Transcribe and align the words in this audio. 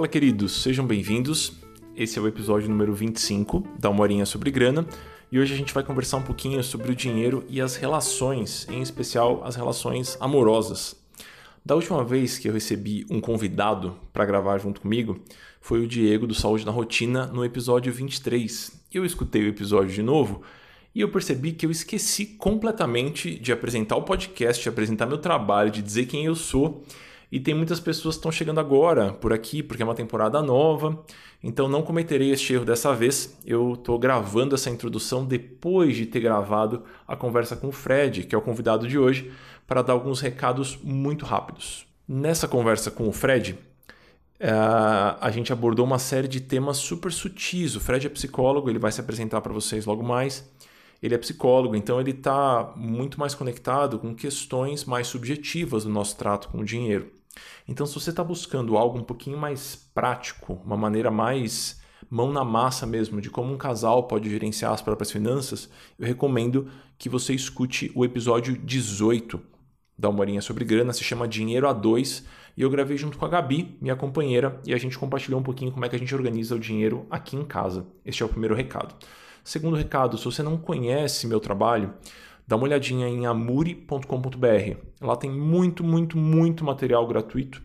Fala, 0.00 0.08
queridos, 0.08 0.62
sejam 0.62 0.86
bem-vindos. 0.86 1.52
Esse 1.94 2.18
é 2.18 2.22
o 2.22 2.26
episódio 2.26 2.70
número 2.70 2.94
25 2.94 3.62
da 3.78 3.90
Uma 3.90 4.00
Horinha 4.00 4.24
sobre 4.24 4.50
Grana 4.50 4.86
e 5.30 5.38
hoje 5.38 5.52
a 5.52 5.56
gente 5.58 5.74
vai 5.74 5.84
conversar 5.84 6.16
um 6.16 6.22
pouquinho 6.22 6.64
sobre 6.64 6.90
o 6.90 6.96
dinheiro 6.96 7.44
e 7.50 7.60
as 7.60 7.76
relações, 7.76 8.66
em 8.70 8.80
especial 8.80 9.44
as 9.44 9.56
relações 9.56 10.16
amorosas. 10.18 10.96
Da 11.62 11.74
última 11.74 12.02
vez 12.02 12.38
que 12.38 12.48
eu 12.48 12.54
recebi 12.54 13.04
um 13.10 13.20
convidado 13.20 13.94
para 14.10 14.24
gravar 14.24 14.56
junto 14.56 14.80
comigo 14.80 15.20
foi 15.60 15.84
o 15.84 15.86
Diego 15.86 16.26
do 16.26 16.34
Saúde 16.34 16.64
na 16.64 16.72
Rotina 16.72 17.26
no 17.26 17.44
episódio 17.44 17.92
23. 17.92 18.72
Eu 18.90 19.04
escutei 19.04 19.44
o 19.44 19.48
episódio 19.48 19.92
de 19.92 20.02
novo 20.02 20.40
e 20.94 21.02
eu 21.02 21.10
percebi 21.10 21.52
que 21.52 21.66
eu 21.66 21.70
esqueci 21.70 22.24
completamente 22.24 23.38
de 23.38 23.52
apresentar 23.52 23.96
o 23.96 24.02
podcast, 24.02 24.62
de 24.62 24.68
apresentar 24.70 25.04
meu 25.04 25.18
trabalho, 25.18 25.70
de 25.70 25.82
dizer 25.82 26.06
quem 26.06 26.24
eu 26.24 26.34
sou. 26.34 26.86
E 27.30 27.38
tem 27.38 27.54
muitas 27.54 27.78
pessoas 27.78 28.16
que 28.16 28.18
estão 28.18 28.32
chegando 28.32 28.58
agora 28.58 29.12
por 29.12 29.32
aqui, 29.32 29.62
porque 29.62 29.82
é 29.82 29.84
uma 29.84 29.94
temporada 29.94 30.42
nova. 30.42 31.04
Então 31.42 31.68
não 31.68 31.82
cometerei 31.82 32.32
este 32.32 32.52
erro 32.52 32.64
dessa 32.64 32.92
vez. 32.94 33.38
Eu 33.46 33.74
estou 33.74 33.98
gravando 33.98 34.54
essa 34.54 34.68
introdução 34.68 35.24
depois 35.24 35.96
de 35.96 36.06
ter 36.06 36.20
gravado 36.20 36.82
a 37.06 37.14
conversa 37.14 37.54
com 37.54 37.68
o 37.68 37.72
Fred, 37.72 38.24
que 38.24 38.34
é 38.34 38.38
o 38.38 38.42
convidado 38.42 38.88
de 38.88 38.98
hoje, 38.98 39.30
para 39.66 39.80
dar 39.80 39.92
alguns 39.92 40.20
recados 40.20 40.76
muito 40.82 41.24
rápidos. 41.24 41.86
Nessa 42.06 42.48
conversa 42.48 42.90
com 42.90 43.08
o 43.08 43.12
Fred, 43.12 43.56
eh, 44.40 44.50
a 44.50 45.30
gente 45.30 45.52
abordou 45.52 45.86
uma 45.86 46.00
série 46.00 46.26
de 46.26 46.40
temas 46.40 46.78
super 46.78 47.12
sutis. 47.12 47.76
O 47.76 47.80
Fred 47.80 48.08
é 48.08 48.10
psicólogo, 48.10 48.68
ele 48.68 48.80
vai 48.80 48.90
se 48.90 49.00
apresentar 49.00 49.40
para 49.40 49.52
vocês 49.52 49.86
logo 49.86 50.02
mais. 50.02 50.50
Ele 51.00 51.14
é 51.14 51.18
psicólogo, 51.18 51.76
então 51.76 52.00
ele 52.00 52.10
está 52.10 52.72
muito 52.76 53.18
mais 53.18 53.34
conectado 53.34 53.98
com 53.98 54.14
questões 54.14 54.84
mais 54.84 55.06
subjetivas 55.06 55.84
do 55.84 55.90
nosso 55.90 56.16
trato 56.16 56.48
com 56.48 56.58
o 56.58 56.64
dinheiro. 56.64 57.19
Então, 57.68 57.86
se 57.86 57.94
você 57.94 58.10
está 58.10 58.24
buscando 58.24 58.76
algo 58.76 58.98
um 58.98 59.04
pouquinho 59.04 59.38
mais 59.38 59.76
prático, 59.94 60.60
uma 60.64 60.76
maneira 60.76 61.10
mais 61.10 61.80
mão 62.10 62.32
na 62.32 62.44
massa 62.44 62.86
mesmo 62.86 63.20
de 63.20 63.30
como 63.30 63.52
um 63.52 63.58
casal 63.58 64.04
pode 64.04 64.28
gerenciar 64.28 64.72
as 64.72 64.82
próprias 64.82 65.12
finanças, 65.12 65.68
eu 65.98 66.06
recomendo 66.06 66.68
que 66.98 67.08
você 67.08 67.32
escute 67.34 67.92
o 67.94 68.04
episódio 68.04 68.56
18 68.56 69.40
da 69.96 70.08
Humorinha 70.08 70.40
sobre 70.40 70.64
Grana, 70.64 70.92
se 70.92 71.04
chama 71.04 71.28
Dinheiro 71.28 71.68
a 71.68 71.72
Dois, 71.72 72.24
e 72.56 72.62
eu 72.62 72.70
gravei 72.70 72.96
junto 72.96 73.18
com 73.18 73.24
a 73.24 73.28
Gabi, 73.28 73.76
minha 73.80 73.94
companheira, 73.94 74.60
e 74.66 74.72
a 74.72 74.78
gente 74.78 74.98
compartilhou 74.98 75.38
um 75.38 75.42
pouquinho 75.42 75.70
como 75.70 75.84
é 75.84 75.88
que 75.88 75.96
a 75.96 75.98
gente 75.98 76.14
organiza 76.14 76.54
o 76.54 76.58
dinheiro 76.58 77.06
aqui 77.10 77.36
em 77.36 77.44
casa. 77.44 77.86
Este 78.04 78.22
é 78.22 78.26
o 78.26 78.28
primeiro 78.28 78.54
recado. 78.54 78.94
Segundo 79.44 79.76
recado, 79.76 80.18
se 80.18 80.24
você 80.24 80.42
não 80.42 80.56
conhece 80.56 81.26
meu 81.26 81.40
trabalho, 81.40 81.94
dá 82.50 82.56
uma 82.56 82.64
olhadinha 82.64 83.06
em 83.06 83.26
amuri.com.br. 83.26 84.76
Lá 85.00 85.14
tem 85.14 85.30
muito, 85.30 85.84
muito, 85.84 86.18
muito 86.18 86.64
material 86.64 87.06
gratuito. 87.06 87.62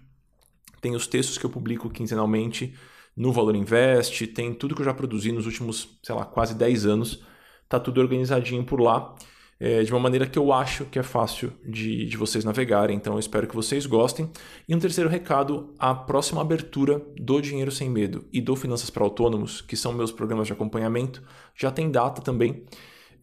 Tem 0.79 0.95
os 0.95 1.07
textos 1.07 1.39
que 1.39 1.45
eu 1.45 1.49
publico 1.49 1.89
quinzenalmente 1.89 2.75
no 3.17 3.31
Valor 3.31 3.55
Invest, 3.55 4.27
tem 4.27 4.53
tudo 4.53 4.75
que 4.75 4.81
eu 4.81 4.85
já 4.85 4.93
produzi 4.93 5.31
nos 5.31 5.47
últimos, 5.47 5.97
sei 6.03 6.13
lá, 6.13 6.23
quase 6.23 6.53
10 6.53 6.85
anos. 6.85 7.23
Tá 7.67 7.79
tudo 7.79 7.99
organizadinho 7.99 8.63
por 8.63 8.79
lá 8.79 9.15
é, 9.59 9.81
de 9.81 9.91
uma 9.91 9.99
maneira 9.99 10.27
que 10.27 10.37
eu 10.37 10.53
acho 10.53 10.85
que 10.85 10.99
é 10.99 11.03
fácil 11.03 11.51
de, 11.65 12.05
de 12.05 12.15
vocês 12.15 12.45
navegarem. 12.45 12.95
Então 12.95 13.13
eu 13.13 13.19
espero 13.19 13.47
que 13.47 13.55
vocês 13.55 13.87
gostem. 13.87 14.29
E 14.69 14.75
um 14.75 14.79
terceiro 14.79 15.09
recado: 15.09 15.73
a 15.79 15.95
próxima 15.95 16.41
abertura 16.41 17.01
do 17.17 17.41
Dinheiro 17.41 17.71
Sem 17.71 17.89
Medo 17.89 18.23
e 18.31 18.39
do 18.39 18.55
Finanças 18.55 18.91
para 18.91 19.03
Autônomos, 19.03 19.61
que 19.61 19.75
são 19.75 19.91
meus 19.93 20.11
programas 20.11 20.45
de 20.45 20.53
acompanhamento, 20.53 21.23
já 21.55 21.71
tem 21.71 21.89
data 21.89 22.21
também. 22.21 22.63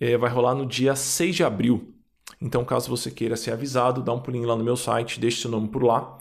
É, 0.03 0.17
vai 0.17 0.28
rolar 0.28 0.56
no 0.56 0.67
dia 0.67 0.97
6 0.97 1.36
de 1.36 1.45
abril. 1.45 1.95
Então, 2.41 2.64
caso 2.64 2.91
você 2.91 3.08
queira 3.08 3.36
ser 3.36 3.53
avisado, 3.53 4.03
dá 4.03 4.12
um 4.12 4.19
pulinho 4.19 4.48
lá 4.48 4.56
no 4.56 4.64
meu 4.64 4.77
site, 4.77 5.20
deixe 5.20 5.41
seu 5.41 5.50
nome 5.50 5.69
por 5.69 5.84
lá, 5.84 6.19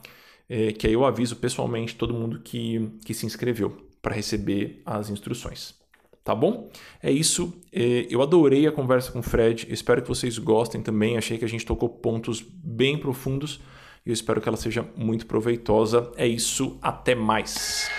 é, 0.48 0.72
que 0.72 0.86
aí 0.86 0.94
eu 0.94 1.04
aviso 1.04 1.36
pessoalmente 1.38 1.96
todo 1.96 2.14
mundo 2.14 2.40
que, 2.42 2.92
que 3.04 3.12
se 3.12 3.26
inscreveu 3.26 3.76
para 4.00 4.14
receber 4.14 4.84
as 4.86 5.10
instruções 5.10 5.82
tá 6.24 6.36
bom? 6.36 6.70
É 7.02 7.12
isso. 7.12 7.52
É, 7.74 8.06
eu 8.08 8.22
adorei 8.22 8.68
a 8.68 8.72
conversa 8.72 9.12
com 9.12 9.20
o 9.20 9.24
Fred. 9.24 9.68
Espero 9.72 10.04
que 10.04 10.08
vocês 10.08 10.38
gostem 10.38 10.80
também. 10.80 11.18
Achei 11.18 11.38
que 11.38 11.46
a 11.46 11.50
gente 11.50 11.66
tocou 11.66 11.90
pontos 11.90 12.42
bem 12.42 12.98
profundos 13.00 13.60
e 14.06 14.10
eu 14.10 14.14
espero 14.14 14.40
que 14.40 14.48
ela 14.48 14.58
seja 14.58 14.88
muito 14.96 15.26
proveitosa. 15.26 16.12
É 16.16 16.28
isso. 16.28 16.78
Até 16.82 17.16
mais. 17.16 17.90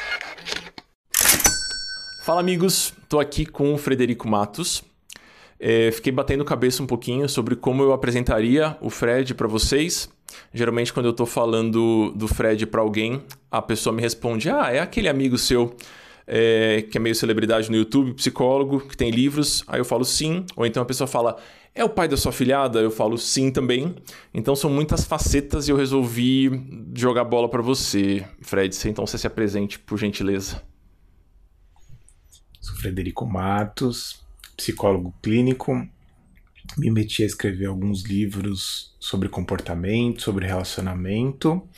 Fala, 2.25 2.41
amigos. 2.41 2.94
Estou 3.03 3.19
aqui 3.19 3.44
com 3.44 3.75
o 3.75 3.78
Frederico 3.78 4.28
Matos. 4.28 4.84
É, 5.65 5.93
fiquei 5.93 6.11
batendo 6.11 6.45
cabeça 6.45 6.83
um 6.83 6.87
pouquinho 6.87 7.28
sobre 7.28 7.55
como 7.55 7.84
eu 7.84 7.93
apresentaria 7.93 8.77
o 8.81 8.91
Fred 8.91 9.33
para 9.33 9.47
vocês. 9.47 10.11
Geralmente, 10.53 10.93
quando 10.93 11.06
eu 11.06 11.12
estou 11.12 11.25
falando 11.25 12.11
do 12.17 12.27
Fred 12.27 12.67
para 12.67 12.81
alguém, 12.81 13.23
a 13.49 13.62
pessoa 13.62 13.95
me 13.95 14.03
responde: 14.03 14.50
Ah, 14.50 14.73
é 14.73 14.81
aquele 14.81 15.09
amigo 15.09 15.39
seu 15.39 15.77
é, 16.27 16.83
que 16.91 16.99
é 16.99 17.00
meio 17.00 17.15
celebridade 17.15 17.71
no 17.71 17.77
YouTube, 17.77 18.12
psicólogo, 18.15 18.81
que 18.81 18.97
tem 18.97 19.12
livros. 19.12 19.62
Aí 19.69 19.78
eu 19.78 19.84
falo 19.84 20.05
sim. 20.05 20.45
Ou 20.56 20.67
então 20.67 20.83
a 20.83 20.87
pessoa 20.87 21.06
fala, 21.06 21.37
é 21.73 21.84
o 21.84 21.89
pai 21.89 22.09
da 22.09 22.17
sua 22.17 22.33
filhada? 22.33 22.81
Eu 22.81 22.91
falo 22.91 23.17
sim 23.17 23.53
também. 23.53 23.94
Então 24.34 24.56
são 24.56 24.69
muitas 24.69 25.05
facetas 25.05 25.69
e 25.69 25.71
eu 25.71 25.77
resolvi 25.77 26.50
jogar 26.93 27.23
bola 27.23 27.49
para 27.49 27.62
você, 27.62 28.27
Fred. 28.41 28.77
Então 28.87 29.06
você 29.06 29.17
se 29.17 29.29
apresente, 29.29 29.79
por 29.79 29.97
gentileza. 29.97 30.61
Sou 32.61 32.77
Frederico 32.77 33.25
Matos, 33.27 34.22
psicólogo 34.62 35.12
clínico. 35.21 35.87
Me 36.78 36.91
meti 36.91 37.23
a 37.23 37.27
escrever 37.27 37.67
alguns 37.67 38.05
livros 38.05 38.95
sobre 39.00 39.28
comportamento, 39.28 40.23
sobre 40.23 40.47
relacionamento. 40.47 41.69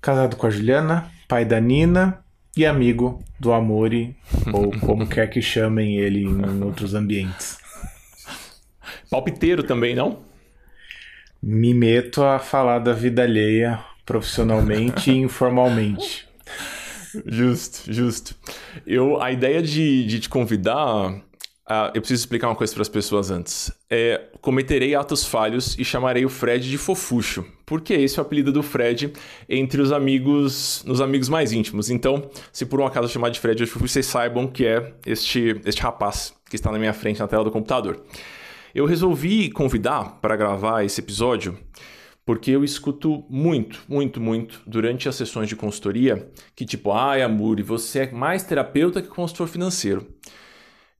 Casado 0.00 0.36
com 0.36 0.46
a 0.46 0.50
Juliana, 0.50 1.10
pai 1.28 1.44
da 1.44 1.60
Nina 1.60 2.22
e 2.56 2.66
amigo 2.66 3.22
do 3.38 3.52
Amore, 3.52 4.16
ou 4.52 4.72
como 4.80 5.06
quer 5.06 5.28
que 5.28 5.40
chamem 5.40 5.96
ele 5.96 6.24
em 6.24 6.62
outros 6.62 6.94
ambientes. 6.94 7.58
Palpiteiro 9.08 9.62
também, 9.62 9.94
não? 9.94 10.18
Me 11.42 11.72
meto 11.72 12.22
a 12.22 12.38
falar 12.38 12.80
da 12.80 12.92
vida 12.92 13.22
alheia 13.22 13.82
profissionalmente 14.04 15.10
e 15.10 15.18
informalmente. 15.18 16.28
Justo, 17.26 17.92
justo. 17.92 18.36
Eu, 18.86 19.20
a 19.20 19.32
ideia 19.32 19.60
de, 19.60 20.06
de 20.06 20.20
te 20.20 20.28
convidar 20.28 21.20
Uh, 21.70 21.86
eu 21.94 22.00
preciso 22.00 22.22
explicar 22.22 22.48
uma 22.48 22.56
coisa 22.56 22.72
para 22.72 22.82
as 22.82 22.88
pessoas 22.88 23.30
antes. 23.30 23.70
É, 23.88 24.28
cometerei 24.40 24.96
atos 24.96 25.24
falhos 25.24 25.78
e 25.78 25.84
chamarei 25.84 26.24
o 26.24 26.28
Fred 26.28 26.68
de 26.68 26.76
fofucho, 26.76 27.46
porque 27.64 27.94
esse 27.94 28.18
é 28.18 28.22
o 28.22 28.26
apelido 28.26 28.50
do 28.50 28.60
Fred 28.60 29.12
entre 29.48 29.80
os 29.80 29.92
amigos, 29.92 30.82
nos 30.84 31.00
amigos 31.00 31.28
mais 31.28 31.52
íntimos. 31.52 31.88
Então, 31.88 32.28
se 32.52 32.66
por 32.66 32.80
um 32.80 32.86
acaso 32.86 33.06
eu 33.06 33.12
chamar 33.12 33.28
de 33.28 33.38
Fred 33.38 33.56
de 33.56 33.70
fofucho, 33.70 33.92
vocês 33.92 34.06
saibam 34.06 34.48
que 34.48 34.66
é 34.66 34.94
este, 35.06 35.60
este 35.64 35.80
rapaz 35.80 36.34
que 36.50 36.56
está 36.56 36.72
na 36.72 36.78
minha 36.78 36.92
frente 36.92 37.20
na 37.20 37.28
tela 37.28 37.44
do 37.44 37.52
computador. 37.52 38.02
Eu 38.74 38.84
resolvi 38.84 39.48
convidar 39.48 40.18
para 40.20 40.34
gravar 40.34 40.84
esse 40.84 41.00
episódio 41.00 41.56
porque 42.26 42.50
eu 42.50 42.64
escuto 42.64 43.24
muito, 43.30 43.80
muito, 43.88 44.20
muito 44.20 44.60
durante 44.66 45.08
as 45.08 45.14
sessões 45.14 45.48
de 45.48 45.54
consultoria 45.54 46.28
que 46.56 46.64
tipo, 46.64 46.90
ai, 46.90 47.22
Amuri, 47.22 47.62
você 47.62 48.00
é 48.00 48.10
mais 48.10 48.42
terapeuta 48.42 49.00
que 49.00 49.08
consultor 49.08 49.46
financeiro. 49.46 50.04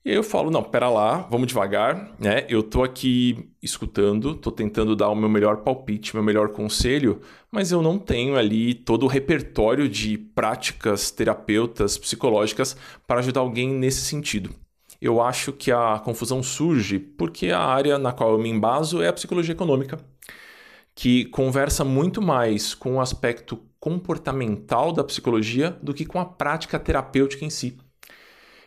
E 0.03 0.09
aí 0.09 0.17
eu 0.17 0.23
falo, 0.23 0.51
não, 0.51 0.63
pera 0.63 0.89
lá, 0.89 1.19
vamos 1.31 1.47
devagar, 1.47 2.15
né? 2.19 2.47
Eu 2.49 2.63
tô 2.63 2.83
aqui 2.83 3.51
escutando, 3.63 4.35
tô 4.35 4.51
tentando 4.51 4.97
dar 4.97 5.11
o 5.11 5.15
meu 5.15 5.29
melhor 5.29 5.59
palpite, 5.59 6.15
meu 6.15 6.23
melhor 6.23 6.49
conselho, 6.53 7.21
mas 7.51 7.71
eu 7.71 7.83
não 7.83 7.99
tenho 7.99 8.37
ali 8.37 8.73
todo 8.73 9.03
o 9.05 9.07
repertório 9.07 9.87
de 9.91 10.17
práticas 10.17 11.11
terapeutas 11.11 11.99
psicológicas 11.99 12.77
para 13.07 13.21
ajudar 13.21 13.41
alguém 13.41 13.69
nesse 13.75 14.01
sentido. 14.01 14.55
Eu 15.01 15.21
acho 15.21 15.53
que 15.53 15.71
a 15.71 15.99
confusão 15.99 16.43
surge 16.43 16.99
porque 16.99 17.51
a 17.51 17.61
área 17.61 17.99
na 17.99 18.13
qual 18.13 18.33
eu 18.33 18.39
me 18.39 18.49
embaso 18.49 19.03
é 19.03 19.09
a 19.09 19.13
psicologia 19.13 19.53
econômica, 19.53 19.99
que 20.95 21.27
conversa 21.27 21.85
muito 21.85 22.23
mais 22.23 22.75
com 22.75 22.97
o 22.97 23.01
aspecto 23.01 23.59
comportamental 23.79 24.93
da 24.93 25.05
psicologia 25.05 25.71
do 25.83 25.93
que 25.93 26.07
com 26.07 26.19
a 26.19 26.25
prática 26.25 26.79
terapêutica 26.79 27.45
em 27.45 27.51
si. 27.51 27.79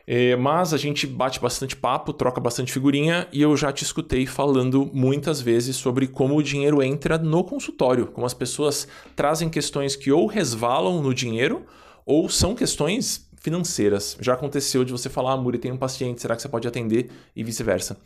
É, 0.05 0.35
mas 0.35 0.73
a 0.73 0.77
gente 0.77 1.07
bate 1.07 1.39
bastante 1.39 1.77
papo, 1.77 2.11
troca 2.11 2.41
bastante 2.41 2.73
figurinha 2.73 3.25
e 3.31 3.41
eu 3.41 3.55
já 3.55 3.71
te 3.71 3.85
escutei 3.85 4.25
falando 4.25 4.89
muitas 4.93 5.39
vezes 5.39 5.77
sobre 5.77 6.07
como 6.07 6.35
o 6.35 6.43
dinheiro 6.43 6.83
entra 6.83 7.17
no 7.17 7.41
consultório, 7.43 8.07
como 8.07 8.25
as 8.25 8.33
pessoas 8.33 8.85
trazem 9.15 9.49
questões 9.49 9.95
que 9.95 10.11
ou 10.11 10.27
resvalam 10.27 11.01
no 11.01 11.13
dinheiro 11.13 11.65
ou 12.05 12.27
são 12.27 12.53
questões 12.53 13.29
financeiras. 13.39 14.17
Já 14.19 14.33
aconteceu 14.33 14.83
de 14.83 14.91
você 14.91 15.09
falar, 15.09 15.33
ah, 15.33 15.37
Muri, 15.37 15.57
tem 15.57 15.71
um 15.71 15.77
paciente, 15.77 16.21
será 16.21 16.35
que 16.35 16.41
você 16.41 16.49
pode 16.49 16.67
atender? 16.67 17.09
E 17.33 17.41
vice-versa. 17.41 17.97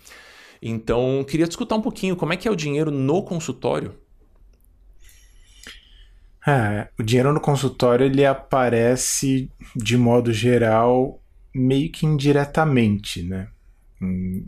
Então, 0.62 1.26
queria 1.28 1.48
te 1.48 1.52
escutar 1.52 1.76
um 1.76 1.82
pouquinho 1.82 2.16
como 2.16 2.34
é 2.34 2.38
que 2.38 2.48
é 2.48 2.52
o 2.52 2.56
dinheiro 2.56 2.92
no 2.92 3.24
consultório. 3.24 3.96
É, 6.46 6.88
o 6.98 7.04
dinheiro 7.04 7.34
no 7.34 7.42
consultório 7.42 8.06
ele 8.06 8.26
aparece 8.26 9.52
de 9.76 9.98
modo 9.98 10.32
geral 10.32 11.22
meio 11.58 11.92
que 11.92 12.06
indiretamente, 12.06 13.24
né? 13.24 13.48
Hum, 14.02 14.46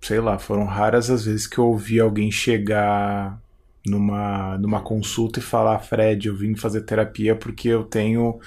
sei 0.00 0.20
lá, 0.20 0.38
foram 0.38 0.64
raras 0.64 1.10
as 1.10 1.24
vezes 1.24 1.46
que 1.46 1.58
eu 1.58 1.66
ouvi 1.66 1.98
alguém 1.98 2.30
chegar 2.30 3.40
numa, 3.86 4.58
numa 4.58 4.80
consulta 4.80 5.38
e 5.38 5.42
falar: 5.42 5.78
Fred, 5.80 6.28
eu 6.28 6.36
vim 6.36 6.54
fazer 6.54 6.82
terapia 6.82 7.34
porque 7.34 7.68
eu 7.68 7.84
tenho 7.84 8.38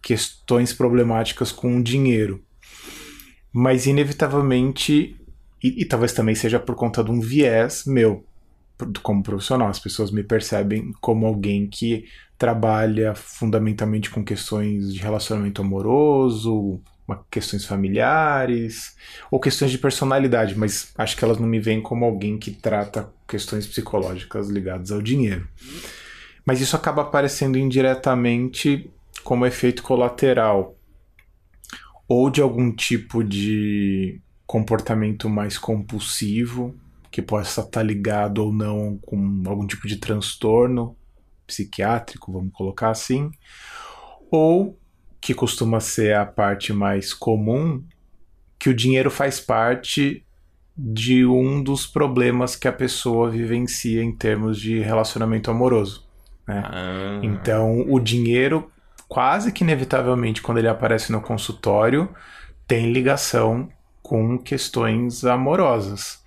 questões 0.00 0.72
problemáticas 0.72 1.50
com 1.50 1.78
o 1.78 1.82
dinheiro. 1.82 2.42
Mas, 3.52 3.86
inevitavelmente, 3.86 5.16
e, 5.62 5.82
e 5.82 5.84
talvez 5.84 6.12
também 6.12 6.34
seja 6.34 6.58
por 6.58 6.74
conta 6.74 7.04
de 7.04 7.10
um 7.10 7.20
viés 7.20 7.84
meu, 7.86 8.24
como 9.02 9.22
profissional, 9.22 9.68
as 9.68 9.78
pessoas 9.78 10.10
me 10.10 10.22
percebem 10.22 10.92
como 11.00 11.26
alguém 11.26 11.66
que 11.68 12.06
trabalha 12.42 13.14
fundamentalmente 13.14 14.10
com 14.10 14.24
questões 14.24 14.92
de 14.92 14.98
relacionamento 14.98 15.62
amoroso, 15.62 16.80
questões 17.30 17.64
familiares 17.64 18.96
ou 19.30 19.38
questões 19.38 19.70
de 19.70 19.78
personalidade, 19.78 20.58
mas 20.58 20.92
acho 20.98 21.16
que 21.16 21.24
elas 21.24 21.38
não 21.38 21.46
me 21.46 21.60
veem 21.60 21.80
como 21.80 22.04
alguém 22.04 22.36
que 22.36 22.50
trata 22.50 23.08
questões 23.28 23.64
psicológicas 23.64 24.48
ligadas 24.48 24.90
ao 24.90 25.00
dinheiro. 25.00 25.46
Mas 26.44 26.60
isso 26.60 26.74
acaba 26.74 27.02
aparecendo 27.02 27.56
indiretamente 27.56 28.90
como 29.22 29.46
efeito 29.46 29.80
colateral 29.80 30.76
ou 32.08 32.28
de 32.28 32.40
algum 32.40 32.72
tipo 32.72 33.22
de 33.22 34.20
comportamento 34.44 35.30
mais 35.30 35.56
compulsivo, 35.56 36.74
que 37.08 37.22
possa 37.22 37.60
estar 37.60 37.84
ligado 37.84 38.38
ou 38.38 38.52
não 38.52 38.98
com 38.98 39.44
algum 39.46 39.64
tipo 39.64 39.86
de 39.86 39.94
transtorno 39.98 40.96
psiquiátrico, 41.46 42.32
vamos 42.32 42.52
colocar 42.52 42.90
assim, 42.90 43.30
ou 44.30 44.78
que 45.20 45.34
costuma 45.34 45.78
ser 45.78 46.16
a 46.16 46.26
parte 46.26 46.72
mais 46.72 47.14
comum, 47.14 47.82
que 48.58 48.68
o 48.68 48.74
dinheiro 48.74 49.10
faz 49.10 49.38
parte 49.38 50.24
de 50.76 51.24
um 51.24 51.62
dos 51.62 51.86
problemas 51.86 52.56
que 52.56 52.66
a 52.66 52.72
pessoa 52.72 53.30
vivencia 53.30 54.02
em 54.02 54.10
termos 54.10 54.58
de 54.58 54.80
relacionamento 54.80 55.50
amoroso. 55.50 56.06
Né? 56.46 56.62
Ah. 56.64 57.20
Então, 57.22 57.84
o 57.88 58.00
dinheiro, 58.00 58.70
quase 59.06 59.52
que 59.52 59.62
inevitavelmente, 59.62 60.42
quando 60.42 60.58
ele 60.58 60.68
aparece 60.68 61.12
no 61.12 61.20
consultório, 61.20 62.08
tem 62.66 62.92
ligação 62.92 63.68
com 64.02 64.38
questões 64.38 65.24
amorosas. 65.24 66.22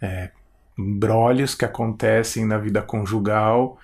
É, 0.00 0.30
que 1.58 1.64
acontecem 1.64 2.46
na 2.46 2.56
vida 2.56 2.80
conjugal 2.80 3.78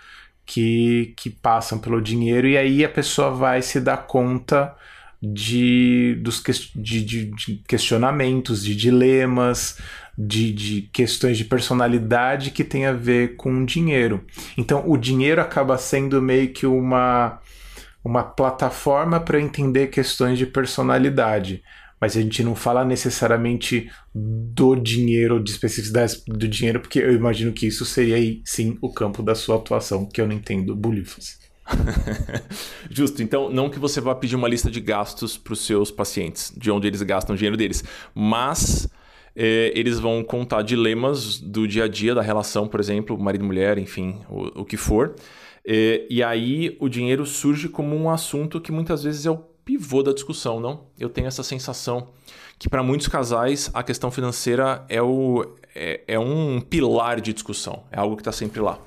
que, 0.47 1.13
que 1.17 1.29
passam 1.29 1.79
pelo 1.79 2.01
dinheiro, 2.01 2.47
e 2.47 2.57
aí 2.57 2.85
a 2.85 2.89
pessoa 2.89 3.31
vai 3.31 3.61
se 3.61 3.81
dar 3.81 4.07
conta 4.07 4.75
de, 5.21 6.17
dos 6.23 6.43
de, 6.75 7.05
de, 7.05 7.25
de 7.27 7.63
questionamentos, 7.67 8.65
de 8.65 8.77
dilemas, 8.77 9.79
de, 10.17 10.53
de 10.53 10.83
questões 10.93 11.37
de 11.37 11.45
personalidade 11.45 12.51
que 12.51 12.65
tem 12.65 12.87
a 12.87 12.93
ver 12.93 13.37
com 13.37 13.65
dinheiro. 13.65 14.25
Então, 14.57 14.85
o 14.87 14.97
dinheiro 14.97 15.41
acaba 15.41 15.77
sendo 15.77 16.23
meio 16.23 16.53
que 16.53 16.67
uma, 16.67 17.41
uma 18.05 18.23
plataforma 18.23 19.19
para 19.19 19.41
entender 19.41 19.89
questões 19.89 20.39
de 20.39 20.47
personalidade 20.47 21.63
mas 22.01 22.17
a 22.17 22.21
gente 22.21 22.43
não 22.43 22.55
fala 22.55 22.85
necessariamente 22.85 23.91
do 24.15 24.77
dinheiro, 24.77 25.43
de 25.43 25.51
especificidades 25.51 26.23
do 26.27 26.49
dinheiro, 26.49 26.81
porque 26.81 26.99
eu 26.99 27.13
imagino 27.13 27.53
que 27.53 27.67
isso 27.67 27.85
seria 27.85 28.17
aí 28.17 28.43
sim 28.45 28.77
o 28.81 28.93
campo 28.93 29.23
da 29.23 29.35
sua 29.35 29.57
atuação, 29.57 30.07
que 30.07 30.21
eu 30.21 30.27
não 30.27 30.35
entendo 30.35 30.75
bolífas. 30.75 31.39
Justo, 32.91 33.23
então 33.23 33.51
não 33.51 33.69
que 33.69 33.79
você 33.79 34.01
vá 34.01 34.15
pedir 34.15 34.37
uma 34.37 34.49
lista 34.49 34.71
de 34.71 34.81
gastos 34.81 35.37
para 35.37 35.53
os 35.53 35.65
seus 35.65 35.91
pacientes, 35.91 36.53
de 36.57 36.71
onde 36.71 36.87
eles 36.87 37.03
gastam 37.03 37.35
o 37.35 37.37
dinheiro 37.37 37.57
deles, 37.57 37.83
mas 38.15 38.89
é, 39.35 39.73
eles 39.75 39.99
vão 39.99 40.23
contar 40.23 40.63
dilemas 40.63 41.39
do 41.41 41.67
dia 41.67 41.85
a 41.85 41.89
dia 41.89 42.15
da 42.15 42.23
relação, 42.23 42.69
por 42.69 42.81
exemplo, 42.81 43.19
marido 43.19 43.45
e 43.45 43.47
mulher, 43.47 43.79
enfim, 43.79 44.21
o, 44.29 44.63
o 44.63 44.65
que 44.65 44.77
for. 44.77 45.15
É, 45.67 46.07
e 46.09 46.23
aí 46.23 46.77
o 46.79 46.89
dinheiro 46.89 47.27
surge 47.27 47.69
como 47.69 47.97
um 47.97 48.09
assunto 48.09 48.61
que 48.61 48.71
muitas 48.71 49.03
vezes 49.03 49.27
é 49.27 49.31
o 49.31 49.45
pivô 49.67 50.01
da 50.01 50.13
discussão, 50.13 50.61
não? 50.61 50.87
Eu 50.97 51.11
tenho 51.11 51.27
essa 51.27 51.43
sensação 51.43 52.13
que 52.57 52.71
para 52.71 52.85
muitos 52.85 53.09
casais 53.09 53.69
a 53.75 53.83
questão 53.83 54.13
financeira 54.13 54.87
é, 54.89 55.03
o, 55.03 55.57
é, 55.75 56.05
é 56.07 56.19
um 56.19 56.61
pilar 56.61 57.21
de 57.21 57.33
discussão, 57.33 57.83
é 57.91 57.99
algo 57.99 58.15
que 58.15 58.23
está 58.23 58.31
sempre 58.31 58.61
lá. 58.61 58.79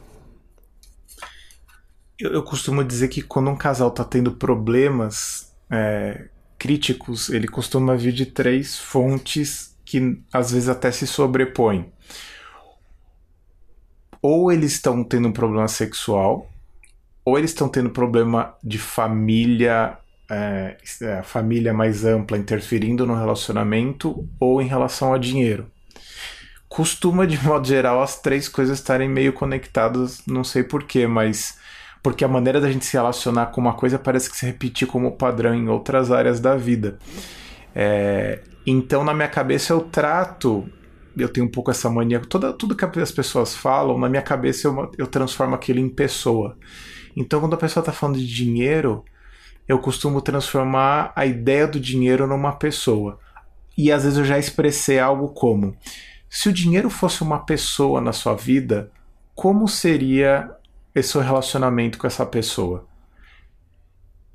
Eu, 2.17 2.31
eu, 2.31 2.43
costumo 2.43 2.81
dizer 2.81 3.09
que 3.09 3.21
quando 3.21 3.49
um 3.49 3.57
casal 3.57 3.89
está 3.89 4.05
tendo 4.05 4.31
problemas 4.31 5.53
é, 5.69 6.29
críticos, 6.57 7.29
ele 7.29 7.47
costuma 7.47 7.95
vir 7.95 8.13
de 8.13 8.25
três 8.25 8.77
fontes 8.79 9.77
que 9.83 10.21
às 10.31 10.51
vezes 10.51 10.69
até 10.69 10.91
se 10.91 11.05
sobrepõem. 11.05 11.91
Ou 14.21 14.49
eles 14.49 14.73
estão 14.73 15.03
tendo 15.03 15.27
um 15.27 15.33
problema 15.33 15.67
sexual, 15.67 16.49
ou 17.25 17.37
eles 17.37 17.51
estão 17.51 17.67
tendo 17.67 17.89
problema 17.89 18.55
de 18.63 18.77
família 18.77 19.97
é, 20.29 20.77
é, 21.01 21.13
a 21.13 21.23
família 21.23 21.73
mais 21.73 22.05
ampla 22.05 22.37
interferindo 22.37 23.05
no 23.05 23.15
relacionamento 23.15 24.27
ou 24.39 24.61
em 24.61 24.67
relação 24.67 25.13
a 25.13 25.17
dinheiro. 25.17 25.69
Costuma, 26.67 27.25
de 27.25 27.37
modo 27.43 27.67
geral, 27.67 28.01
as 28.01 28.21
três 28.21 28.47
coisas 28.47 28.77
estarem 28.77 29.09
meio 29.09 29.33
conectadas, 29.33 30.21
não 30.27 30.43
sei 30.43 30.63
porquê, 30.63 31.07
mas 31.07 31.57
porque 32.01 32.23
a 32.23 32.27
maneira 32.27 32.61
da 32.61 32.71
gente 32.71 32.85
se 32.85 32.93
relacionar 32.93 33.47
com 33.47 33.59
uma 33.59 33.73
coisa 33.73 33.99
parece 33.99 34.29
que 34.29 34.37
se 34.37 34.45
repetir 34.45 34.87
como 34.87 35.17
padrão 35.17 35.53
em 35.53 35.67
outras 35.67 36.11
áreas 36.11 36.39
da 36.39 36.55
vida. 36.55 36.97
É, 37.75 38.41
então, 38.65 39.03
na 39.03 39.13
minha 39.13 39.27
cabeça, 39.27 39.73
eu 39.73 39.81
trato, 39.81 40.69
eu 41.17 41.27
tenho 41.27 41.47
um 41.47 41.51
pouco 41.51 41.71
essa 41.71 41.89
mania, 41.89 42.19
toda, 42.21 42.53
tudo 42.53 42.75
que 42.75 42.85
as 42.85 43.11
pessoas 43.11 43.55
falam, 43.55 43.97
na 43.97 44.07
minha 44.07 44.21
cabeça 44.21 44.67
eu, 44.67 44.91
eu 44.97 45.07
transformo 45.07 45.55
aquilo 45.55 45.79
em 45.79 45.89
pessoa. 45.89 46.57
Então, 47.15 47.39
quando 47.41 47.55
a 47.55 47.57
pessoa 47.57 47.81
está 47.81 47.91
falando 47.91 48.17
de 48.17 48.27
dinheiro, 48.27 49.03
eu 49.69 49.77
costumo 49.77 50.19
transformar 50.19 51.13
a 51.15 51.27
ideia 51.27 51.67
do 51.67 51.79
dinheiro 51.79 52.25
numa 52.25 52.53
pessoa. 52.53 53.19
E 53.77 53.91
às 53.91 54.03
vezes 54.03 54.17
eu 54.17 54.25
já 54.25 54.39
expressei 54.39 54.97
algo 54.97 55.29
como: 55.29 55.77
se 56.27 56.49
o 56.49 56.53
dinheiro 56.53 56.89
fosse 56.89 57.21
uma 57.21 57.45
pessoa 57.45 58.01
na 58.01 58.11
sua 58.11 58.33
vida, 58.33 58.91
como 59.35 59.67
seria 59.67 60.49
esse 60.95 61.09
seu 61.09 61.21
relacionamento 61.21 61.99
com 61.99 62.07
essa 62.07 62.25
pessoa? 62.25 62.88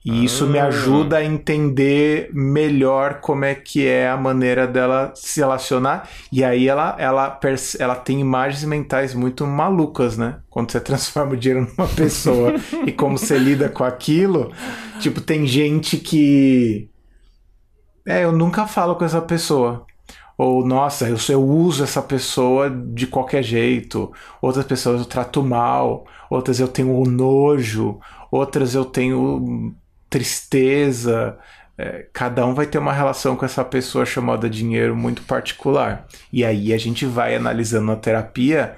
E 0.04 0.22
isso 0.22 0.46
me 0.46 0.58
ah. 0.58 0.66
ajuda 0.66 1.16
a 1.16 1.24
entender 1.24 2.28
melhor 2.34 3.20
como 3.20 3.46
é 3.46 3.54
que 3.54 3.86
é 3.86 4.06
a 4.06 4.16
maneira 4.18 4.66
dela 4.66 5.12
se 5.14 5.40
relacionar. 5.40 6.06
E 6.30 6.44
aí 6.44 6.68
ela, 6.68 6.94
ela, 6.98 7.40
ela 7.78 7.94
tem 7.94 8.20
imagens 8.20 8.64
mentais 8.64 9.14
muito 9.14 9.46
malucas, 9.46 10.18
né? 10.18 10.40
Quando 10.50 10.70
você 10.70 10.78
transforma 10.80 11.32
o 11.32 11.36
dinheiro 11.36 11.72
numa 11.74 11.88
pessoa 11.88 12.52
e 12.86 12.92
como 12.92 13.16
você 13.16 13.38
lida 13.38 13.70
com 13.70 13.82
aquilo. 13.82 14.52
Tipo, 15.00 15.22
tem 15.22 15.46
gente 15.46 15.96
que. 15.96 16.90
É, 18.06 18.24
eu 18.24 18.32
nunca 18.32 18.66
falo 18.66 18.96
com 18.96 19.06
essa 19.06 19.22
pessoa. 19.22 19.86
Ou, 20.36 20.66
nossa, 20.66 21.08
eu, 21.08 21.16
eu 21.30 21.42
uso 21.42 21.82
essa 21.82 22.02
pessoa 22.02 22.68
de 22.68 23.06
qualquer 23.06 23.42
jeito. 23.42 24.12
Outras 24.42 24.66
pessoas 24.66 25.00
eu 25.00 25.06
trato 25.06 25.42
mal. 25.42 26.04
Outras 26.28 26.60
eu 26.60 26.68
tenho 26.68 27.02
nojo. 27.06 27.98
Outras 28.30 28.74
eu 28.74 28.84
tenho 28.84 29.74
tristeza. 30.14 31.36
É, 31.76 32.06
cada 32.12 32.46
um 32.46 32.54
vai 32.54 32.66
ter 32.66 32.78
uma 32.78 32.92
relação 32.92 33.34
com 33.34 33.44
essa 33.44 33.64
pessoa 33.64 34.06
chamada 34.06 34.48
dinheiro 34.48 34.94
muito 34.94 35.22
particular. 35.22 36.06
E 36.32 36.44
aí 36.44 36.72
a 36.72 36.78
gente 36.78 37.04
vai 37.04 37.34
analisando 37.34 37.86
na 37.86 37.96
terapia 37.96 38.76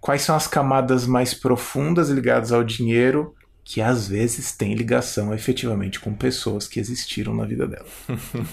quais 0.00 0.22
são 0.22 0.34
as 0.34 0.48
camadas 0.48 1.06
mais 1.06 1.32
profundas 1.32 2.10
ligadas 2.10 2.50
ao 2.50 2.64
dinheiro 2.64 3.36
que 3.62 3.80
às 3.80 4.08
vezes 4.08 4.52
tem 4.52 4.74
ligação 4.74 5.32
efetivamente 5.32 5.98
com 5.98 6.12
pessoas 6.12 6.66
que 6.68 6.78
existiram 6.78 7.32
na 7.34 7.46
vida 7.46 7.66
dela. 7.66 7.86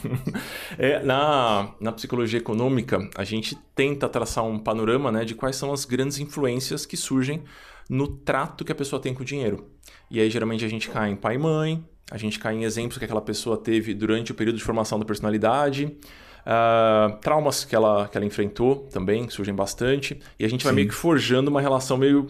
é, 0.78 1.04
na, 1.04 1.74
na 1.82 1.92
psicologia 1.92 2.40
econômica, 2.40 3.10
a 3.18 3.26
gente 3.26 3.58
tenta 3.76 4.08
traçar 4.08 4.46
um 4.46 4.58
panorama 4.58 5.12
né, 5.12 5.26
de 5.26 5.36
quais 5.36 5.58
são 5.58 5.74
as 5.74 5.84
grandes 5.84 6.20
influências 6.20 6.86
que 6.86 6.96
surgem 6.96 7.44
no 7.92 8.08
trato 8.08 8.64
que 8.64 8.72
a 8.72 8.76
pessoa 8.76 9.02
tem 9.02 9.14
com 9.14 9.22
o 9.22 9.26
dinheiro. 9.26 9.68
E 10.10 10.22
aí, 10.22 10.30
geralmente, 10.30 10.64
a 10.64 10.68
gente 10.70 10.90
cai 10.90 11.10
em 11.10 11.16
pai 11.18 11.36
e 11.36 11.38
mãe, 11.38 11.84
a 12.10 12.18
gente 12.18 12.40
cai 12.40 12.56
em 12.56 12.64
exemplos 12.64 12.98
que 12.98 13.04
aquela 13.04 13.22
pessoa 13.22 13.58
teve 13.58 13.94
durante 13.94 14.32
o 14.32 14.34
período 14.34 14.56
de 14.56 14.64
formação 14.64 14.98
da 14.98 15.04
personalidade, 15.04 15.98
uh, 16.46 17.18
traumas 17.20 17.66
que 17.66 17.76
ela, 17.76 18.08
que 18.08 18.16
ela 18.16 18.26
enfrentou 18.26 18.88
também 18.94 19.30
surgem 19.30 19.54
bastante, 19.54 20.22
e 20.40 20.46
a 20.46 20.48
gente 20.48 20.64
vai 20.64 20.72
meio 20.72 20.88
que 20.88 20.94
forjando 20.94 21.52
uma 21.52 21.60
relação 21.60 21.98
meio 21.98 22.28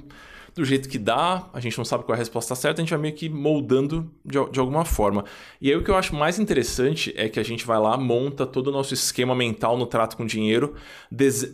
do 0.53 0.65
jeito 0.65 0.89
que 0.89 0.97
dá, 0.97 1.49
a 1.53 1.59
gente 1.59 1.77
não 1.77 1.85
sabe 1.85 2.03
qual 2.03 2.13
é 2.13 2.17
a 2.17 2.19
resposta 2.19 2.55
certa, 2.55 2.81
a 2.81 2.83
gente 2.83 2.89
vai 2.89 2.99
meio 2.99 3.15
que 3.15 3.29
moldando 3.29 4.11
de, 4.23 4.37
de 4.51 4.59
alguma 4.59 4.83
forma. 4.83 5.23
E 5.61 5.69
aí 5.69 5.75
o 5.75 5.83
que 5.83 5.89
eu 5.89 5.95
acho 5.95 6.13
mais 6.13 6.39
interessante 6.39 7.13
é 7.15 7.29
que 7.29 7.39
a 7.39 7.43
gente 7.43 7.65
vai 7.65 7.79
lá, 7.79 7.95
monta 7.95 8.45
todo 8.45 8.67
o 8.67 8.71
nosso 8.71 8.93
esquema 8.93 9.33
mental 9.33 9.77
no 9.77 9.85
trato 9.85 10.17
com 10.17 10.25
dinheiro, 10.25 10.75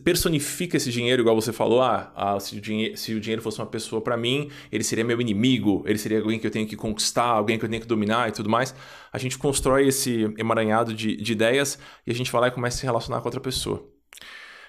personifica 0.04 0.78
esse 0.78 0.92
dinheiro, 0.92 1.22
igual 1.22 1.36
você 1.36 1.54
falou, 1.54 1.82
ah, 1.82 2.12
ah 2.16 2.40
se, 2.40 2.58
o 2.58 2.62
dinheiro, 2.62 2.98
se 2.98 3.14
o 3.14 3.20
dinheiro 3.20 3.42
fosse 3.42 3.60
uma 3.60 3.68
pessoa 3.68 4.02
para 4.02 4.18
mim, 4.18 4.50
ele 4.72 4.84
seria 4.84 5.04
meu 5.04 5.22
inimigo, 5.22 5.84
ele 5.86 6.00
seria 6.00 6.20
alguém 6.20 6.40
que 6.40 6.48
eu 6.48 6.52
tenho 6.52 6.68
que 6.68 6.76
conquistar, 6.76 7.26
alguém 7.26 7.60
que 7.60 7.66
eu 7.66 7.70
tenho 7.70 7.82
que 7.82 7.88
dominar 7.88 8.30
e 8.30 8.32
tudo 8.32 8.50
mais. 8.50 8.74
A 9.14 9.18
gente 9.20 9.38
constrói 9.38 9.88
esse 9.88 10.34
emaranhado 10.38 10.94
de, 10.94 11.16
de 11.16 11.32
ideias 11.32 11.78
e 12.06 12.12
a 12.12 12.16
gente 12.16 12.32
vai 12.32 12.42
lá 12.42 12.48
e 12.48 12.52
começa 12.52 12.78
a 12.78 12.80
se 12.80 12.86
relacionar 12.86 13.22
com 13.22 13.28
outra 13.28 13.42
pessoa. 13.42 13.88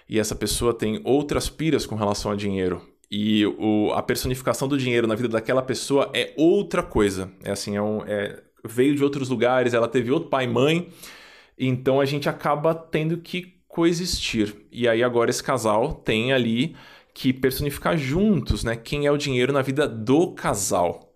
E 0.06 0.18
essa 0.18 0.34
pessoa 0.34 0.74
tem 0.74 1.00
outras 1.04 1.48
piras 1.48 1.86
com 1.86 1.94
relação 1.94 2.30
a 2.30 2.36
dinheiro 2.36 2.82
e 3.10 3.46
o, 3.46 3.92
a 3.94 4.02
personificação 4.02 4.68
do 4.68 4.76
dinheiro 4.76 5.06
na 5.06 5.14
vida 5.14 5.28
daquela 5.28 5.62
pessoa 5.62 6.10
é 6.14 6.32
outra 6.36 6.82
coisa. 6.82 7.30
É 7.42 7.50
assim, 7.50 7.76
é 7.76 7.82
um, 7.82 8.02
é, 8.06 8.42
veio 8.64 8.94
de 8.94 9.02
outros 9.02 9.28
lugares, 9.28 9.74
ela 9.74 9.88
teve 9.88 10.10
outro 10.10 10.28
pai 10.28 10.44
e 10.44 10.48
mãe. 10.48 10.88
Então 11.58 12.00
a 12.00 12.04
gente 12.04 12.28
acaba 12.28 12.74
tendo 12.74 13.18
que 13.18 13.58
coexistir. 13.66 14.54
E 14.70 14.86
aí 14.86 15.02
agora 15.02 15.30
esse 15.30 15.42
casal 15.42 15.94
tem 15.94 16.32
ali 16.32 16.76
que 17.14 17.32
personificar 17.32 17.96
juntos, 17.96 18.62
né? 18.62 18.76
Quem 18.76 19.06
é 19.06 19.10
o 19.10 19.16
dinheiro 19.16 19.52
na 19.52 19.62
vida 19.62 19.88
do 19.88 20.32
casal. 20.34 21.08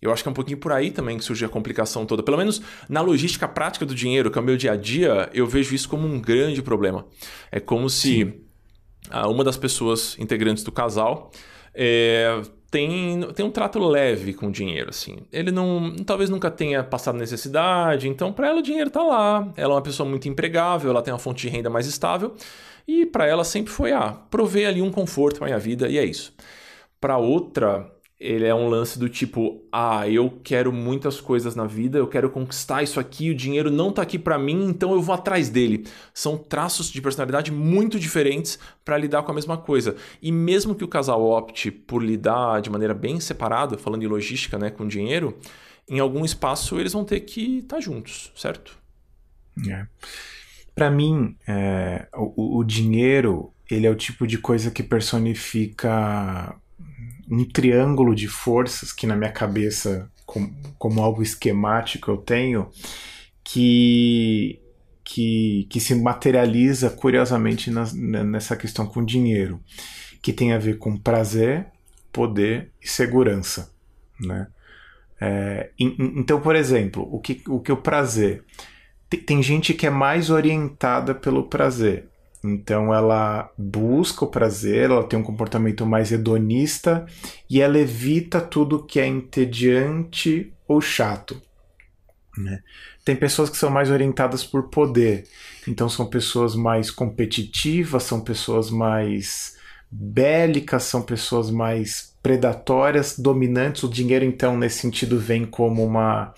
Eu 0.00 0.12
acho 0.12 0.22
que 0.22 0.28
é 0.28 0.32
um 0.32 0.34
pouquinho 0.34 0.58
por 0.58 0.70
aí 0.70 0.90
também 0.90 1.18
que 1.18 1.24
surge 1.24 1.44
a 1.44 1.48
complicação 1.48 2.06
toda. 2.06 2.22
Pelo 2.22 2.36
menos 2.36 2.60
na 2.88 3.00
logística 3.00 3.48
prática 3.48 3.84
do 3.84 3.94
dinheiro, 3.94 4.30
que 4.30 4.38
é 4.38 4.40
o 4.40 4.44
meu 4.44 4.56
dia 4.56 4.72
a 4.72 4.76
dia, 4.76 5.28
eu 5.32 5.46
vejo 5.46 5.74
isso 5.74 5.88
como 5.88 6.06
um 6.06 6.20
grande 6.20 6.62
problema. 6.62 7.06
É 7.50 7.58
como 7.58 7.88
se. 7.88 8.44
Uma 9.26 9.44
das 9.44 9.56
pessoas 9.56 10.16
integrantes 10.18 10.62
do 10.62 10.72
casal 10.72 11.30
é, 11.74 12.40
tem, 12.70 13.20
tem 13.34 13.46
um 13.46 13.50
trato 13.50 13.78
leve 13.78 14.34
com 14.34 14.48
o 14.48 14.52
dinheiro, 14.52 14.90
assim. 14.90 15.18
Ele 15.32 15.50
não, 15.50 15.94
talvez 16.04 16.28
nunca 16.28 16.50
tenha 16.50 16.82
passado 16.84 17.16
necessidade, 17.16 18.08
então 18.08 18.32
para 18.32 18.48
ela 18.48 18.58
o 18.58 18.62
dinheiro 18.62 18.90
tá 18.90 19.02
lá. 19.02 19.48
Ela 19.56 19.74
é 19.74 19.76
uma 19.76 19.82
pessoa 19.82 20.08
muito 20.08 20.28
empregável, 20.28 20.90
ela 20.90 21.02
tem 21.02 21.12
uma 21.12 21.18
fonte 21.18 21.46
de 21.46 21.48
renda 21.48 21.70
mais 21.70 21.86
estável 21.86 22.34
e 22.86 23.06
para 23.06 23.26
ela 23.26 23.44
sempre 23.44 23.72
foi 23.72 23.92
ah, 23.92 24.12
prover 24.30 24.68
ali 24.68 24.82
um 24.82 24.90
conforto 24.90 25.38
para 25.38 25.46
minha 25.46 25.58
vida 25.58 25.88
e 25.88 25.98
é 25.98 26.04
isso. 26.04 26.34
Para 27.00 27.16
outra, 27.16 27.90
ele 28.20 28.44
é 28.44 28.54
um 28.54 28.68
lance 28.68 28.98
do 28.98 29.08
tipo, 29.08 29.62
ah, 29.70 30.08
eu 30.08 30.40
quero 30.42 30.72
muitas 30.72 31.20
coisas 31.20 31.54
na 31.54 31.66
vida, 31.66 31.98
eu 31.98 32.06
quero 32.08 32.28
conquistar 32.28 32.82
isso 32.82 32.98
aqui, 32.98 33.30
o 33.30 33.34
dinheiro 33.34 33.70
não 33.70 33.92
tá 33.92 34.02
aqui 34.02 34.18
para 34.18 34.36
mim, 34.36 34.66
então 34.68 34.92
eu 34.92 35.00
vou 35.00 35.14
atrás 35.14 35.48
dele. 35.48 35.86
São 36.12 36.36
traços 36.36 36.90
de 36.90 37.00
personalidade 37.00 37.52
muito 37.52 37.98
diferentes 37.98 38.58
para 38.84 38.98
lidar 38.98 39.22
com 39.22 39.30
a 39.30 39.34
mesma 39.34 39.56
coisa. 39.56 39.94
E 40.20 40.32
mesmo 40.32 40.74
que 40.74 40.82
o 40.82 40.88
casal 40.88 41.22
opte 41.22 41.70
por 41.70 42.02
lidar 42.02 42.60
de 42.60 42.70
maneira 42.70 42.92
bem 42.92 43.20
separada, 43.20 43.78
falando 43.78 44.02
em 44.02 44.08
logística, 44.08 44.58
né, 44.58 44.68
com 44.68 44.88
dinheiro, 44.88 45.38
em 45.88 46.00
algum 46.00 46.24
espaço 46.24 46.80
eles 46.80 46.92
vão 46.92 47.04
ter 47.04 47.20
que 47.20 47.58
estar 47.58 47.76
tá 47.76 47.80
juntos, 47.80 48.32
certo? 48.34 48.76
É. 49.68 49.86
Para 50.74 50.90
mim, 50.90 51.36
é, 51.46 52.08
o, 52.14 52.58
o 52.58 52.64
dinheiro 52.64 53.52
ele 53.70 53.86
é 53.86 53.90
o 53.90 53.94
tipo 53.94 54.26
de 54.26 54.38
coisa 54.38 54.70
que 54.72 54.82
personifica 54.82 56.56
um 57.30 57.44
triângulo 57.44 58.14
de 58.14 58.28
forças 58.28 58.92
que 58.92 59.06
na 59.06 59.16
minha 59.16 59.32
cabeça, 59.32 60.10
com, 60.24 60.50
como 60.78 61.02
algo 61.02 61.22
esquemático, 61.22 62.10
eu 62.10 62.16
tenho, 62.16 62.70
que, 63.44 64.60
que, 65.04 65.66
que 65.70 65.80
se 65.80 65.94
materializa 65.94 66.90
curiosamente 66.90 67.70
na, 67.70 67.84
nessa 68.24 68.56
questão 68.56 68.86
com 68.86 69.04
dinheiro, 69.04 69.60
que 70.20 70.32
tem 70.32 70.52
a 70.52 70.58
ver 70.58 70.78
com 70.78 70.96
prazer, 70.96 71.66
poder 72.12 72.70
e 72.82 72.88
segurança. 72.88 73.72
Né? 74.20 74.48
É, 75.20 75.70
então, 75.78 76.40
por 76.40 76.54
exemplo, 76.54 77.08
o 77.10 77.20
que 77.20 77.42
o, 77.48 77.60
que 77.60 77.72
o 77.72 77.76
prazer. 77.76 78.44
Tem, 79.08 79.20
tem 79.20 79.42
gente 79.42 79.74
que 79.74 79.86
é 79.86 79.90
mais 79.90 80.30
orientada 80.30 81.14
pelo 81.14 81.48
prazer. 81.48 82.08
Então 82.52 82.92
ela 82.94 83.50
busca 83.56 84.24
o 84.24 84.30
prazer, 84.30 84.90
ela 84.90 85.04
tem 85.04 85.18
um 85.18 85.22
comportamento 85.22 85.84
mais 85.84 86.10
hedonista 86.10 87.06
e 87.48 87.60
ela 87.60 87.78
evita 87.78 88.40
tudo 88.40 88.84
que 88.84 88.98
é 88.98 89.06
entediante 89.06 90.52
ou 90.66 90.80
chato. 90.80 91.40
Né? 92.36 92.62
Tem 93.04 93.16
pessoas 93.16 93.50
que 93.50 93.56
são 93.56 93.70
mais 93.70 93.90
orientadas 93.90 94.44
por 94.44 94.64
poder, 94.64 95.26
então 95.66 95.88
são 95.88 96.06
pessoas 96.06 96.54
mais 96.54 96.90
competitivas, 96.90 98.04
são 98.04 98.20
pessoas 98.20 98.70
mais 98.70 99.56
bélicas, 99.90 100.84
são 100.84 101.02
pessoas 101.02 101.50
mais 101.50 102.14
predatórias, 102.22 103.18
dominantes. 103.18 103.82
O 103.82 103.88
dinheiro, 103.88 104.24
então, 104.24 104.56
nesse 104.56 104.80
sentido, 104.80 105.18
vem 105.18 105.46
como 105.46 105.84
uma, 105.84 106.34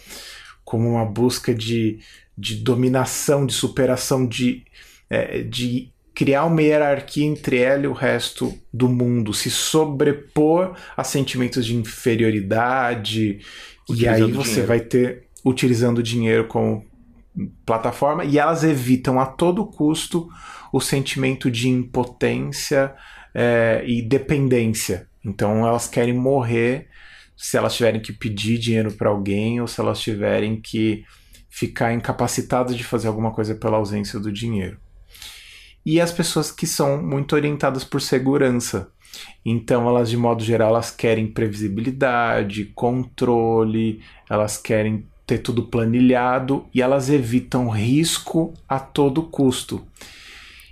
como 0.65 0.91
uma 0.91 1.05
busca 1.05 1.53
de, 1.53 1.99
de 2.39 2.57
dominação, 2.57 3.45
de 3.45 3.53
superação, 3.53 4.27
de 4.27 4.65
é, 5.11 5.43
de 5.43 5.93
criar 6.21 6.45
uma 6.45 6.61
hierarquia 6.61 7.25
entre 7.25 7.57
ela 7.57 7.85
e 7.85 7.87
o 7.87 7.95
resto 7.95 8.53
do 8.71 8.91
mundo, 8.91 9.33
se 9.33 9.51
sobrepor 9.51 10.77
a 10.95 11.03
sentimentos 11.03 11.65
de 11.65 11.75
inferioridade, 11.75 13.41
utilizando 13.89 14.19
e 14.19 14.25
aí 14.27 14.31
você 14.31 14.49
dinheiro. 14.51 14.69
vai 14.69 14.81
ter 14.81 15.29
utilizando 15.43 15.99
o 15.99 16.03
dinheiro 16.03 16.47
como 16.47 16.85
plataforma 17.65 18.23
e 18.23 18.39
elas 18.39 18.65
evitam 18.65 19.19
a 19.19 19.25
todo 19.25 19.65
custo 19.65 20.29
o 20.71 20.79
sentimento 20.79 21.51
de 21.51 21.71
impotência 21.71 22.95
é, 23.35 23.83
e 23.87 24.03
dependência. 24.03 25.09
Então 25.25 25.67
elas 25.67 25.89
querem 25.89 26.13
morrer 26.13 26.89
se 27.35 27.57
elas 27.57 27.75
tiverem 27.75 27.99
que 27.99 28.13
pedir 28.13 28.59
dinheiro 28.59 28.93
para 28.93 29.09
alguém 29.09 29.59
ou 29.59 29.67
se 29.67 29.81
elas 29.81 29.99
tiverem 29.99 30.61
que 30.61 31.03
ficar 31.49 31.95
incapacitadas 31.95 32.77
de 32.77 32.85
fazer 32.85 33.09
alguma 33.09 33.33
coisa 33.33 33.55
pela 33.55 33.79
ausência 33.79 34.21
do 34.21 34.31
dinheiro 34.31 34.79
e 35.85 36.01
as 36.01 36.13
pessoas 36.13 36.51
que 36.51 36.67
são 36.67 37.03
muito 37.03 37.35
orientadas 37.35 37.85
por 37.85 38.01
segurança. 38.01 38.91
Então, 39.45 39.89
elas, 39.89 40.09
de 40.09 40.17
modo 40.17 40.45
geral, 40.45 40.71
elas 40.71 40.91
querem 40.91 41.27
previsibilidade, 41.27 42.67
controle, 42.75 44.01
elas 44.29 44.57
querem 44.57 45.07
ter 45.27 45.39
tudo 45.39 45.65
planilhado 45.65 46.67
e 46.75 46.83
elas 46.83 47.09
evitam 47.09 47.69
risco 47.69 48.55
a 48.69 48.79
todo 48.79 49.23
custo. 49.23 49.85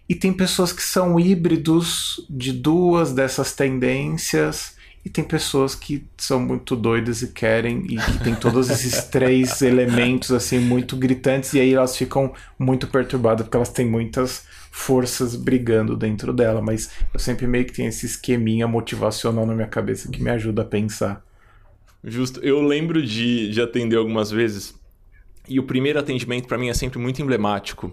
E 0.09 0.15
tem 0.15 0.33
pessoas 0.33 0.73
que 0.73 0.83
são 0.83 1.19
híbridos 1.21 2.25
de 2.31 2.53
duas 2.53 3.12
dessas 3.12 3.53
tendências 3.53 4.77
e 5.09 5.11
tem 5.11 5.25
pessoas 5.25 5.75
que 5.75 6.07
são 6.19 6.38
muito 6.38 6.77
doidas 6.77 7.23
e 7.23 7.29
querem, 7.29 7.79
e 7.88 7.97
que 7.97 8.23
tem 8.23 8.35
todos 8.35 8.69
esses 8.69 9.05
três 9.09 9.62
elementos 9.62 10.31
assim 10.31 10.59
muito 10.59 10.95
gritantes, 10.99 11.55
e 11.55 11.61
aí 11.61 11.73
elas 11.73 11.97
ficam 11.97 12.35
muito 12.59 12.87
perturbadas 12.87 13.47
porque 13.47 13.57
elas 13.57 13.71
têm 13.71 13.87
muitas 13.87 14.45
forças 14.71 15.35
brigando 15.35 15.97
dentro 15.97 16.31
dela. 16.31 16.61
Mas 16.61 16.91
eu 17.15 17.19
sempre 17.19 17.47
meio 17.47 17.65
que 17.65 17.73
tenho 17.73 17.88
esse 17.88 18.05
esqueminha 18.05 18.69
motivacional 18.69 19.47
na 19.47 19.55
minha 19.55 19.67
cabeça 19.67 20.11
que 20.11 20.23
me 20.23 20.29
ajuda 20.29 20.61
a 20.61 20.67
pensar. 20.67 21.25
Justo. 22.05 22.38
Eu 22.41 22.61
lembro 22.61 23.03
de, 23.03 23.50
de 23.50 23.62
atender 23.62 23.97
algumas 23.97 24.31
vezes 24.31 24.77
e 25.49 25.59
o 25.59 25.62
primeiro 25.62 25.99
atendimento 25.99 26.47
para 26.47 26.59
mim 26.59 26.69
é 26.69 26.75
sempre 26.75 26.99
muito 26.99 27.23
emblemático, 27.23 27.90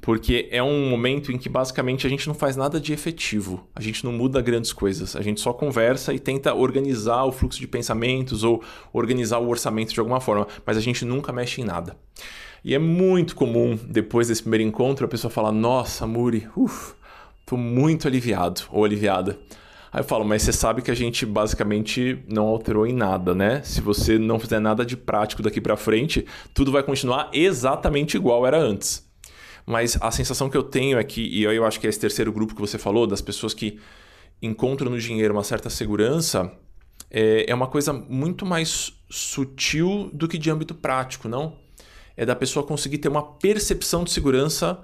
porque 0.00 0.48
é 0.50 0.62
um 0.62 0.88
momento 0.88 1.30
em 1.30 1.38
que 1.38 1.48
basicamente 1.48 2.06
a 2.06 2.10
gente 2.10 2.26
não 2.26 2.34
faz 2.34 2.56
nada 2.56 2.80
de 2.80 2.92
efetivo, 2.92 3.66
a 3.74 3.80
gente 3.80 4.04
não 4.04 4.12
muda 4.12 4.40
grandes 4.40 4.72
coisas, 4.72 5.14
a 5.14 5.22
gente 5.22 5.40
só 5.40 5.52
conversa 5.52 6.12
e 6.12 6.18
tenta 6.18 6.54
organizar 6.54 7.24
o 7.24 7.32
fluxo 7.32 7.60
de 7.60 7.66
pensamentos 7.66 8.44
ou 8.44 8.62
organizar 8.92 9.38
o 9.38 9.48
orçamento 9.48 9.92
de 9.92 10.00
alguma 10.00 10.20
forma, 10.20 10.46
mas 10.64 10.76
a 10.76 10.80
gente 10.80 11.04
nunca 11.04 11.32
mexe 11.32 11.60
em 11.60 11.64
nada. 11.64 11.96
E 12.64 12.74
é 12.74 12.78
muito 12.78 13.36
comum, 13.36 13.78
depois 13.86 14.28
desse 14.28 14.42
primeiro 14.42 14.64
encontro, 14.64 15.04
a 15.04 15.08
pessoa 15.08 15.30
falar: 15.30 15.52
Nossa, 15.52 16.06
Muri, 16.06 16.48
uf, 16.56 16.94
tô 17.44 17.58
muito 17.58 18.08
aliviado 18.08 18.62
ou 18.70 18.84
aliviada. 18.84 19.38
Aí 19.94 20.00
eu 20.00 20.04
falo, 20.04 20.24
mas 20.24 20.42
você 20.42 20.52
sabe 20.52 20.82
que 20.82 20.90
a 20.90 20.94
gente 20.94 21.24
basicamente 21.24 22.18
não 22.28 22.48
alterou 22.48 22.84
em 22.84 22.92
nada, 22.92 23.32
né? 23.32 23.62
Se 23.62 23.80
você 23.80 24.18
não 24.18 24.40
fizer 24.40 24.58
nada 24.58 24.84
de 24.84 24.96
prático 24.96 25.40
daqui 25.40 25.60
para 25.60 25.76
frente, 25.76 26.26
tudo 26.52 26.72
vai 26.72 26.82
continuar 26.82 27.30
exatamente 27.32 28.16
igual 28.16 28.44
era 28.44 28.58
antes. 28.58 29.08
Mas 29.64 29.96
a 30.00 30.10
sensação 30.10 30.50
que 30.50 30.56
eu 30.56 30.64
tenho 30.64 30.98
é 30.98 31.04
que, 31.04 31.22
e 31.22 31.44
eu 31.44 31.64
acho 31.64 31.78
que 31.78 31.86
é 31.86 31.90
esse 31.90 32.00
terceiro 32.00 32.32
grupo 32.32 32.56
que 32.56 32.60
você 32.60 32.76
falou, 32.76 33.06
das 33.06 33.20
pessoas 33.20 33.54
que 33.54 33.78
encontram 34.42 34.90
no 34.90 34.98
dinheiro 34.98 35.32
uma 35.32 35.44
certa 35.44 35.70
segurança, 35.70 36.50
é, 37.08 37.48
é 37.48 37.54
uma 37.54 37.68
coisa 37.68 37.92
muito 37.92 38.44
mais 38.44 38.94
sutil 39.08 40.10
do 40.12 40.26
que 40.26 40.36
de 40.36 40.50
âmbito 40.50 40.74
prático, 40.74 41.28
não? 41.28 41.56
É 42.16 42.26
da 42.26 42.34
pessoa 42.34 42.66
conseguir 42.66 42.98
ter 42.98 43.06
uma 43.06 43.22
percepção 43.22 44.02
de 44.02 44.10
segurança 44.10 44.76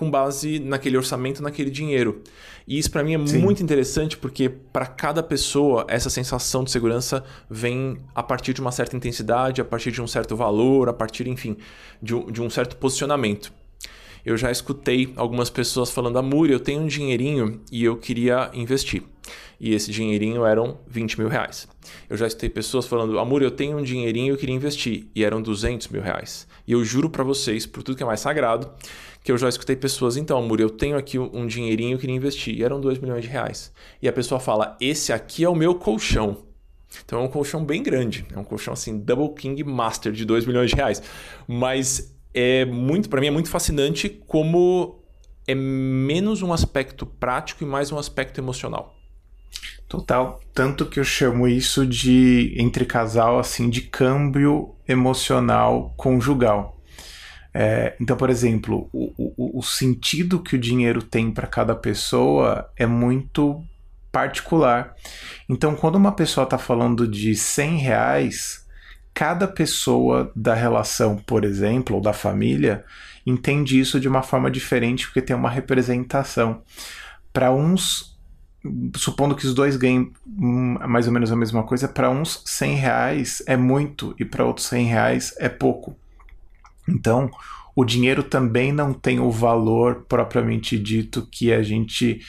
com 0.00 0.10
base 0.10 0.58
naquele 0.58 0.96
orçamento, 0.96 1.42
naquele 1.42 1.70
dinheiro. 1.70 2.22
E 2.66 2.78
isso 2.78 2.90
para 2.90 3.04
mim 3.04 3.14
é 3.14 3.26
Sim. 3.26 3.38
muito 3.38 3.62
interessante 3.62 4.16
porque 4.16 4.48
para 4.48 4.86
cada 4.86 5.22
pessoa 5.22 5.84
essa 5.88 6.08
sensação 6.08 6.64
de 6.64 6.70
segurança 6.70 7.22
vem 7.50 7.98
a 8.14 8.22
partir 8.22 8.54
de 8.54 8.62
uma 8.62 8.72
certa 8.72 8.96
intensidade, 8.96 9.60
a 9.60 9.64
partir 9.64 9.92
de 9.92 10.00
um 10.00 10.06
certo 10.06 10.34
valor, 10.34 10.88
a 10.88 10.92
partir, 10.94 11.28
enfim, 11.28 11.54
de 12.02 12.14
um, 12.14 12.32
de 12.32 12.40
um 12.40 12.48
certo 12.48 12.76
posicionamento. 12.76 13.52
Eu 14.24 14.36
já 14.36 14.50
escutei 14.50 15.12
algumas 15.16 15.50
pessoas 15.50 15.90
falando: 15.90 16.18
Amor, 16.18 16.50
eu 16.50 16.60
tenho 16.60 16.82
um 16.82 16.86
dinheirinho 16.86 17.60
e 17.70 17.84
eu 17.84 17.96
queria 17.96 18.50
investir. 18.54 19.02
E 19.58 19.74
esse 19.74 19.90
dinheirinho 19.90 20.44
eram 20.44 20.78
20 20.88 21.18
mil 21.18 21.28
reais. 21.28 21.68
Eu 22.08 22.16
já 22.16 22.26
escutei 22.26 22.48
pessoas 22.48 22.86
falando: 22.86 23.18
Amor, 23.18 23.42
eu 23.42 23.50
tenho 23.50 23.78
um 23.78 23.82
dinheirinho 23.82 24.26
e 24.26 24.30
eu 24.30 24.36
queria 24.36 24.54
investir. 24.54 25.06
E 25.14 25.24
eram 25.24 25.42
200 25.42 25.88
mil 25.88 26.02
reais. 26.02 26.46
E 26.66 26.72
eu 26.72 26.84
juro 26.84 27.10
para 27.10 27.24
vocês, 27.24 27.66
por 27.66 27.82
tudo 27.82 27.96
que 27.96 28.02
é 28.02 28.06
mais 28.06 28.20
sagrado, 28.20 28.70
que 29.22 29.30
eu 29.30 29.36
já 29.36 29.48
escutei 29.48 29.76
pessoas, 29.76 30.16
então, 30.16 30.38
amor, 30.38 30.60
eu 30.60 30.70
tenho 30.70 30.96
aqui 30.96 31.18
um 31.18 31.46
dinheirinho, 31.46 31.94
eu 31.94 31.98
queria 31.98 32.16
investir, 32.16 32.56
e 32.56 32.64
eram 32.64 32.80
2 32.80 32.98
milhões 32.98 33.22
de 33.22 33.28
reais. 33.28 33.72
E 34.00 34.08
a 34.08 34.12
pessoa 34.12 34.40
fala, 34.40 34.76
esse 34.80 35.12
aqui 35.12 35.44
é 35.44 35.48
o 35.48 35.54
meu 35.54 35.74
colchão. 35.74 36.38
Então 37.04 37.20
é 37.20 37.22
um 37.22 37.28
colchão 37.28 37.64
bem 37.64 37.82
grande, 37.82 38.26
é 38.34 38.38
um 38.38 38.44
colchão 38.44 38.72
assim, 38.72 38.98
Double 38.98 39.32
King 39.34 39.62
Master 39.62 40.12
de 40.12 40.24
2 40.24 40.44
milhões 40.46 40.70
de 40.70 40.76
reais. 40.76 41.02
Mas 41.46 42.14
é 42.32 42.64
muito, 42.64 43.08
para 43.08 43.20
mim 43.20 43.28
é 43.28 43.30
muito 43.30 43.48
fascinante 43.48 44.08
como 44.26 45.00
é 45.46 45.54
menos 45.54 46.42
um 46.42 46.52
aspecto 46.52 47.04
prático 47.04 47.64
e 47.64 47.66
mais 47.66 47.90
um 47.90 47.98
aspecto 47.98 48.40
emocional. 48.40 48.96
Total. 49.88 50.40
Tanto 50.54 50.86
que 50.86 51.00
eu 51.00 51.04
chamo 51.04 51.48
isso 51.48 51.84
de, 51.84 52.54
entre 52.56 52.84
casal, 52.84 53.40
assim, 53.40 53.68
de 53.68 53.82
câmbio 53.82 54.76
emocional 54.86 55.92
conjugal. 55.96 56.80
É, 57.52 57.96
então, 58.00 58.16
por 58.16 58.30
exemplo, 58.30 58.88
o, 58.92 59.12
o, 59.18 59.58
o, 59.58 59.62
sentido 59.62 60.40
que 60.40 60.54
o 60.54 60.58
dinheiro 60.58 61.02
tem 61.02 61.32
para 61.32 61.48
cada 61.48 61.74
pessoa 61.74 62.70
é 62.76 62.86
muito 62.86 63.60
particular. 64.12 64.94
Então, 65.48 65.74
quando 65.74 65.96
uma 65.96 66.12
pessoa 66.12 66.44
está 66.44 66.56
falando 66.56 67.08
de 67.08 67.34
100 67.34 67.78
reais, 67.78 68.59
cada 69.20 69.46
pessoa 69.46 70.32
da 70.34 70.54
relação, 70.54 71.14
por 71.14 71.44
exemplo, 71.44 71.96
ou 71.96 72.00
da 72.00 72.10
família, 72.10 72.86
entende 73.26 73.78
isso 73.78 74.00
de 74.00 74.08
uma 74.08 74.22
forma 74.22 74.50
diferente 74.50 75.04
porque 75.04 75.20
tem 75.20 75.36
uma 75.36 75.50
representação. 75.50 76.62
Para 77.30 77.52
uns, 77.52 78.18
supondo 78.96 79.36
que 79.36 79.46
os 79.46 79.52
dois 79.52 79.76
ganhem 79.76 80.10
mais 80.24 81.06
ou 81.06 81.12
menos 81.12 81.30
a 81.30 81.36
mesma 81.36 81.62
coisa, 81.64 81.86
para 81.86 82.08
uns 82.08 82.42
100 82.46 82.74
reais 82.76 83.42
é 83.46 83.58
muito 83.58 84.14
e 84.18 84.24
para 84.24 84.46
outros 84.46 84.68
100 84.68 84.86
reais 84.86 85.34
é 85.38 85.50
pouco. 85.50 85.94
Então, 86.88 87.30
o 87.76 87.84
dinheiro 87.84 88.22
também 88.22 88.72
não 88.72 88.94
tem 88.94 89.20
o 89.20 89.30
valor 89.30 90.06
propriamente 90.08 90.78
dito 90.78 91.28
que 91.30 91.52
a 91.52 91.62
gente 91.62 92.22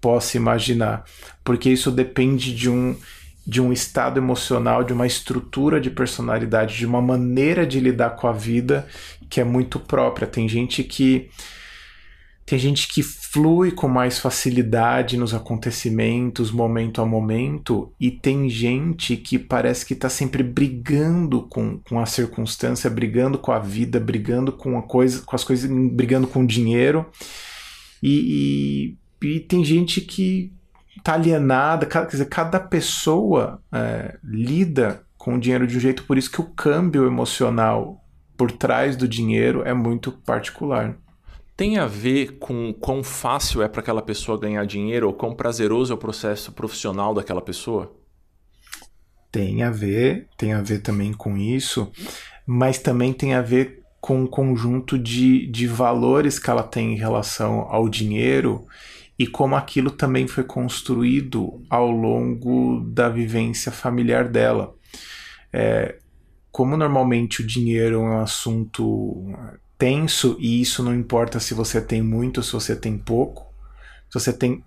possa 0.00 0.38
imaginar, 0.38 1.04
porque 1.44 1.70
isso 1.70 1.92
depende 1.92 2.52
de 2.52 2.68
um 2.68 2.96
de 3.46 3.60
um 3.60 3.72
estado 3.72 4.18
emocional, 4.18 4.84
de 4.84 4.92
uma 4.92 5.06
estrutura 5.06 5.80
de 5.80 5.90
personalidade, 5.90 6.76
de 6.76 6.86
uma 6.86 7.02
maneira 7.02 7.66
de 7.66 7.80
lidar 7.80 8.10
com 8.10 8.26
a 8.26 8.32
vida 8.32 8.86
que 9.28 9.40
é 9.40 9.44
muito 9.44 9.80
própria. 9.80 10.26
Tem 10.26 10.48
gente 10.48 10.84
que 10.84 11.30
tem 12.44 12.58
gente 12.58 12.88
que 12.88 13.02
flui 13.02 13.70
com 13.70 13.88
mais 13.88 14.18
facilidade 14.18 15.16
nos 15.16 15.32
acontecimentos, 15.32 16.50
momento 16.50 17.00
a 17.00 17.06
momento, 17.06 17.92
e 17.98 18.10
tem 18.10 18.48
gente 18.50 19.16
que 19.16 19.38
parece 19.38 19.86
que 19.86 19.94
está 19.94 20.08
sempre 20.10 20.42
brigando 20.42 21.42
com, 21.42 21.78
com 21.78 21.98
a 21.98 22.04
circunstância, 22.04 22.90
brigando 22.90 23.38
com 23.38 23.52
a 23.52 23.58
vida, 23.58 23.98
brigando 23.98 24.52
com, 24.52 24.76
a 24.76 24.82
coisa, 24.82 25.22
com 25.22 25.34
as 25.34 25.44
coisas, 25.44 25.70
brigando 25.70 26.26
com 26.26 26.42
o 26.42 26.46
dinheiro. 26.46 27.06
E, 28.02 28.96
e, 29.22 29.26
e 29.26 29.40
tem 29.40 29.64
gente 29.64 30.00
que 30.00 30.52
está 31.02 31.14
alienada, 31.14 31.84
quer 31.84 32.06
dizer, 32.06 32.26
cada 32.26 32.60
pessoa 32.60 33.60
é, 33.72 34.16
lida 34.22 35.04
com 35.18 35.34
o 35.34 35.40
dinheiro 35.40 35.66
de 35.66 35.76
um 35.76 35.80
jeito, 35.80 36.04
por 36.04 36.16
isso 36.16 36.30
que 36.30 36.40
o 36.40 36.44
câmbio 36.44 37.06
emocional 37.06 38.00
por 38.36 38.50
trás 38.50 38.96
do 38.96 39.06
dinheiro 39.06 39.62
é 39.64 39.74
muito 39.74 40.12
particular. 40.12 40.96
Tem 41.56 41.76
a 41.76 41.86
ver 41.86 42.38
com 42.38 42.72
quão 42.72 43.02
fácil 43.04 43.62
é 43.62 43.68
para 43.68 43.80
aquela 43.80 44.00
pessoa 44.00 44.38
ganhar 44.38 44.64
dinheiro 44.64 45.08
ou 45.08 45.12
quão 45.12 45.34
prazeroso 45.34 45.92
é 45.92 45.94
o 45.94 45.98
processo 45.98 46.52
profissional 46.52 47.12
daquela 47.12 47.42
pessoa? 47.42 47.94
Tem 49.30 49.62
a 49.62 49.70
ver, 49.70 50.28
tem 50.36 50.52
a 50.52 50.62
ver 50.62 50.80
também 50.80 51.12
com 51.12 51.36
isso, 51.36 51.90
mas 52.46 52.78
também 52.78 53.12
tem 53.12 53.34
a 53.34 53.42
ver 53.42 53.82
com 54.00 54.22
um 54.22 54.26
conjunto 54.26 54.98
de, 54.98 55.46
de 55.46 55.66
valores 55.66 56.38
que 56.38 56.50
ela 56.50 56.62
tem 56.62 56.94
em 56.94 56.96
relação 56.96 57.60
ao 57.60 57.88
dinheiro 57.88 58.66
e 59.18 59.26
como 59.26 59.54
aquilo 59.54 59.90
também 59.90 60.26
foi 60.26 60.44
construído 60.44 61.62
ao 61.68 61.90
longo 61.90 62.80
da 62.80 63.08
vivência 63.08 63.70
familiar 63.70 64.28
dela. 64.28 64.74
É, 65.52 65.98
como 66.50 66.76
normalmente 66.76 67.42
o 67.42 67.46
dinheiro 67.46 67.96
é 67.96 67.98
um 67.98 68.20
assunto 68.20 69.26
tenso 69.78 70.36
e 70.38 70.60
isso 70.60 70.82
não 70.82 70.94
importa 70.94 71.40
se 71.40 71.54
você 71.54 71.80
tem 71.80 72.02
muito 72.02 72.38
ou 72.38 72.42
se 72.42 72.52
você 72.52 72.76
tem 72.76 72.96
pouco, 72.96 73.52
se 74.08 74.18
você 74.18 74.32
tem 74.32 74.62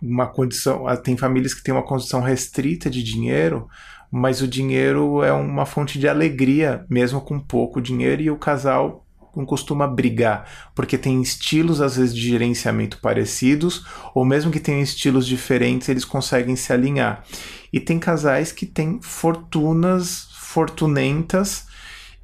uma 0.00 0.26
condição, 0.26 0.86
ah, 0.86 0.96
tem 0.96 1.16
famílias 1.16 1.52
que 1.52 1.62
têm 1.62 1.74
uma 1.74 1.82
condição 1.82 2.20
restrita 2.20 2.88
de 2.88 3.02
dinheiro, 3.02 3.68
mas 4.10 4.40
o 4.40 4.48
dinheiro 4.48 5.22
é 5.22 5.32
uma 5.32 5.66
fonte 5.66 5.98
de 5.98 6.08
alegria, 6.08 6.84
mesmo 6.88 7.20
com 7.20 7.38
pouco 7.38 7.80
dinheiro, 7.80 8.22
e 8.22 8.30
o 8.30 8.38
casal 8.38 9.06
não 9.36 9.44
costuma 9.46 9.86
brigar, 9.86 10.70
porque 10.74 10.98
tem 10.98 11.20
estilos 11.22 11.80
às 11.80 11.96
vezes 11.96 12.14
de 12.14 12.28
gerenciamento 12.28 12.98
parecidos, 12.98 13.84
ou 14.14 14.24
mesmo 14.24 14.50
que 14.50 14.60
tenham 14.60 14.80
estilos 14.80 15.26
diferentes, 15.26 15.88
eles 15.88 16.04
conseguem 16.04 16.56
se 16.56 16.72
alinhar. 16.72 17.24
E 17.72 17.78
tem 17.78 17.98
casais 17.98 18.52
que 18.52 18.66
têm 18.66 19.00
fortunas 19.00 20.28
fortunentas 20.32 21.68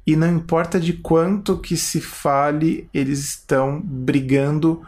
e 0.05 0.15
não 0.15 0.33
importa 0.33 0.79
de 0.79 0.93
quanto 0.93 1.57
que 1.57 1.75
se 1.75 1.99
fale, 1.99 2.89
eles 2.93 3.19
estão 3.19 3.81
brigando 3.83 4.81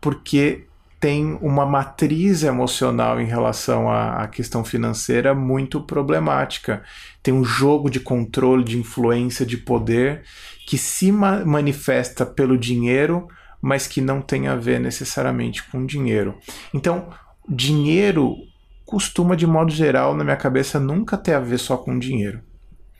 porque 0.00 0.64
tem 0.98 1.36
uma 1.42 1.66
matriz 1.66 2.42
emocional 2.42 3.20
em 3.20 3.26
relação 3.26 3.90
à, 3.90 4.22
à, 4.22 4.28
questão 4.28 4.64
financeira 4.64 5.34
muito 5.34 5.80
problemática. 5.80 6.82
Tem 7.22 7.34
um 7.34 7.44
jogo 7.44 7.90
de 7.90 7.98
controle, 7.98 8.62
de 8.62 8.78
influência, 8.78 9.44
de 9.44 9.56
poder 9.56 10.22
que 10.66 10.78
se 10.78 11.10
ma 11.10 11.44
manifesta 11.44 12.24
pelo 12.24 12.56
dinheiro, 12.56 13.28
mas 13.60 13.86
que 13.86 14.00
não 14.00 14.20
tem 14.20 14.48
a 14.48 14.56
ver 14.56 14.80
necessariamente 14.80 15.62
com 15.70 15.86
dinheiro. 15.86 16.36
Então, 16.74 17.12
dinheiro 17.48 18.36
costuma, 18.84 19.36
de 19.36 19.46
modo 19.46 19.72
geral, 19.72 20.14
na 20.14 20.24
minha 20.24 20.36
cabeça, 20.36 20.78
nunca 20.78 21.16
ter 21.16 21.34
a 21.34 21.40
ver 21.40 21.58
só 21.58 21.76
com 21.76 21.98
dinheiro. 21.98 22.42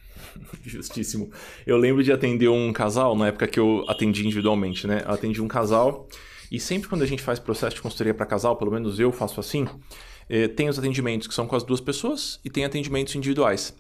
Justíssimo. 0.65 1.31
Eu 1.67 1.77
lembro 1.77 2.03
de 2.03 2.13
atender 2.13 2.49
um 2.49 2.73
casal, 2.73 3.17
na 3.17 3.29
época 3.29 3.47
que 3.47 3.61
eu 3.61 3.85
atendi 3.89 4.25
individualmente, 4.25 4.87
né? 4.87 5.03
Eu 5.05 5.13
atendi 5.13 5.43
um 5.43 5.49
casal 5.49 6.09
e 6.51 6.61
sempre 6.61 6.89
quando 6.89 7.03
a 7.03 7.07
gente 7.07 7.23
faz 7.23 7.39
processo 7.39 7.77
de 7.77 7.83
consultoria 7.83 8.15
para 8.15 8.27
casal, 8.27 8.57
pelo 8.57 8.71
menos 8.71 9.01
eu 9.01 9.11
faço 9.11 9.41
assim, 9.41 9.67
eh, 10.29 10.49
tem 10.49 10.69
os 10.69 10.79
atendimentos 10.79 11.27
que 11.27 11.35
são 11.35 11.47
com 11.47 11.57
as 11.57 11.63
duas 11.63 11.81
pessoas 11.81 12.39
e 12.45 12.51
tem 12.51 12.65
atendimentos 12.65 13.15
individuais. 13.15 13.75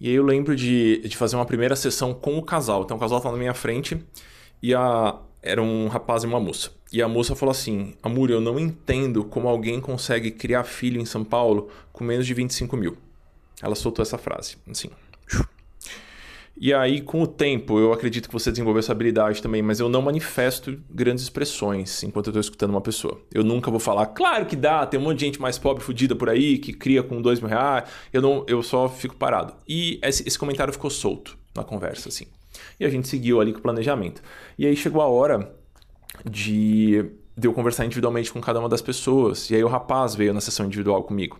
E 0.00 0.08
aí 0.08 0.14
eu 0.14 0.24
lembro 0.24 0.54
de, 0.54 0.98
de 0.98 1.16
fazer 1.16 1.36
uma 1.36 1.46
primeira 1.46 1.74
sessão 1.74 2.12
com 2.12 2.36
o 2.36 2.42
casal. 2.42 2.82
Então 2.82 2.96
o 2.96 3.00
casal 3.00 3.18
estava 3.18 3.34
na 3.34 3.40
minha 3.40 3.54
frente 3.54 3.98
e 4.62 4.74
a, 4.74 5.18
era 5.42 5.62
um 5.62 5.88
rapaz 5.88 6.24
e 6.24 6.26
uma 6.26 6.40
moça. 6.40 6.70
E 6.92 7.02
a 7.02 7.08
moça 7.08 7.34
falou 7.34 7.50
assim: 7.50 7.94
Amor, 8.02 8.30
eu 8.30 8.40
não 8.40 8.58
entendo 8.58 9.24
como 9.24 9.48
alguém 9.48 9.80
consegue 9.80 10.30
criar 10.30 10.64
filho 10.64 11.00
em 11.00 11.04
São 11.06 11.24
Paulo 11.24 11.68
com 11.92 12.04
menos 12.04 12.26
de 12.26 12.34
25 12.34 12.76
mil. 12.76 12.96
Ela 13.62 13.74
soltou 13.74 14.02
essa 14.02 14.18
frase, 14.18 14.56
assim. 14.70 14.90
E 16.58 16.72
aí, 16.72 17.02
com 17.02 17.22
o 17.22 17.26
tempo, 17.26 17.78
eu 17.78 17.92
acredito 17.92 18.28
que 18.28 18.32
você 18.32 18.50
desenvolveu 18.50 18.78
essa 18.78 18.90
habilidade 18.90 19.42
também, 19.42 19.60
mas 19.60 19.78
eu 19.78 19.90
não 19.90 20.00
manifesto 20.00 20.80
grandes 20.88 21.22
expressões 21.24 22.02
enquanto 22.02 22.28
eu 22.28 22.30
estou 22.30 22.40
escutando 22.40 22.70
uma 22.70 22.80
pessoa. 22.80 23.20
Eu 23.32 23.44
nunca 23.44 23.70
vou 23.70 23.78
falar, 23.78 24.06
claro 24.06 24.46
que 24.46 24.56
dá, 24.56 24.86
tem 24.86 24.98
um 24.98 25.02
monte 25.02 25.18
de 25.18 25.26
gente 25.26 25.40
mais 25.40 25.58
pobre, 25.58 25.84
fodida 25.84 26.16
por 26.16 26.30
aí, 26.30 26.56
que 26.56 26.72
cria 26.72 27.02
com 27.02 27.20
dois 27.20 27.40
mil 27.40 27.50
reais. 27.50 27.86
Eu, 28.10 28.22
não, 28.22 28.44
eu 28.48 28.62
só 28.62 28.88
fico 28.88 29.14
parado. 29.16 29.52
E 29.68 30.00
esse, 30.02 30.26
esse 30.26 30.38
comentário 30.38 30.72
ficou 30.72 30.88
solto 30.88 31.36
na 31.54 31.62
conversa, 31.62 32.08
assim. 32.08 32.24
E 32.80 32.86
a 32.86 32.88
gente 32.88 33.06
seguiu 33.06 33.38
ali 33.38 33.52
com 33.52 33.58
o 33.58 33.62
planejamento. 33.62 34.22
E 34.58 34.66
aí 34.66 34.74
chegou 34.74 35.02
a 35.02 35.06
hora 35.06 35.54
de, 36.24 37.04
de 37.36 37.46
eu 37.46 37.52
conversar 37.52 37.84
individualmente 37.84 38.32
com 38.32 38.40
cada 38.40 38.58
uma 38.60 38.68
das 38.68 38.80
pessoas. 38.80 39.50
E 39.50 39.54
aí 39.54 39.62
o 39.62 39.68
rapaz 39.68 40.14
veio 40.14 40.32
na 40.32 40.40
sessão 40.40 40.64
individual 40.64 41.02
comigo. 41.04 41.38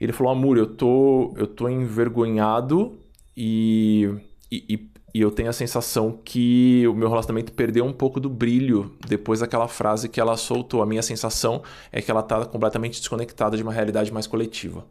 Ele 0.00 0.12
falou, 0.12 0.32
Amor, 0.32 0.56
eu 0.56 0.66
tô, 0.66 1.34
eu 1.36 1.46
tô 1.48 1.68
envergonhado 1.68 2.96
e 3.36 4.08
e, 4.50 4.88
e, 5.14 5.20
eu 5.20 5.30
tenho 5.30 5.48
a 5.48 5.52
sensação 5.52 6.20
que 6.24 6.86
o 6.86 6.94
meu 6.94 7.08
relacionamento 7.08 7.52
perdeu 7.52 7.84
um 7.84 7.92
pouco 7.92 8.20
do 8.20 8.30
brilho 8.30 8.96
depois 9.06 9.40
daquela 9.40 9.66
frase 9.66 10.08
que 10.08 10.20
ela 10.20 10.36
soltou. 10.36 10.82
A 10.82 10.86
minha 10.86 11.02
sensação 11.02 11.62
é 11.90 12.00
que 12.00 12.10
ela 12.10 12.20
está 12.20 12.44
completamente 12.46 12.98
desconectada 13.00 13.56
de 13.56 13.62
uma 13.62 13.72
realidade 13.72 14.12
mais 14.12 14.26
coletiva. 14.26 14.86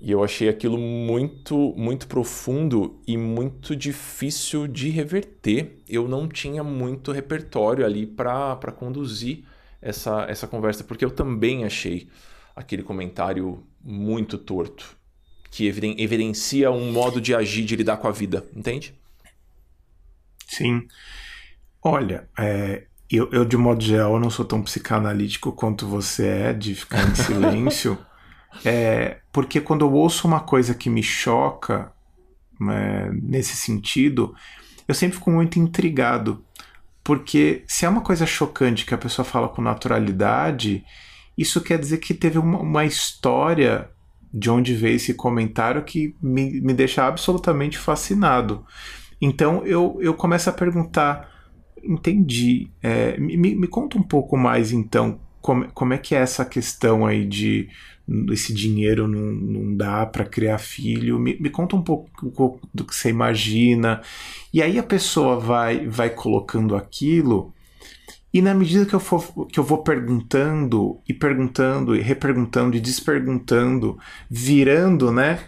E 0.00 0.10
eu 0.10 0.22
achei 0.22 0.48
aquilo 0.48 0.76
muito, 0.76 1.74
muito 1.76 2.06
profundo 2.06 3.00
e 3.06 3.16
muito 3.16 3.74
difícil 3.74 4.66
de 4.66 4.90
reverter. 4.90 5.78
Eu 5.88 6.06
não 6.08 6.28
tinha 6.28 6.62
muito 6.62 7.12
repertório 7.12 7.84
ali 7.84 8.06
para 8.06 8.72
conduzir 8.72 9.44
essa, 9.80 10.26
essa 10.28 10.46
conversa, 10.46 10.84
porque 10.84 11.04
eu 11.04 11.10
também 11.10 11.64
achei 11.64 12.08
aquele 12.54 12.82
comentário 12.82 13.62
muito 13.82 14.36
torto 14.36 14.95
que 15.56 15.66
evidencia 15.66 16.70
um 16.70 16.92
modo 16.92 17.18
de 17.18 17.34
agir, 17.34 17.64
de 17.64 17.74
lidar 17.76 17.96
com 17.96 18.06
a 18.06 18.12
vida, 18.12 18.44
entende? 18.54 18.94
Sim. 20.46 20.86
Olha, 21.82 22.28
é, 22.38 22.84
eu, 23.10 23.30
eu, 23.32 23.42
de 23.42 23.56
modo 23.56 23.82
geral, 23.82 24.20
não 24.20 24.28
sou 24.28 24.44
tão 24.44 24.62
psicanalítico 24.62 25.50
quanto 25.52 25.86
você 25.86 26.26
é, 26.26 26.52
de 26.52 26.74
ficar 26.74 27.08
em 27.08 27.14
silêncio. 27.16 27.96
é, 28.66 29.20
porque 29.32 29.58
quando 29.58 29.86
eu 29.86 29.92
ouço 29.94 30.28
uma 30.28 30.40
coisa 30.40 30.74
que 30.74 30.90
me 30.90 31.02
choca, 31.02 31.90
é, 32.70 33.10
nesse 33.10 33.56
sentido, 33.56 34.36
eu 34.86 34.94
sempre 34.94 35.16
fico 35.16 35.30
muito 35.30 35.58
intrigado. 35.58 36.44
Porque 37.02 37.64
se 37.66 37.86
é 37.86 37.88
uma 37.88 38.02
coisa 38.02 38.26
chocante 38.26 38.84
que 38.84 38.92
a 38.92 38.98
pessoa 38.98 39.24
fala 39.24 39.48
com 39.48 39.62
naturalidade, 39.62 40.84
isso 41.38 41.62
quer 41.62 41.78
dizer 41.78 41.96
que 41.96 42.12
teve 42.12 42.38
uma, 42.38 42.58
uma 42.58 42.84
história 42.84 43.90
de 44.36 44.50
onde 44.50 44.74
veio 44.74 44.96
esse 44.96 45.14
comentário 45.14 45.82
que 45.82 46.14
me, 46.20 46.60
me 46.60 46.74
deixa 46.74 47.06
absolutamente 47.06 47.78
fascinado. 47.78 48.64
Então 49.20 49.64
eu, 49.64 49.96
eu 50.00 50.12
começo 50.12 50.50
a 50.50 50.52
perguntar, 50.52 51.30
entendi, 51.82 52.70
é, 52.82 53.16
me, 53.18 53.54
me 53.54 53.66
conta 53.66 53.96
um 53.96 54.02
pouco 54.02 54.36
mais 54.36 54.72
então 54.72 55.18
como, 55.40 55.66
como 55.72 55.94
é 55.94 55.98
que 55.98 56.14
é 56.14 56.18
essa 56.18 56.44
questão 56.44 57.06
aí 57.06 57.24
de 57.24 57.68
esse 58.30 58.52
dinheiro 58.52 59.08
não, 59.08 59.32
não 59.32 59.76
dá 59.76 60.04
para 60.04 60.24
criar 60.24 60.58
filho. 60.58 61.18
Me, 61.18 61.36
me 61.40 61.50
conta 61.50 61.74
um 61.74 61.82
pouco, 61.82 62.08
um 62.24 62.30
pouco, 62.30 62.68
do 62.72 62.84
que 62.84 62.94
você 62.94 63.08
imagina. 63.08 64.00
E 64.52 64.62
aí 64.62 64.78
a 64.78 64.82
pessoa 64.82 65.40
vai, 65.40 65.86
vai 65.86 66.10
colocando 66.10 66.76
aquilo. 66.76 67.52
E 68.36 68.42
na 68.42 68.52
medida 68.52 68.84
que 68.84 68.92
eu, 68.92 69.00
for, 69.00 69.46
que 69.46 69.58
eu 69.58 69.64
vou 69.64 69.78
perguntando 69.78 71.00
e 71.08 71.14
perguntando 71.14 71.96
e 71.96 72.02
reperguntando 72.02 72.76
e 72.76 72.80
desperguntando, 72.80 73.98
virando, 74.28 75.10
né, 75.10 75.40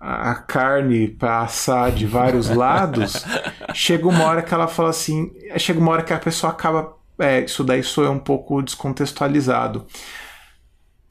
a 0.00 0.34
carne 0.36 1.06
para 1.06 1.40
assar 1.40 1.92
de 1.92 2.06
vários 2.06 2.48
lados, 2.56 3.26
chega 3.74 4.08
uma 4.08 4.24
hora 4.24 4.40
que 4.40 4.54
ela 4.54 4.66
fala 4.66 4.88
assim, 4.88 5.30
chega 5.58 5.78
uma 5.78 5.92
hora 5.92 6.02
que 6.02 6.14
a 6.14 6.18
pessoa 6.18 6.50
acaba, 6.50 6.96
é, 7.18 7.44
isso 7.44 7.62
daí 7.62 7.82
sou 7.82 8.04
eu 8.04 8.12
um 8.12 8.18
pouco 8.18 8.62
descontextualizado. 8.62 9.84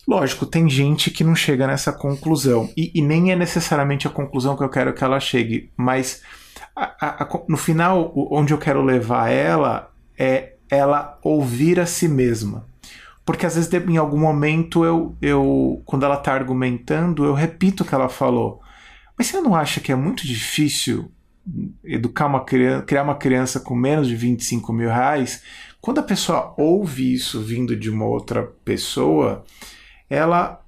Lógico, 0.08 0.48
tem 0.48 0.68
gente 0.68 1.12
que 1.12 1.24
não 1.24 1.36
chega 1.36 1.68
nessa 1.68 1.94
conclusão. 1.94 2.74
E, 2.76 2.92
e, 2.96 3.04
nem 3.04 3.32
é 3.32 3.36
necessariamente 3.36 4.08
a 4.08 4.10
conclusão 4.10 4.58
que 4.58 4.64
eu 4.64 4.70
quero 4.70 4.96
que 4.96 5.04
ela 5.04 5.20
chegue, 5.20 5.72
mas 5.78 6.24
a, 6.76 6.86
a, 7.00 7.24
a, 7.24 7.42
no 7.48 7.56
final, 7.56 8.12
onde 8.32 8.52
eu 8.52 8.58
quero 8.58 8.82
levar 8.82 9.30
ela 9.30 9.92
é 10.18 10.54
ela 10.70 11.18
ouvir 11.24 11.80
a 11.80 11.86
si 11.86 12.08
mesma. 12.08 12.66
Porque 13.26 13.46
às 13.46 13.56
vezes, 13.56 13.72
em 13.72 13.98
algum 13.98 14.20
momento, 14.20 14.84
eu, 14.84 15.16
eu 15.22 15.82
quando 15.86 16.06
ela 16.06 16.16
está 16.16 16.34
argumentando, 16.34 17.26
eu 17.26 17.34
repito 17.34 17.84
o 17.84 17.86
que 17.86 17.94
ela 17.94 18.10
falou. 18.10 18.62
Mas 19.18 19.28
você 19.28 19.40
não 19.42 19.56
acha 19.56 19.80
que 19.80 19.92
é 19.92 19.96
muito 19.96 20.26
difícil 20.26 21.12
educar 21.84 22.28
uma 22.28 22.44
criança, 22.44 22.86
criar 22.86 23.04
uma 23.04 23.16
criança 23.16 23.60
com 23.60 23.76
menos 23.76 24.08
de 24.08 24.16
25 24.16 24.72
mil 24.74 24.90
reais? 24.90 25.44
Quando 25.82 26.00
a 26.00 26.04
pessoa 26.04 26.54
ouve 26.58 27.14
isso 27.14 27.42
vindo 27.42 27.76
de 27.76 27.90
uma 27.90 28.06
outra 28.06 28.44
pessoa, 28.66 29.44
ela, 30.10 30.62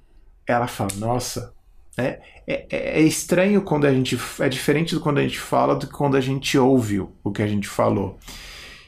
ela 0.46 0.66
fala, 0.66 0.90
nossa, 0.96 1.52
é, 1.96 2.20
é, 2.46 2.66
é, 2.70 3.00
estranho 3.02 3.62
quando 3.62 3.86
a 3.86 3.92
gente. 3.92 4.18
É 4.40 4.48
diferente 4.48 4.94
do 4.94 5.00
quando 5.00 5.18
a 5.18 5.22
gente 5.22 5.38
fala 5.38 5.74
do 5.74 5.86
que 5.86 5.92
quando 5.92 6.16
a 6.16 6.20
gente 6.20 6.56
ouve 6.56 7.00
o 7.00 7.30
que 7.32 7.42
a 7.42 7.46
gente 7.46 7.68
falou. 7.68 8.18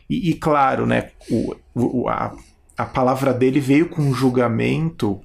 E, 0.08 0.30
e 0.30 0.34
claro, 0.34 0.86
né, 0.86 1.10
o, 1.30 1.54
o, 1.74 2.08
a, 2.08 2.34
a 2.76 2.84
palavra 2.84 3.32
dele 3.32 3.60
veio 3.60 3.88
com 3.88 4.02
um 4.02 4.14
julgamento, 4.14 5.20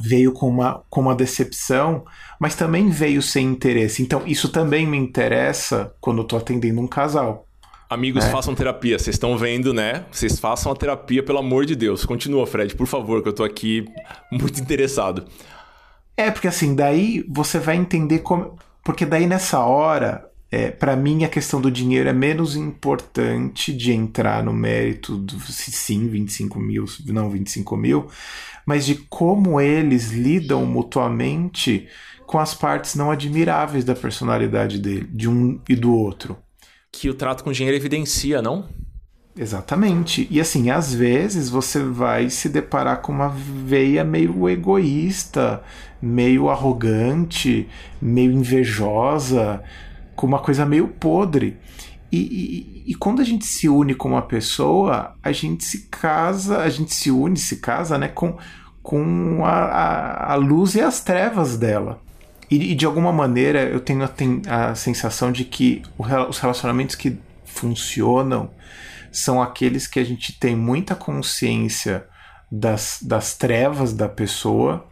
veio 0.00 0.32
com 0.32 0.48
uma, 0.48 0.82
com 0.90 1.00
uma 1.02 1.14
decepção, 1.14 2.04
mas 2.38 2.54
também 2.54 2.90
veio 2.90 3.22
sem 3.22 3.46
interesse. 3.46 4.02
Então, 4.02 4.22
isso 4.26 4.48
também 4.48 4.86
me 4.86 4.96
interessa 4.96 5.94
quando 6.00 6.18
eu 6.18 6.24
tô 6.24 6.36
atendendo 6.36 6.80
um 6.80 6.86
casal. 6.86 7.46
Amigos, 7.88 8.24
é. 8.24 8.30
façam 8.30 8.54
terapia. 8.54 8.98
Vocês 8.98 9.14
estão 9.14 9.36
vendo, 9.36 9.72
né? 9.72 10.04
Vocês 10.10 10.38
façam 10.38 10.72
a 10.72 10.74
terapia, 10.74 11.22
pelo 11.22 11.38
amor 11.38 11.64
de 11.64 11.76
Deus. 11.76 12.04
Continua, 12.04 12.46
Fred, 12.46 12.74
por 12.74 12.86
favor, 12.86 13.22
que 13.22 13.28
eu 13.28 13.32
tô 13.32 13.44
aqui 13.44 13.86
muito 14.32 14.60
interessado. 14.60 15.26
É, 16.16 16.30
porque 16.30 16.48
assim, 16.48 16.74
daí 16.74 17.24
você 17.28 17.58
vai 17.58 17.76
entender 17.76 18.20
como. 18.20 18.58
Porque 18.82 19.04
daí 19.06 19.26
nessa 19.26 19.60
hora, 19.60 20.28
é, 20.54 20.70
para 20.70 20.94
mim 20.94 21.24
a 21.24 21.28
questão 21.28 21.60
do 21.60 21.70
dinheiro 21.70 22.08
é 22.08 22.12
menos 22.12 22.54
importante 22.56 23.72
de 23.72 23.92
entrar 23.92 24.42
no 24.42 24.52
mérito 24.52 25.16
do 25.16 25.38
se 25.40 25.72
sim, 25.72 26.06
25 26.08 26.58
mil, 26.60 26.84
não 27.06 27.30
25 27.30 27.76
mil, 27.76 28.06
mas 28.66 28.86
de 28.86 28.94
como 28.94 29.60
eles 29.60 30.10
lidam 30.10 30.64
mutuamente 30.64 31.88
com 32.26 32.38
as 32.38 32.54
partes 32.54 32.94
não 32.94 33.10
admiráveis 33.10 33.84
da 33.84 33.94
personalidade 33.94 34.78
dele, 34.78 35.08
de 35.12 35.28
um 35.28 35.60
e 35.68 35.74
do 35.74 35.94
outro 35.94 36.38
que 36.94 37.10
o 37.10 37.14
trato 37.14 37.42
com 37.42 37.52
dinheiro 37.52 37.76
evidencia, 37.76 38.40
não? 38.40 38.66
Exatamente. 39.36 40.28
E 40.30 40.40
assim, 40.40 40.70
às 40.70 40.94
vezes 40.94 41.48
você 41.48 41.82
vai 41.82 42.30
se 42.30 42.48
deparar 42.48 43.02
com 43.02 43.10
uma 43.10 43.28
veia 43.28 44.04
meio 44.04 44.48
egoísta, 44.48 45.60
meio 46.00 46.48
arrogante, 46.48 47.68
meio 48.00 48.30
invejosa, 48.30 49.60
com 50.14 50.26
uma 50.26 50.38
coisa 50.38 50.64
meio 50.64 50.88
podre. 50.88 51.56
E, 52.10 52.18
e, 52.18 52.92
e, 52.92 52.94
quando 52.94 53.20
a 53.20 53.24
gente 53.24 53.44
se 53.44 53.68
une 53.68 53.94
com 53.94 54.10
uma 54.10 54.22
pessoa, 54.22 55.14
a 55.22 55.32
gente 55.32 55.64
se 55.64 55.88
casa, 55.88 56.58
a 56.58 56.68
gente 56.68 56.94
se 56.94 57.10
une, 57.10 57.36
se 57.36 57.56
casa, 57.56 57.98
né, 57.98 58.06
com, 58.06 58.38
com 58.82 59.44
a, 59.44 59.50
a, 59.50 60.32
a 60.32 60.34
luz 60.36 60.76
e 60.76 60.80
as 60.80 61.00
trevas 61.00 61.56
dela. 61.56 62.00
E, 62.48 62.72
e 62.72 62.74
de 62.74 62.86
alguma 62.86 63.12
maneira 63.12 63.62
eu 63.62 63.80
tenho 63.80 64.04
a, 64.04 64.70
a 64.70 64.74
sensação 64.74 65.32
de 65.32 65.44
que 65.44 65.82
o, 65.98 66.04
os 66.28 66.38
relacionamentos 66.38 66.94
que 66.94 67.18
funcionam 67.44 68.50
são 69.10 69.42
aqueles 69.42 69.86
que 69.86 69.98
a 69.98 70.04
gente 70.04 70.38
tem 70.38 70.54
muita 70.54 70.94
consciência 70.94 72.06
das, 72.50 72.98
das 73.02 73.36
trevas 73.36 73.92
da 73.92 74.08
pessoa 74.08 74.86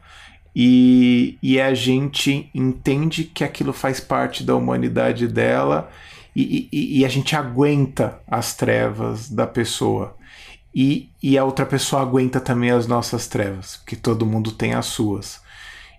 e, 0.55 1.38
e 1.43 1.61
a 1.61 1.75
gente 1.75 2.51
entende 2.55 3.25
que 3.25 3.43
aquilo 3.43 3.73
faz 3.73 4.01
parte 4.01 4.45
da 4.45 4.55
humanidade 4.55 5.27
dela 5.27 5.91
e, 6.37 6.69
e, 6.73 7.01
e 7.01 7.05
a 7.05 7.09
gente 7.09 7.35
aguenta 7.35 8.21
as 8.27 8.55
trevas 8.55 9.31
da 9.31 9.47
pessoa. 9.47 10.17
E, 10.75 11.11
e 11.23 11.37
a 11.37 11.45
outra 11.45 11.67
pessoa 11.67 12.03
aguenta 12.03 12.41
também 12.41 12.71
as 12.71 12.87
nossas 12.87 13.27
trevas, 13.27 13.77
porque 13.77 13.97
todo 13.97 14.27
mundo 14.27 14.53
tem 14.53 14.75
as 14.75 14.87
suas. 14.87 15.41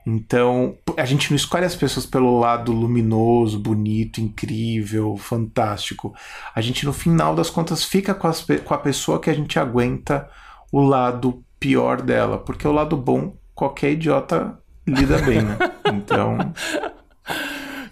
Então, 0.06 0.78
a 0.98 1.06
gente 1.06 1.30
não 1.30 1.38
escolhe 1.38 1.64
as 1.64 1.76
pessoas 1.76 2.06
pelo 2.06 2.40
lado 2.40 2.72
luminoso, 2.72 3.58
bonito, 3.58 4.20
incrível, 4.20 5.16
fantástico. 5.16 6.14
A 6.54 6.60
gente, 6.60 6.86
no 6.86 6.92
final 6.92 7.34
das 7.34 7.50
contas, 7.50 7.84
fica 7.84 8.14
com, 8.14 8.28
as, 8.28 8.46
com 8.66 8.74
a 8.74 8.78
pessoa 8.78 9.20
que 9.20 9.30
a 9.30 9.34
gente 9.34 9.58
aguenta 9.58 10.30
o 10.72 10.82
lado 10.82 11.44
pior 11.60 12.02
dela. 12.02 12.38
Porque 12.38 12.68
o 12.68 12.74
lado 12.74 12.98
bom, 12.98 13.38
qualquer 13.56 13.92
idiota 13.92 14.58
lida 14.88 15.18
bem, 15.20 15.42
né? 15.42 15.58
Então. 15.94 16.38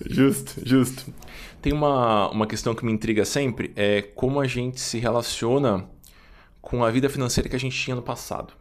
Justo, 0.09 0.61
justo. 0.65 1.13
Tem 1.61 1.71
uma, 1.71 2.29
uma 2.31 2.47
questão 2.47 2.73
que 2.73 2.83
me 2.83 2.91
intriga 2.91 3.23
sempre: 3.23 3.71
é 3.75 4.01
como 4.01 4.39
a 4.39 4.47
gente 4.47 4.79
se 4.79 4.97
relaciona 4.97 5.87
com 6.61 6.83
a 6.83 6.89
vida 6.89 7.09
financeira 7.09 7.49
que 7.49 7.55
a 7.55 7.59
gente 7.59 7.77
tinha 7.77 7.95
no 7.95 8.01
passado. 8.01 8.53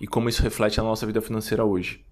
E 0.00 0.06
como 0.06 0.28
isso 0.28 0.42
reflete 0.42 0.78
na 0.78 0.84
nossa 0.84 1.06
vida 1.06 1.20
financeira 1.20 1.64
hoje. 1.64 2.04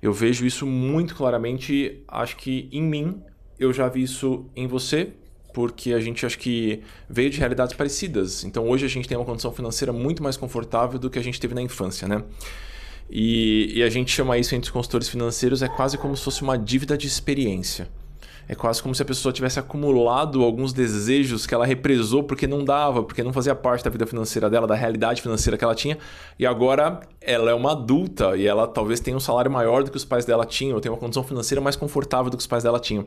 Eu 0.00 0.12
vejo 0.12 0.44
isso 0.44 0.66
muito 0.66 1.14
claramente, 1.14 2.02
acho 2.08 2.36
que 2.36 2.68
em 2.72 2.82
mim, 2.82 3.22
eu 3.58 3.72
já 3.72 3.88
vi 3.88 4.02
isso 4.02 4.46
em 4.54 4.66
você, 4.66 5.12
porque 5.52 5.92
a 5.92 6.00
gente 6.00 6.26
acho 6.26 6.38
que 6.38 6.82
veio 7.08 7.30
de 7.30 7.38
realidades 7.38 7.74
parecidas. 7.74 8.44
Então 8.44 8.68
hoje 8.68 8.84
a 8.84 8.88
gente 8.88 9.08
tem 9.08 9.16
uma 9.16 9.24
condição 9.24 9.52
financeira 9.52 9.92
muito 9.92 10.22
mais 10.22 10.36
confortável 10.36 10.98
do 10.98 11.08
que 11.08 11.18
a 11.18 11.22
gente 11.22 11.40
teve 11.40 11.54
na 11.54 11.62
infância, 11.62 12.08
né? 12.08 12.24
E, 13.10 13.72
e 13.74 13.82
a 13.82 13.90
gente 13.90 14.10
chama 14.10 14.38
isso 14.38 14.54
entre 14.54 14.68
os 14.68 14.72
consultores 14.72 15.08
financeiros, 15.08 15.62
é 15.62 15.68
quase 15.68 15.98
como 15.98 16.16
se 16.16 16.24
fosse 16.24 16.42
uma 16.42 16.56
dívida 16.56 16.96
de 16.96 17.06
experiência. 17.06 17.88
É 18.48 18.54
quase 18.54 18.82
como 18.82 18.94
se 18.94 19.00
a 19.00 19.04
pessoa 19.04 19.32
tivesse 19.32 19.58
acumulado 19.58 20.42
alguns 20.42 20.72
desejos 20.72 21.46
que 21.46 21.54
ela 21.54 21.64
represou 21.64 22.24
porque 22.24 22.46
não 22.46 22.64
dava, 22.64 23.02
porque 23.02 23.22
não 23.22 23.32
fazia 23.32 23.54
parte 23.54 23.84
da 23.84 23.90
vida 23.90 24.04
financeira 24.06 24.50
dela, 24.50 24.66
da 24.66 24.74
realidade 24.74 25.22
financeira 25.22 25.56
que 25.56 25.64
ela 25.64 25.74
tinha. 25.74 25.96
E 26.38 26.44
agora 26.44 27.00
ela 27.20 27.50
é 27.50 27.54
uma 27.54 27.72
adulta 27.72 28.36
e 28.36 28.46
ela 28.46 28.66
talvez 28.66 28.98
tenha 28.98 29.16
um 29.16 29.20
salário 29.20 29.50
maior 29.50 29.84
do 29.84 29.90
que 29.90 29.96
os 29.96 30.04
pais 30.04 30.24
dela 30.24 30.44
tinham, 30.44 30.74
ou 30.74 30.80
tenha 30.80 30.92
uma 30.92 30.98
condição 30.98 31.22
financeira 31.22 31.60
mais 31.60 31.76
confortável 31.76 32.30
do 32.30 32.36
que 32.36 32.40
os 32.40 32.46
pais 32.46 32.64
dela 32.64 32.80
tinham. 32.80 33.06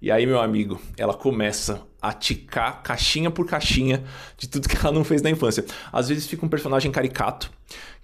E 0.00 0.10
aí, 0.10 0.26
meu 0.26 0.40
amigo, 0.40 0.80
ela 0.96 1.14
começa 1.14 1.82
a 2.00 2.12
ticar 2.12 2.82
caixinha 2.82 3.30
por 3.30 3.46
caixinha 3.46 4.04
de 4.36 4.48
tudo 4.48 4.68
que 4.68 4.76
ela 4.76 4.92
não 4.92 5.02
fez 5.02 5.22
na 5.22 5.30
infância. 5.30 5.64
Às 5.92 6.08
vezes 6.08 6.26
fica 6.26 6.44
um 6.44 6.48
personagem 6.48 6.90
caricato, 6.92 7.50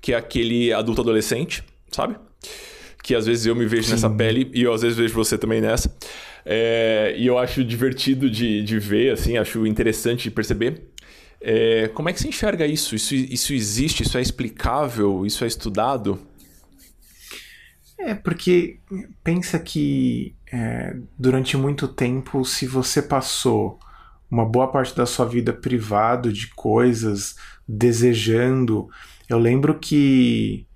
que 0.01 0.13
é 0.13 0.17
aquele 0.17 0.73
adulto 0.73 1.03
adolescente, 1.03 1.63
sabe? 1.91 2.17
Que 3.03 3.15
às 3.15 3.27
vezes 3.27 3.47
eu 3.47 3.55
me 3.55 3.67
vejo 3.67 3.85
Sim. 3.85 3.93
nessa 3.93 4.11
pele 4.11 4.51
e 4.55 4.63
eu 4.63 4.73
às 4.73 4.83
vezes 4.83 4.97
vejo 4.97 5.15
você 5.15 5.37
também 5.37 5.61
nessa. 5.61 5.95
É, 6.45 7.15
e 7.17 7.27
eu 7.27 7.39
acho 7.39 7.63
divertido 7.63 8.29
de, 8.29 8.63
de 8.63 8.79
ver, 8.79 9.13
assim, 9.13 9.37
acho 9.37 9.67
interessante 9.67 10.25
de 10.25 10.31
perceber. 10.31 10.93
É, 11.41 11.89
como 11.89 12.09
é 12.09 12.13
que 12.13 12.21
você 12.21 12.29
enxerga 12.29 12.67
isso? 12.67 12.95
isso? 12.95 13.15
Isso 13.15 13.53
existe? 13.53 14.03
Isso 14.05 14.17
é 14.17 14.21
explicável? 14.21 15.27
Isso 15.27 15.45
é 15.45 15.47
estudado? 15.47 16.19
É, 18.05 18.15
porque 18.15 18.81
pensa 19.23 19.59
que 19.59 20.35
é, 20.53 20.97
durante 21.17 21.57
muito 21.57 21.87
tempo, 21.87 22.45
se 22.45 22.67
você 22.67 23.01
passou 23.01 23.79
uma 24.29 24.45
boa 24.47 24.67
parte 24.67 24.97
da 24.97 25.05
sua 25.05 25.27
vida 25.27 25.53
privado 25.53 26.33
de 26.33 26.49
coisas, 26.55 27.37
desejando. 27.69 28.89
Eu 29.29 29.39
lembro 29.39 29.79
que 29.79 30.67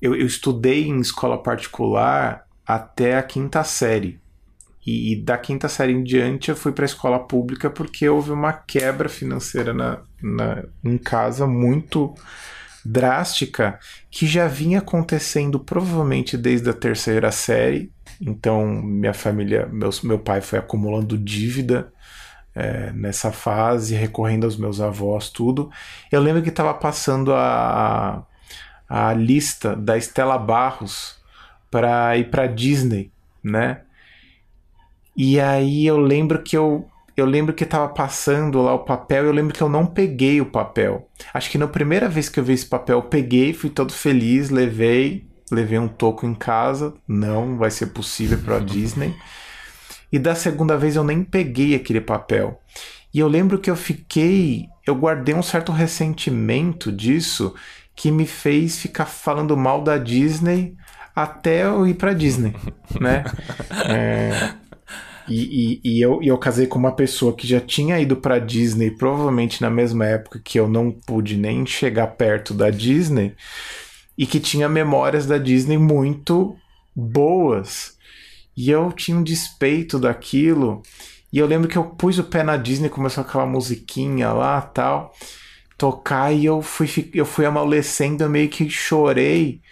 eu, 0.00 0.14
eu 0.14 0.26
estudei 0.26 0.86
em 0.86 1.00
escola 1.00 1.42
particular 1.42 2.46
até 2.66 3.16
a 3.16 3.22
quinta 3.22 3.64
série. 3.64 4.20
E, 4.84 5.16
da 5.16 5.38
quinta 5.38 5.68
série 5.68 5.92
em 5.92 6.02
diante 6.02 6.50
eu 6.50 6.56
fui 6.56 6.72
para 6.72 6.84
a 6.84 6.86
escola 6.86 7.20
pública 7.20 7.70
porque 7.70 8.08
houve 8.08 8.32
uma 8.32 8.52
quebra 8.52 9.08
financeira 9.08 9.72
na, 9.72 10.00
na, 10.20 10.64
em 10.84 10.98
casa 10.98 11.46
muito 11.46 12.14
drástica 12.84 13.78
que 14.10 14.26
já 14.26 14.46
vinha 14.46 14.78
acontecendo 14.78 15.58
provavelmente 15.60 16.36
desde 16.36 16.70
a 16.70 16.74
terceira 16.74 17.30
série. 17.30 17.90
Então, 18.20 18.66
minha 18.66 19.14
família, 19.14 19.66
meus, 19.66 20.02
meu 20.02 20.18
pai 20.18 20.40
foi 20.40 20.58
acumulando 20.58 21.18
dívida 21.18 21.92
é, 22.54 22.92
nessa 22.92 23.32
fase, 23.32 23.94
recorrendo 23.94 24.44
aos 24.44 24.56
meus 24.56 24.80
avós, 24.80 25.30
tudo. 25.30 25.70
Eu 26.10 26.20
lembro 26.20 26.42
que 26.42 26.48
estava 26.48 26.74
passando 26.74 27.32
a, 27.34 28.24
a 28.88 29.12
lista 29.12 29.74
da 29.74 29.96
Estela 29.96 30.38
Barros 30.38 31.16
para 31.70 32.16
ir 32.16 32.30
para 32.30 32.46
Disney, 32.46 33.10
né? 33.42 33.80
E 35.16 35.40
aí 35.40 35.86
eu 35.86 35.98
lembro 35.98 36.42
que 36.42 36.56
eu 36.56 36.88
eu 37.16 37.26
lembro 37.26 37.54
que 37.54 37.64
estava 37.64 37.88
passando 37.88 38.62
lá 38.62 38.74
o 38.74 38.80
papel, 38.80 39.24
eu 39.24 39.32
lembro 39.32 39.54
que 39.54 39.62
eu 39.62 39.68
não 39.68 39.86
peguei 39.86 40.40
o 40.40 40.46
papel. 40.46 41.08
Acho 41.32 41.50
que 41.50 41.58
na 41.58 41.68
primeira 41.68 42.08
vez 42.08 42.28
que 42.28 42.40
eu 42.40 42.44
vi 42.44 42.54
esse 42.54 42.66
papel, 42.66 42.98
eu 42.98 43.02
peguei, 43.02 43.52
fui 43.52 43.70
todo 43.70 43.92
feliz, 43.92 44.50
levei, 44.50 45.26
levei 45.50 45.78
um 45.78 45.88
toco 45.88 46.26
em 46.26 46.34
casa. 46.34 46.94
Não 47.06 47.56
vai 47.56 47.70
ser 47.70 47.86
possível 47.88 48.38
para 48.38 48.58
Disney. 48.64 49.14
E 50.10 50.18
da 50.18 50.34
segunda 50.34 50.76
vez 50.76 50.96
eu 50.96 51.04
nem 51.04 51.22
peguei 51.22 51.74
aquele 51.74 52.00
papel. 52.00 52.60
E 53.12 53.18
eu 53.18 53.28
lembro 53.28 53.58
que 53.58 53.70
eu 53.70 53.76
fiquei, 53.76 54.66
eu 54.86 54.94
guardei 54.94 55.34
um 55.34 55.42
certo 55.42 55.70
ressentimento 55.70 56.90
disso 56.90 57.54
que 57.94 58.10
me 58.10 58.26
fez 58.26 58.78
ficar 58.78 59.04
falando 59.04 59.56
mal 59.56 59.82
da 59.82 59.98
Disney 59.98 60.76
até 61.14 61.64
eu 61.64 61.86
ir 61.86 61.94
para 61.94 62.14
Disney, 62.14 62.54
né? 62.98 63.24
É, 63.88 64.54
e, 65.28 65.80
e, 65.84 65.96
e, 65.96 66.00
eu, 66.00 66.22
e 66.22 66.28
eu 66.28 66.38
casei 66.38 66.66
com 66.66 66.78
uma 66.78 66.92
pessoa 66.92 67.34
que 67.34 67.46
já 67.46 67.60
tinha 67.60 68.00
ido 68.00 68.16
para 68.16 68.38
Disney, 68.38 68.90
provavelmente 68.90 69.60
na 69.60 69.70
mesma 69.70 70.06
época 70.06 70.40
que 70.42 70.58
eu 70.58 70.68
não 70.68 70.90
pude 70.90 71.36
nem 71.36 71.64
chegar 71.66 72.08
perto 72.08 72.52
da 72.54 72.70
Disney, 72.70 73.34
e 74.16 74.26
que 74.26 74.40
tinha 74.40 74.68
memórias 74.68 75.26
da 75.26 75.38
Disney 75.38 75.78
muito 75.78 76.56
boas. 76.94 77.96
E 78.56 78.70
eu 78.70 78.92
tinha 78.92 79.16
um 79.16 79.22
despeito 79.22 79.98
daquilo. 79.98 80.82
E 81.32 81.38
eu 81.38 81.46
lembro 81.46 81.68
que 81.68 81.78
eu 81.78 81.84
pus 81.84 82.18
o 82.18 82.24
pé 82.24 82.42
na 82.42 82.56
Disney, 82.56 82.90
começou 82.90 83.22
aquela 83.22 83.46
musiquinha 83.46 84.32
lá 84.32 84.60
tal, 84.60 85.14
tocar, 85.78 86.32
e 86.32 86.44
eu 86.44 86.60
fui, 86.60 87.10
eu 87.14 87.24
fui 87.24 87.46
amolecendo, 87.46 88.22
eu 88.22 88.28
meio 88.28 88.48
que 88.48 88.68
chorei 88.68 89.62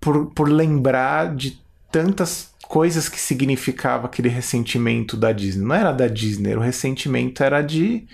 por, 0.00 0.32
por 0.32 0.48
lembrar 0.48 1.34
de 1.36 1.60
tantas 1.92 2.54
coisas 2.68 3.08
que 3.08 3.18
significava 3.18 4.06
aquele 4.06 4.28
ressentimento 4.28 5.16
da 5.16 5.32
Disney. 5.32 5.64
Não 5.64 5.74
era 5.74 5.90
da 5.90 6.06
Disney, 6.06 6.54
o 6.54 6.60
ressentimento 6.60 7.42
era 7.42 7.62
de 7.62 8.06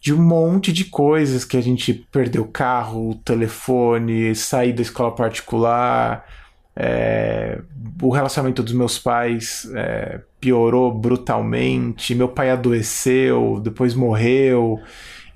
de 0.00 0.12
um 0.12 0.20
monte 0.20 0.72
de 0.72 0.86
coisas 0.86 1.44
que 1.44 1.56
a 1.56 1.60
gente 1.60 1.94
perdeu 2.10 2.44
carro, 2.44 3.14
telefone, 3.24 4.34
sair 4.34 4.72
da 4.72 4.82
escola 4.82 5.14
particular, 5.14 6.26
é, 6.74 7.60
o 8.02 8.10
relacionamento 8.10 8.64
dos 8.64 8.72
meus 8.72 8.98
pais 8.98 9.64
é, 9.72 10.20
piorou 10.40 10.92
brutalmente, 10.92 12.16
meu 12.16 12.26
pai 12.26 12.50
adoeceu, 12.50 13.60
depois 13.62 13.94
morreu. 13.94 14.80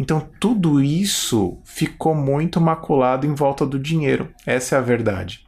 Então 0.01 0.29
tudo 0.41 0.83
isso 0.83 1.59
ficou 1.65 2.13
muito 2.13 2.61
maculado 2.61 3.25
em 3.25 3.35
volta 3.35 3.65
do 3.65 3.79
dinheiro. 3.79 4.29
Essa 4.45 4.75
é 4.75 4.79
a 4.79 4.83
verdade 4.83 5.46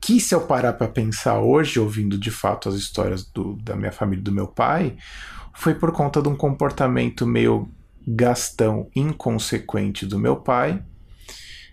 que 0.00 0.20
se 0.20 0.34
eu 0.34 0.42
parar 0.42 0.74
para 0.74 0.88
pensar 0.88 1.40
hoje, 1.40 1.80
ouvindo 1.80 2.18
de 2.18 2.30
fato 2.30 2.68
as 2.68 2.74
histórias 2.74 3.24
do, 3.24 3.54
da 3.56 3.74
minha 3.74 3.92
família 3.92 4.20
e 4.20 4.24
do 4.24 4.32
meu 4.32 4.46
pai, 4.46 4.96
foi 5.54 5.74
por 5.74 5.90
conta 5.92 6.20
de 6.20 6.28
um 6.28 6.36
comportamento 6.36 7.26
meio 7.26 7.68
gastão 8.06 8.88
inconsequente 8.94 10.06
do 10.06 10.18
meu 10.18 10.36
pai, 10.36 10.82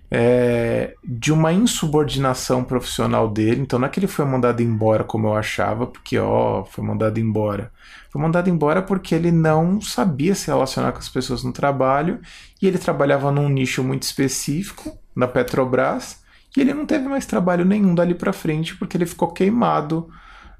é, 0.10 0.96
de 1.04 1.34
uma 1.34 1.52
insubordinação 1.52 2.64
profissional 2.64 3.30
dele. 3.30 3.62
Então 3.62 3.78
não 3.78 3.88
é 3.88 3.90
que 3.90 4.00
ele 4.00 4.08
foi 4.08 4.26
mandado 4.26 4.62
embora 4.62 5.04
como 5.04 5.28
eu 5.28 5.36
achava, 5.36 5.86
porque 5.86 6.18
ó, 6.18 6.64
foi 6.64 6.84
mandado 6.84 7.20
embora. 7.20 7.72
Foi 8.10 8.22
mandado 8.22 8.50
embora 8.50 8.82
porque 8.82 9.14
ele 9.14 9.32
não 9.32 9.82
sabia 9.82 10.34
se 10.34 10.48
relacionar 10.48 10.92
com 10.92 11.00
as 11.00 11.10
pessoas 11.10 11.44
no 11.44 11.52
trabalho 11.52 12.20
e 12.62 12.68
ele 12.68 12.78
trabalhava 12.78 13.32
num 13.32 13.50
nicho 13.50 13.84
muito 13.84 14.04
específico 14.04 14.98
na 15.16 15.28
Petrobras 15.28 16.23
e 16.56 16.62
ele 16.62 16.74
não 16.74 16.86
teve 16.86 17.08
mais 17.08 17.26
trabalho 17.26 17.66
nenhum 17.66 17.96
dali 17.96 18.14
para 18.14 18.34
frente 18.34 18.76
porque 18.76 18.98
ele 18.98 19.06
ficou 19.06 19.32
queimado 19.32 20.08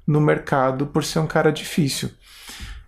no 0.06 0.20
mercado 0.20 0.86
por 0.86 1.04
ser 1.04 1.20
um 1.20 1.26
cara 1.26 1.50
difícil. 1.50 2.10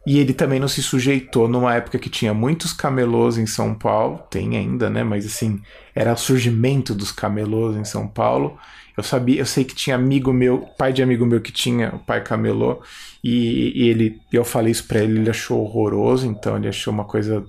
E 0.07 0.19
ele 0.21 0.33
também 0.33 0.61
não 0.61 0.69
se 0.69 0.83
sujeitou 0.83 1.49
numa 1.49 1.75
época 1.75 1.99
que 1.99 2.09
tinha 2.09 2.33
muitos 2.33 2.73
camelôs 2.73 3.39
em 3.39 3.47
São 3.47 3.75
Paulo, 3.75 4.19
tem 4.31 4.57
ainda, 4.57 4.89
né? 4.89 5.03
Mas 5.03 5.27
assim, 5.27 5.61
era 5.95 6.13
o 6.13 6.17
surgimento 6.17 6.95
dos 6.95 7.11
camelôs 7.11 7.77
em 7.77 7.85
São 7.85 8.07
Paulo. 8.07 8.57
Eu 8.97 9.03
sabia, 9.03 9.41
eu 9.41 9.47
sei 9.47 9.65
que 9.65 9.75
tinha 9.75 9.97
amigo 9.97 10.33
meu, 10.33 10.61
pai 10.79 10.93
de 10.93 11.03
amigo 11.03 11.27
meu 11.27 11.41
que 11.41 11.51
tinha 11.51 11.93
o 11.95 11.99
pai 11.99 12.23
camelô, 12.23 12.81
e, 13.23 13.73
e 13.75 13.89
ele, 13.89 14.21
eu 14.33 14.45
falei 14.45 14.71
isso 14.71 14.87
para 14.87 15.01
ele, 15.01 15.19
ele 15.19 15.29
achou 15.29 15.61
horroroso, 15.61 16.27
então 16.27 16.57
ele 16.57 16.69
achou 16.69 16.95
uma 16.95 17.05
coisa, 17.05 17.45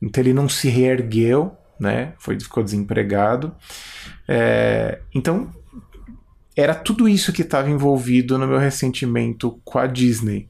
então 0.00 0.22
ele 0.22 0.32
não 0.32 0.48
se 0.48 0.68
reergueu, 0.68 1.52
né? 1.80 2.14
Foi, 2.18 2.38
ficou 2.38 2.62
desempregado. 2.62 3.54
É, 4.28 5.00
então, 5.14 5.50
era 6.54 6.74
tudo 6.74 7.08
isso 7.08 7.32
que 7.32 7.42
estava 7.42 7.70
envolvido 7.70 8.36
no 8.36 8.46
meu 8.46 8.58
ressentimento 8.58 9.60
com 9.64 9.78
a 9.78 9.86
Disney. 9.86 10.48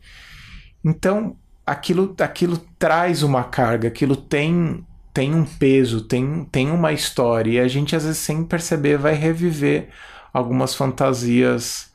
Então, 0.85 1.37
aquilo, 1.65 2.17
aquilo 2.21 2.59
traz 2.79 3.23
uma 3.23 3.45
carga, 3.45 3.89
aquilo 3.89 4.17
tem 4.17 4.85
tem 5.13 5.35
um 5.35 5.45
peso, 5.45 6.03
tem, 6.03 6.45
tem 6.45 6.71
uma 6.71 6.93
história, 6.93 7.51
e 7.51 7.59
a 7.59 7.67
gente 7.67 7.97
às 7.97 8.05
vezes 8.05 8.19
sem 8.19 8.45
perceber 8.45 8.97
vai 8.97 9.15
reviver 9.15 9.89
algumas 10.33 10.77
fantasias 10.77 11.91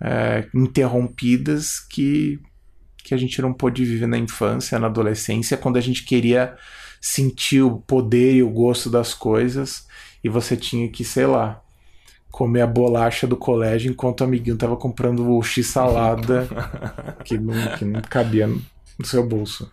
é, 0.00 0.46
interrompidas 0.54 1.80
que, 1.80 2.38
que 2.98 3.12
a 3.12 3.16
gente 3.16 3.42
não 3.42 3.52
pôde 3.52 3.84
viver 3.84 4.06
na 4.06 4.16
infância, 4.16 4.78
na 4.78 4.86
adolescência, 4.86 5.56
quando 5.56 5.76
a 5.76 5.80
gente 5.80 6.04
queria 6.04 6.56
sentir 7.00 7.62
o 7.62 7.78
poder 7.78 8.34
e 8.34 8.44
o 8.44 8.50
gosto 8.50 8.88
das 8.88 9.12
coisas 9.12 9.87
e 10.22 10.28
você 10.28 10.56
tinha 10.56 10.88
que, 10.88 11.04
sei 11.04 11.26
lá, 11.26 11.62
comer 12.30 12.60
a 12.60 12.66
bolacha 12.66 13.26
do 13.26 13.36
colégio 13.36 13.90
enquanto 13.90 14.20
o 14.20 14.24
amiguinho 14.24 14.56
tava 14.56 14.76
comprando 14.76 15.28
o 15.28 15.42
x-salada 15.42 16.48
que, 17.24 17.38
não, 17.38 17.76
que 17.76 17.84
não 17.84 18.00
cabia 18.02 18.46
no 18.46 19.04
seu 19.04 19.26
bolso. 19.26 19.70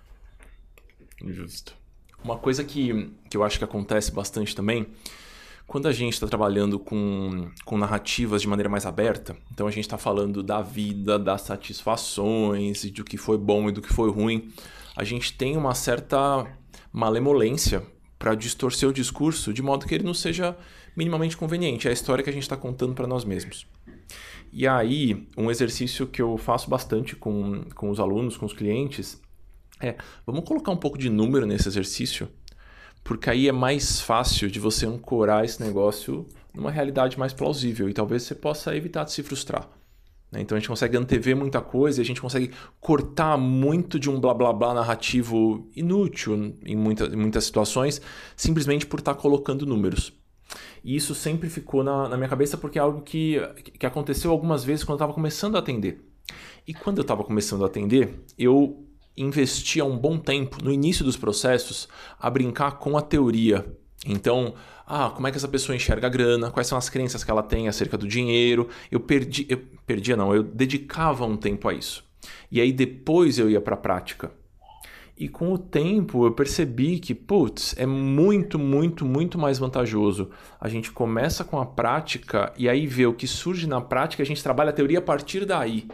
Justo. 1.25 1.75
Uma 2.23 2.37
coisa 2.37 2.63
que, 2.63 3.11
que 3.29 3.37
eu 3.37 3.43
acho 3.43 3.57
que 3.57 3.63
acontece 3.63 4.11
bastante 4.11 4.55
também, 4.55 4.87
quando 5.67 5.87
a 5.87 5.91
gente 5.91 6.13
está 6.13 6.27
trabalhando 6.27 6.79
com, 6.79 7.49
com 7.63 7.77
narrativas 7.77 8.41
de 8.41 8.47
maneira 8.47 8.69
mais 8.69 8.85
aberta, 8.85 9.35
então 9.51 9.67
a 9.67 9.71
gente 9.71 9.85
está 9.85 9.97
falando 9.97 10.43
da 10.43 10.61
vida, 10.61 11.17
das 11.17 11.41
satisfações, 11.41 12.83
e 12.83 12.91
do 12.91 13.03
que 13.03 13.17
foi 13.17 13.37
bom 13.37 13.69
e 13.69 13.71
do 13.71 13.81
que 13.81 13.91
foi 13.91 14.11
ruim, 14.11 14.51
a 14.95 15.03
gente 15.03 15.33
tem 15.33 15.57
uma 15.57 15.75
certa 15.75 16.45
malemolência 16.91 17.83
para 18.25 18.33
distorcer 18.33 18.89
o 18.89 18.91
discurso 18.91 19.53
de 19.53 19.61
modo 19.61 19.85
que 19.85 19.93
ele 19.93 20.03
não 20.03 20.13
seja 20.15 20.57
minimamente 20.95 21.37
conveniente. 21.37 21.87
É 21.87 21.91
a 21.91 21.93
história 21.93 22.23
que 22.23 22.29
a 22.31 22.33
gente 22.33 22.41
está 22.41 22.57
contando 22.57 22.95
para 22.95 23.05
nós 23.05 23.23
mesmos. 23.23 23.67
E 24.51 24.67
aí, 24.67 25.27
um 25.37 25.51
exercício 25.51 26.07
que 26.07 26.23
eu 26.23 26.35
faço 26.35 26.67
bastante 26.67 27.15
com, 27.15 27.65
com 27.75 27.87
os 27.91 27.99
alunos, 27.99 28.35
com 28.35 28.47
os 28.47 28.53
clientes, 28.53 29.21
é: 29.79 29.95
vamos 30.25 30.43
colocar 30.43 30.71
um 30.71 30.77
pouco 30.77 30.97
de 30.97 31.07
número 31.07 31.45
nesse 31.45 31.67
exercício, 31.67 32.27
porque 33.03 33.29
aí 33.29 33.47
é 33.47 33.51
mais 33.51 34.01
fácil 34.01 34.49
de 34.49 34.59
você 34.59 34.87
ancorar 34.87 35.45
esse 35.45 35.61
negócio 35.61 36.25
numa 36.51 36.71
realidade 36.71 37.19
mais 37.19 37.31
plausível 37.31 37.87
e 37.87 37.93
talvez 37.93 38.23
você 38.23 38.33
possa 38.33 38.75
evitar 38.75 39.03
de 39.03 39.11
se 39.11 39.21
frustrar. 39.21 39.69
Né? 40.35 40.41
Então 40.41 40.55
a 40.55 40.59
gente 40.59 40.67
consegue 40.67 40.97
antever 40.97 41.35
muita 41.35 41.61
coisa, 41.61 42.01
a 42.01 42.05
gente 42.05 42.21
consegue 42.21 42.51
cortar 42.79 43.37
muito 43.37 43.97
de 43.97 44.09
um 44.09 44.19
blá 44.19 44.33
blá 44.33 44.51
blá 44.51 44.73
narrativo 44.73 45.67
inútil 45.75 46.55
em, 46.65 46.75
muita, 46.75 47.05
em 47.05 47.15
muitas 47.15 47.45
situações, 47.45 48.01
simplesmente 48.35 48.85
por 48.85 48.99
estar 48.99 49.15
tá 49.15 49.19
colocando 49.19 49.65
números. 49.65 50.13
E 50.83 50.95
isso 50.95 51.15
sempre 51.15 51.49
ficou 51.49 51.83
na, 51.83 52.07
na 52.09 52.17
minha 52.17 52.29
cabeça 52.29 52.57
porque 52.57 52.77
é 52.77 52.81
algo 52.81 53.01
que, 53.01 53.39
que 53.79 53.85
aconteceu 53.85 54.29
algumas 54.29 54.63
vezes 54.63 54.83
quando 54.83 54.99
eu 54.99 55.05
estava 55.05 55.13
começando 55.13 55.55
a 55.55 55.59
atender. 55.59 56.03
E 56.67 56.73
quando 56.73 56.97
eu 56.97 57.01
estava 57.01 57.23
começando 57.23 57.63
a 57.63 57.67
atender, 57.67 58.23
eu 58.37 58.85
investi 59.17 59.79
há 59.79 59.85
um 59.85 59.97
bom 59.97 60.17
tempo, 60.17 60.63
no 60.63 60.71
início 60.71 61.03
dos 61.03 61.17
processos, 61.17 61.87
a 62.19 62.29
brincar 62.29 62.77
com 62.77 62.97
a 62.97 63.01
teoria. 63.01 63.65
Então, 64.05 64.53
ah, 64.85 65.09
como 65.09 65.27
é 65.27 65.31
que 65.31 65.37
essa 65.37 65.47
pessoa 65.47 65.75
enxerga 65.75 66.07
a 66.07 66.09
grana, 66.09 66.51
quais 66.51 66.67
são 66.67 66.77
as 66.77 66.89
crenças 66.89 67.23
que 67.23 67.31
ela 67.31 67.41
tem 67.41 67.67
acerca 67.67 67.97
do 67.97 68.07
dinheiro. 68.07 68.69
Eu 68.91 68.99
perdi, 68.99 69.45
eu 69.49 69.59
perdia 69.85 70.15
não, 70.15 70.33
eu 70.33 70.43
dedicava 70.43 71.25
um 71.25 71.35
tempo 71.35 71.67
a 71.67 71.73
isso. 71.73 72.03
E 72.51 72.61
aí 72.61 72.71
depois 72.71 73.39
eu 73.39 73.49
ia 73.49 73.59
para 73.59 73.73
a 73.73 73.77
prática. 73.77 74.31
E 75.17 75.29
com 75.29 75.53
o 75.53 75.57
tempo 75.57 76.25
eu 76.25 76.31
percebi 76.33 76.99
que, 76.99 77.15
putz, 77.15 77.73
é 77.77 77.85
muito, 77.85 78.59
muito, 78.59 79.05
muito 79.05 79.37
mais 79.37 79.57
vantajoso. 79.57 80.29
A 80.59 80.67
gente 80.67 80.91
começa 80.91 81.43
com 81.43 81.57
a 81.57 81.65
prática 81.65 82.51
e 82.57 82.67
aí 82.67 82.85
vê 82.85 83.05
o 83.05 83.13
que 83.13 83.25
surge 83.25 83.65
na 83.65 83.79
prática, 83.79 84.21
a 84.21 84.25
gente 84.25 84.43
trabalha 84.43 84.71
a 84.71 84.73
teoria 84.73 84.99
a 84.99 85.01
partir 85.01 85.45
daí. 85.45 85.87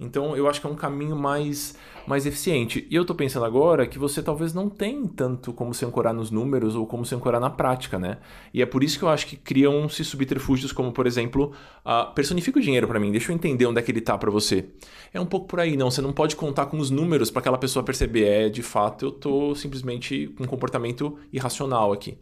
Então 0.00 0.34
eu 0.34 0.48
acho 0.48 0.60
que 0.60 0.66
é 0.66 0.70
um 0.70 0.74
caminho 0.74 1.14
mais, 1.14 1.76
mais 2.06 2.24
eficiente. 2.24 2.86
E 2.90 2.94
eu 2.96 3.02
estou 3.02 3.14
pensando 3.14 3.44
agora 3.44 3.86
que 3.86 3.98
você 3.98 4.22
talvez 4.22 4.54
não 4.54 4.70
tem 4.70 5.06
tanto 5.06 5.52
como 5.52 5.74
se 5.74 5.84
ancorar 5.84 6.14
nos 6.14 6.30
números 6.30 6.74
ou 6.74 6.86
como 6.86 7.04
se 7.04 7.14
ancorar 7.14 7.38
na 7.38 7.50
prática, 7.50 7.98
né? 7.98 8.16
E 8.54 8.62
é 8.62 8.66
por 8.66 8.82
isso 8.82 8.98
que 8.98 9.04
eu 9.04 9.10
acho 9.10 9.26
que 9.26 9.36
criam-se 9.36 10.02
subterfúgios 10.02 10.72
como, 10.72 10.90
por 10.90 11.06
exemplo, 11.06 11.52
uh, 11.84 12.14
personifica 12.14 12.58
o 12.58 12.62
dinheiro 12.62 12.88
para 12.88 12.98
mim, 12.98 13.12
deixa 13.12 13.30
eu 13.30 13.36
entender 13.36 13.66
onde 13.66 13.78
é 13.78 13.82
que 13.82 13.90
ele 13.90 13.98
está 13.98 14.16
para 14.16 14.30
você. 14.30 14.64
É 15.12 15.20
um 15.20 15.26
pouco 15.26 15.46
por 15.46 15.60
aí, 15.60 15.76
não. 15.76 15.90
Você 15.90 16.00
não 16.00 16.14
pode 16.14 16.34
contar 16.34 16.66
com 16.66 16.78
os 16.78 16.90
números 16.90 17.30
para 17.30 17.40
aquela 17.40 17.58
pessoa 17.58 17.84
perceber, 17.84 18.24
é, 18.24 18.48
de 18.48 18.62
fato, 18.62 19.04
eu 19.04 19.10
estou 19.10 19.54
simplesmente 19.54 20.28
com 20.28 20.44
um 20.44 20.46
comportamento 20.46 21.18
irracional 21.30 21.92
aqui. 21.92 22.16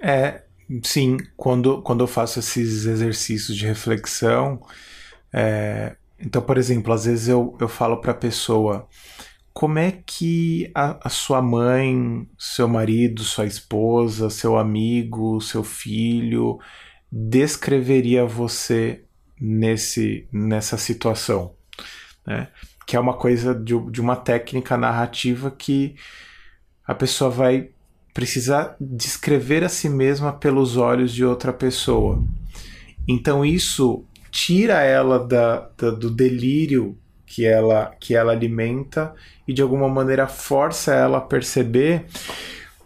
É, 0.00 0.42
sim, 0.82 1.18
quando, 1.36 1.82
quando 1.82 2.02
eu 2.02 2.06
faço 2.06 2.38
esses 2.38 2.86
exercícios 2.86 3.56
de 3.56 3.66
reflexão, 3.66 4.62
é, 5.32 5.96
então, 6.24 6.40
por 6.40 6.56
exemplo, 6.56 6.92
às 6.92 7.04
vezes 7.04 7.28
eu, 7.28 7.56
eu 7.60 7.68
falo 7.68 7.98
para 7.98 8.12
a 8.12 8.16
pessoa 8.16 8.88
como 9.52 9.78
é 9.78 9.92
que 9.92 10.70
a, 10.74 11.06
a, 11.06 11.08
sua 11.08 11.40
mãe, 11.40 12.28
seu 12.38 12.66
marido, 12.66 13.22
sua 13.22 13.46
esposa, 13.46 14.30
seu 14.30 14.58
amigo, 14.58 15.40
seu 15.40 15.62
filho 15.62 16.58
descreveria 17.12 18.26
você 18.26 19.04
nesse, 19.40 20.26
nessa 20.32 20.76
situação, 20.76 21.54
né? 22.26 22.48
Que 22.86 22.96
é 22.96 23.00
uma 23.00 23.14
coisa 23.14 23.54
de, 23.54 23.78
de 23.90 24.00
uma 24.00 24.16
técnica 24.16 24.76
narrativa 24.76 25.50
que 25.50 25.94
a 26.84 26.94
pessoa 26.94 27.30
vai 27.30 27.70
precisar 28.12 28.76
descrever 28.80 29.62
a 29.64 29.68
si 29.68 29.88
mesma 29.88 30.32
pelos 30.32 30.76
olhos 30.76 31.12
de 31.12 31.24
outra 31.24 31.52
pessoa. 31.52 32.22
Então 33.06 33.44
isso 33.44 34.04
tira 34.34 34.82
ela 34.82 35.20
da, 35.20 35.68
da, 35.78 35.90
do 35.92 36.10
delírio 36.10 36.98
que 37.24 37.46
ela, 37.46 37.94
que 38.00 38.16
ela 38.16 38.32
alimenta 38.32 39.14
e 39.46 39.52
de 39.52 39.62
alguma 39.62 39.88
maneira 39.88 40.26
força 40.26 40.92
ela 40.92 41.18
a 41.18 41.20
perceber, 41.20 42.06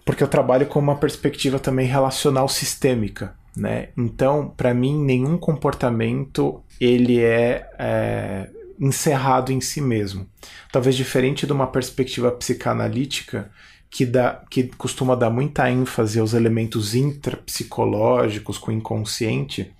porque 0.04 0.22
eu 0.22 0.28
trabalho 0.28 0.66
com 0.66 0.78
uma 0.78 0.96
perspectiva 0.96 1.58
também 1.58 1.86
relacional 1.86 2.50
sistêmica. 2.50 3.34
Né? 3.56 3.88
Então, 3.96 4.52
para 4.54 4.74
mim, 4.74 5.02
nenhum 5.02 5.38
comportamento 5.38 6.62
ele 6.78 7.18
é, 7.18 7.66
é 7.78 8.50
encerrado 8.78 9.50
em 9.50 9.60
si 9.62 9.80
mesmo. 9.80 10.26
Talvez 10.70 10.94
diferente 10.96 11.46
de 11.46 11.52
uma 11.52 11.66
perspectiva 11.66 12.30
psicanalítica, 12.30 13.50
que, 13.90 14.04
dá, 14.04 14.42
que 14.50 14.64
costuma 14.64 15.14
dar 15.14 15.30
muita 15.30 15.70
ênfase 15.70 16.20
aos 16.20 16.34
elementos 16.34 16.94
intrapsicológicos 16.94 18.58
com 18.58 18.70
o 18.70 18.74
inconsciente, 18.74 19.72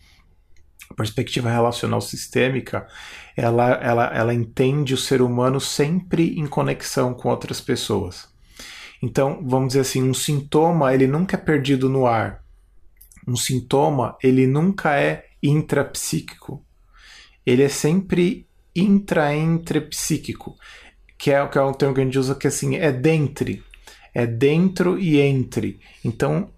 a 0.91 0.95
perspectiva 0.95 1.51
relacional 1.51 2.01
sistêmica, 2.01 2.87
ela, 3.37 3.73
ela, 3.75 4.07
ela 4.07 4.35
entende 4.35 4.95
o 4.95 4.99
ser 4.99 5.23
humano 5.23 5.61
sempre 5.61 6.39
em 6.39 6.47
conexão 6.47 7.15
com 7.15 7.29
outras 7.29 7.61
pessoas. 7.61 8.29
Então, 9.03 9.41
vamos 9.47 9.69
dizer 9.69 9.81
assim, 9.81 10.03
um 10.03 10.15
sintoma, 10.15 10.93
ele 10.93 11.07
nunca 11.07 11.37
é 11.37 11.41
perdido 11.41 11.89
no 11.89 12.07
ar. 12.07 12.43
Um 13.27 13.37
sintoma, 13.37 14.17
ele 14.23 14.47
nunca 14.47 14.99
é 14.99 15.27
intrapsíquico. 15.43 16.65
Ele 17.47 17.63
é 17.63 17.69
sempre 17.69 18.47
intra-entrepsíquico, 18.75 20.57
que 21.17 21.31
é, 21.31 21.47
que 21.47 21.59
é 21.59 21.63
um 21.63 21.73
termo 21.73 21.95
que 21.95 22.01
a 22.01 22.05
gente 22.05 22.19
usa 22.19 22.35
que 22.35 22.47
assim, 22.47 22.77
é 22.77 22.91
dentre 22.91 23.63
é 24.19 24.27
dentro 24.27 24.99
e 24.99 25.21
entre. 25.21 25.79
Então, 26.05 26.51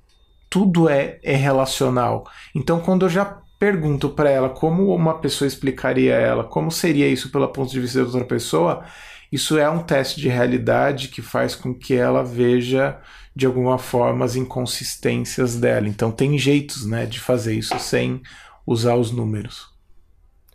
tudo 0.48 0.88
é, 0.88 1.18
é 1.22 1.36
relacional. 1.36 2.26
Então, 2.54 2.80
quando 2.80 3.04
eu 3.04 3.10
já 3.10 3.40
pergunto 3.61 4.09
para 4.09 4.31
ela 4.31 4.49
como 4.49 4.92
uma 4.94 5.18
pessoa 5.18 5.46
explicaria 5.46 6.14
ela, 6.14 6.42
como 6.42 6.70
seria 6.70 7.07
isso 7.07 7.31
pelo 7.31 7.46
ponto 7.46 7.70
de 7.70 7.79
vista 7.79 8.01
de 8.01 8.07
outra 8.07 8.25
pessoa, 8.25 8.87
isso 9.31 9.59
é 9.59 9.68
um 9.68 9.83
teste 9.83 10.18
de 10.18 10.29
realidade 10.29 11.09
que 11.09 11.20
faz 11.20 11.55
com 11.55 11.75
que 11.75 11.94
ela 11.94 12.25
veja 12.25 12.99
de 13.37 13.44
alguma 13.44 13.77
forma 13.77 14.25
as 14.25 14.35
inconsistências 14.35 15.57
dela. 15.57 15.87
Então 15.87 16.11
tem 16.11 16.38
jeitos, 16.38 16.87
né, 16.87 17.05
de 17.05 17.20
fazer 17.20 17.55
isso 17.55 17.79
sem 17.79 18.23
usar 18.66 18.96
os 18.96 19.11
números. 19.11 19.68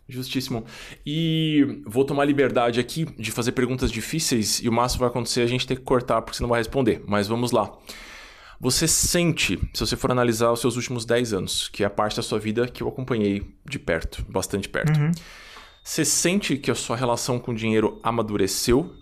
Justíssimo. 0.08 0.64
E 1.04 1.82
vou 1.86 2.04
tomar 2.04 2.24
liberdade 2.24 2.80
aqui 2.80 3.04
de 3.16 3.30
fazer 3.30 3.52
perguntas 3.52 3.90
difíceis 3.90 4.58
e 4.60 4.68
o 4.68 4.72
máximo 4.72 5.00
vai 5.00 5.08
acontecer 5.08 5.42
a 5.42 5.46
gente 5.46 5.66
ter 5.66 5.76
que 5.76 5.82
cortar 5.82 6.22
porque 6.22 6.36
você 6.36 6.42
não 6.42 6.50
vai 6.50 6.58
responder. 6.58 7.04
Mas 7.06 7.28
vamos 7.28 7.52
lá. 7.52 7.72
Você 8.58 8.88
sente, 8.88 9.58
se 9.74 9.80
você 9.80 9.96
for 9.96 10.10
analisar 10.10 10.50
os 10.50 10.60
seus 10.60 10.76
últimos 10.76 11.04
10 11.04 11.32
anos, 11.34 11.68
que 11.68 11.82
é 11.82 11.86
a 11.86 11.90
parte 11.90 12.16
da 12.16 12.22
sua 12.22 12.38
vida 12.38 12.66
que 12.66 12.82
eu 12.82 12.88
acompanhei 12.88 13.54
de 13.64 13.78
perto, 13.78 14.24
bastante 14.28 14.68
perto. 14.68 14.98
Uhum. 14.98 15.12
Você 15.84 16.04
sente 16.04 16.56
que 16.56 16.70
a 16.70 16.74
sua 16.74 16.96
relação 16.96 17.38
com 17.38 17.52
o 17.52 17.54
dinheiro 17.54 18.00
amadureceu? 18.02 18.92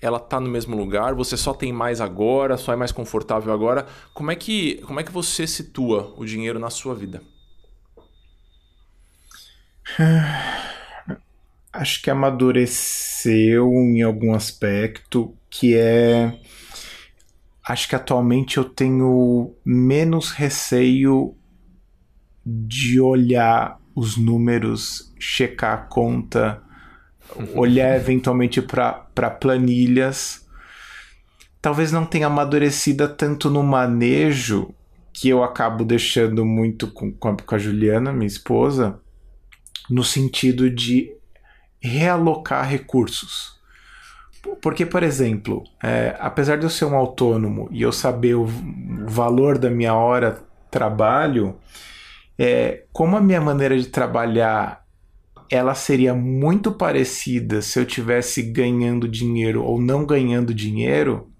Ela 0.00 0.18
tá 0.18 0.40
no 0.40 0.48
mesmo 0.48 0.76
lugar? 0.76 1.14
Você 1.14 1.36
só 1.36 1.54
tem 1.54 1.72
mais 1.72 2.00
agora? 2.00 2.56
Só 2.56 2.72
é 2.72 2.76
mais 2.76 2.90
confortável 2.90 3.52
agora? 3.52 3.86
Como 4.12 4.30
é 4.30 4.34
que, 4.34 4.82
como 4.82 4.98
é 4.98 5.04
que 5.04 5.12
você 5.12 5.46
situa 5.46 6.12
o 6.16 6.24
dinheiro 6.24 6.58
na 6.58 6.70
sua 6.70 6.94
vida? 6.94 7.22
Acho 11.72 12.02
que 12.02 12.10
amadureceu 12.10 13.70
em 13.72 14.02
algum 14.02 14.34
aspecto 14.34 15.34
que 15.48 15.76
é. 15.76 16.38
Acho 17.66 17.88
que 17.88 17.94
atualmente 17.94 18.56
eu 18.56 18.64
tenho 18.64 19.54
menos 19.64 20.30
receio 20.30 21.36
de 22.44 23.00
olhar 23.00 23.78
os 23.94 24.16
números, 24.16 25.12
checar 25.18 25.74
a 25.74 25.82
conta, 25.82 26.62
olhar 27.54 27.96
eventualmente 27.96 28.60
para 28.60 29.30
planilhas. 29.30 30.46
Talvez 31.60 31.92
não 31.92 32.04
tenha 32.04 32.26
amadurecida 32.26 33.08
tanto 33.08 33.48
no 33.48 33.62
manejo, 33.62 34.74
que 35.12 35.28
eu 35.28 35.44
acabo 35.44 35.84
deixando 35.84 36.44
muito 36.44 36.90
com, 36.90 37.12
com 37.12 37.54
a 37.54 37.58
Juliana, 37.58 38.12
minha 38.12 38.26
esposa, 38.26 38.98
no 39.88 40.02
sentido 40.02 40.68
de 40.70 41.14
realocar 41.80 42.68
recursos. 42.68 43.60
Porque, 44.60 44.84
por 44.84 45.02
exemplo, 45.02 45.62
é, 45.82 46.16
apesar 46.18 46.58
de 46.58 46.64
eu 46.64 46.70
ser 46.70 46.84
um 46.84 46.96
autônomo 46.96 47.68
e 47.70 47.82
eu 47.82 47.92
saber 47.92 48.34
o 48.34 48.46
valor 49.06 49.56
da 49.58 49.70
minha 49.70 49.94
hora 49.94 50.42
trabalho, 50.70 51.56
é, 52.38 52.84
como 52.92 53.16
a 53.16 53.20
minha 53.20 53.40
maneira 53.40 53.78
de 53.78 53.86
trabalhar 53.86 54.82
ela 55.50 55.74
seria 55.74 56.14
muito 56.14 56.72
parecida 56.72 57.60
se 57.60 57.78
eu 57.78 57.84
tivesse 57.84 58.42
ganhando 58.42 59.06
dinheiro 59.06 59.62
ou 59.62 59.80
não 59.80 60.06
ganhando 60.06 60.54
dinheiro, 60.54 61.30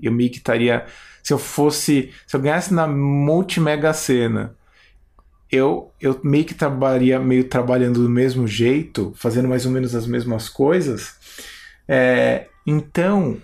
eu 0.00 0.12
meio 0.12 0.30
que 0.30 0.36
estaria. 0.36 0.84
Se 1.22 1.32
eu 1.32 1.38
fosse. 1.38 2.12
Se 2.26 2.36
eu 2.36 2.40
ganhasse 2.40 2.74
na 2.74 2.86
multimega 2.86 3.92
cena 3.94 4.54
eu, 5.54 5.92
eu 6.00 6.18
meio 6.24 6.44
que 6.44 6.54
trabalharia 6.54 7.18
meio 7.20 7.44
trabalhando 7.44 8.02
do 8.02 8.10
mesmo 8.10 8.46
jeito, 8.46 9.12
fazendo 9.16 9.48
mais 9.48 9.64
ou 9.64 9.72
menos 9.72 9.94
as 9.94 10.06
mesmas 10.06 10.48
coisas. 10.48 11.14
É, 11.88 12.48
então, 12.66 13.40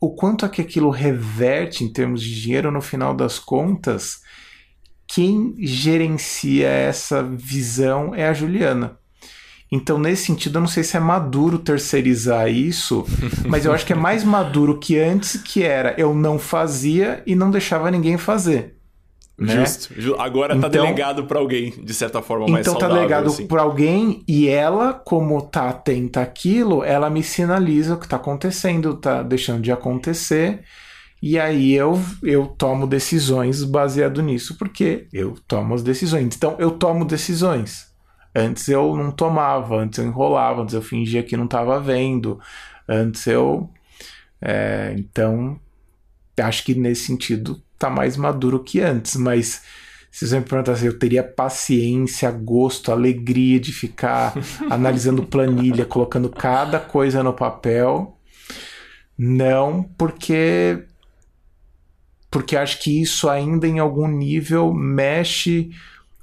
o 0.00 0.10
quanto 0.10 0.44
é 0.44 0.48
que 0.48 0.60
aquilo 0.60 0.90
reverte 0.90 1.84
em 1.84 1.92
termos 1.92 2.22
de 2.22 2.40
dinheiro, 2.40 2.70
no 2.70 2.80
final 2.80 3.14
das 3.14 3.38
contas, 3.38 4.22
quem 5.06 5.54
gerencia 5.58 6.68
essa 6.68 7.22
visão 7.22 8.14
é 8.14 8.28
a 8.28 8.32
Juliana. 8.32 8.98
Então, 9.70 9.98
nesse 9.98 10.26
sentido, 10.26 10.56
eu 10.56 10.60
não 10.62 10.68
sei 10.68 10.82
se 10.82 10.96
é 10.96 11.00
maduro 11.00 11.58
terceirizar 11.58 12.48
isso, 12.48 13.04
mas 13.46 13.64
eu 13.64 13.72
acho 13.72 13.84
que 13.84 13.92
é 13.92 13.96
mais 13.96 14.24
maduro 14.24 14.78
que 14.78 14.98
antes, 14.98 15.36
que 15.42 15.62
era 15.62 15.94
eu 15.98 16.14
não 16.14 16.38
fazia 16.38 17.22
e 17.26 17.34
não 17.34 17.50
deixava 17.50 17.90
ninguém 17.90 18.16
fazer. 18.16 18.77
Né? 19.38 19.64
Justo. 19.64 20.20
Agora 20.20 20.48
tá 20.48 20.58
então, 20.58 20.70
tá 20.70 20.78
delegado 20.78 21.24
para 21.24 21.38
alguém, 21.38 21.70
de 21.70 21.94
certa 21.94 22.20
forma, 22.20 22.48
mais 22.48 22.66
então 22.66 22.72
saudável. 22.72 22.96
Então 22.96 23.08
tá 23.08 23.14
delegado 23.14 23.32
assim. 23.32 23.46
para 23.46 23.62
alguém 23.62 24.24
e 24.26 24.48
ela, 24.48 24.92
como 24.92 25.40
tá 25.40 25.68
atenta 25.68 26.20
àquilo, 26.20 26.82
ela 26.82 27.08
me 27.08 27.22
sinaliza 27.22 27.94
o 27.94 28.00
que 28.00 28.08
tá 28.08 28.16
acontecendo, 28.16 28.96
tá 28.96 29.22
deixando 29.22 29.62
de 29.62 29.70
acontecer. 29.70 30.64
E 31.22 31.38
aí 31.38 31.72
eu, 31.72 32.00
eu 32.22 32.46
tomo 32.46 32.86
decisões 32.86 33.62
baseado 33.62 34.20
nisso, 34.22 34.56
porque 34.58 35.06
eu 35.12 35.36
tomo 35.46 35.74
as 35.74 35.82
decisões. 35.84 36.34
Então 36.34 36.56
eu 36.58 36.72
tomo 36.72 37.04
decisões. 37.04 37.88
Antes 38.34 38.68
eu 38.68 38.96
não 38.96 39.12
tomava, 39.12 39.76
antes 39.76 40.00
eu 40.00 40.06
enrolava, 40.06 40.62
antes 40.62 40.74
eu 40.74 40.82
fingia 40.82 41.22
que 41.22 41.36
não 41.36 41.44
estava 41.44 41.78
vendo, 41.80 42.40
antes 42.88 43.26
eu. 43.26 43.70
É, 44.40 44.94
então, 44.96 45.58
acho 46.40 46.64
que 46.64 46.74
nesse 46.74 47.06
sentido 47.06 47.60
tá 47.78 47.88
mais 47.88 48.16
maduro 48.16 48.62
que 48.62 48.80
antes, 48.80 49.16
mas 49.16 49.62
se 50.10 50.26
você 50.26 50.40
me 50.40 50.44
perguntasse, 50.44 50.86
eu 50.86 50.98
teria 50.98 51.22
paciência, 51.22 52.30
gosto, 52.30 52.90
alegria 52.90 53.60
de 53.60 53.72
ficar 53.72 54.34
analisando 54.68 55.22
planilha, 55.22 55.84
colocando 55.84 56.28
cada 56.28 56.80
coisa 56.80 57.22
no 57.22 57.32
papel. 57.32 58.18
Não, 59.16 59.82
porque 59.96 60.84
porque 62.30 62.56
acho 62.56 62.80
que 62.82 63.00
isso 63.00 63.28
ainda 63.28 63.66
em 63.66 63.78
algum 63.78 64.06
nível 64.06 64.72
mexe 64.74 65.70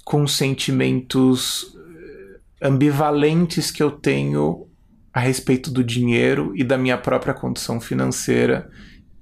com 0.04 0.28
sentimentos 0.28 1.76
eh, 1.76 2.68
ambivalentes 2.68 3.72
que 3.72 3.82
eu 3.82 3.90
tenho 3.90 4.68
a 5.12 5.20
respeito 5.20 5.72
do 5.72 5.84
dinheiro 5.84 6.54
e 6.56 6.64
da 6.64 6.78
minha 6.78 6.98
própria 6.98 7.34
condição 7.34 7.82
financeira 7.82 8.70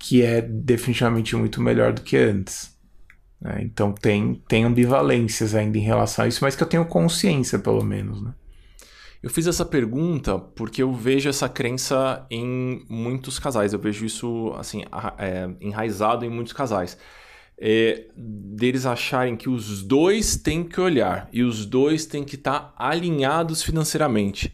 que 0.04 0.22
é 0.22 0.42
definitivamente 0.42 1.34
muito 1.34 1.62
melhor 1.62 1.94
do 1.94 2.02
que 2.02 2.18
antes. 2.18 2.78
Né? 3.40 3.62
Então 3.62 3.94
tem, 3.94 4.36
tem 4.50 4.66
ambivalências 4.66 5.56
ainda 5.56 5.78
em 5.78 5.82
relação 5.82 6.26
a 6.26 6.28
isso, 6.28 6.40
mas 6.42 6.58
que 6.58 6.62
eu 6.62 6.68
tenho 6.68 6.86
consciência, 6.86 7.58
pelo 7.58 7.82
menos. 7.82 8.22
Né? 8.22 8.34
Eu 9.22 9.30
fiz 9.30 9.48
essa 9.48 9.64
pergunta 9.64 10.38
porque 10.38 10.84
eu 10.84 10.92
vejo 10.92 11.30
essa 11.30 11.48
crença 11.48 12.28
em 12.30 12.86
muitos 12.90 13.40
casais. 13.40 13.72
Eu 13.72 13.80
vejo 13.80 14.06
isso 14.06 14.54
assim 14.58 14.84
é, 15.18 15.50
enraizado 15.62 16.26
em 16.26 16.30
muitos 16.30 16.52
casais. 16.52 16.98
é, 17.58 18.08
deles 18.18 18.86
acharem 18.86 19.38
que 19.38 19.48
os 19.48 19.84
dois 19.84 20.36
têm 20.36 20.66
que 20.66 20.82
olhar 20.82 21.30
e 21.32 21.44
os 21.44 21.66
dois 21.66 22.06
têm 22.06 22.26
que 22.26 22.36
estar 22.36 22.60
tá 22.60 22.74
alinhados 22.78 23.64
financeiramente. 23.64 24.54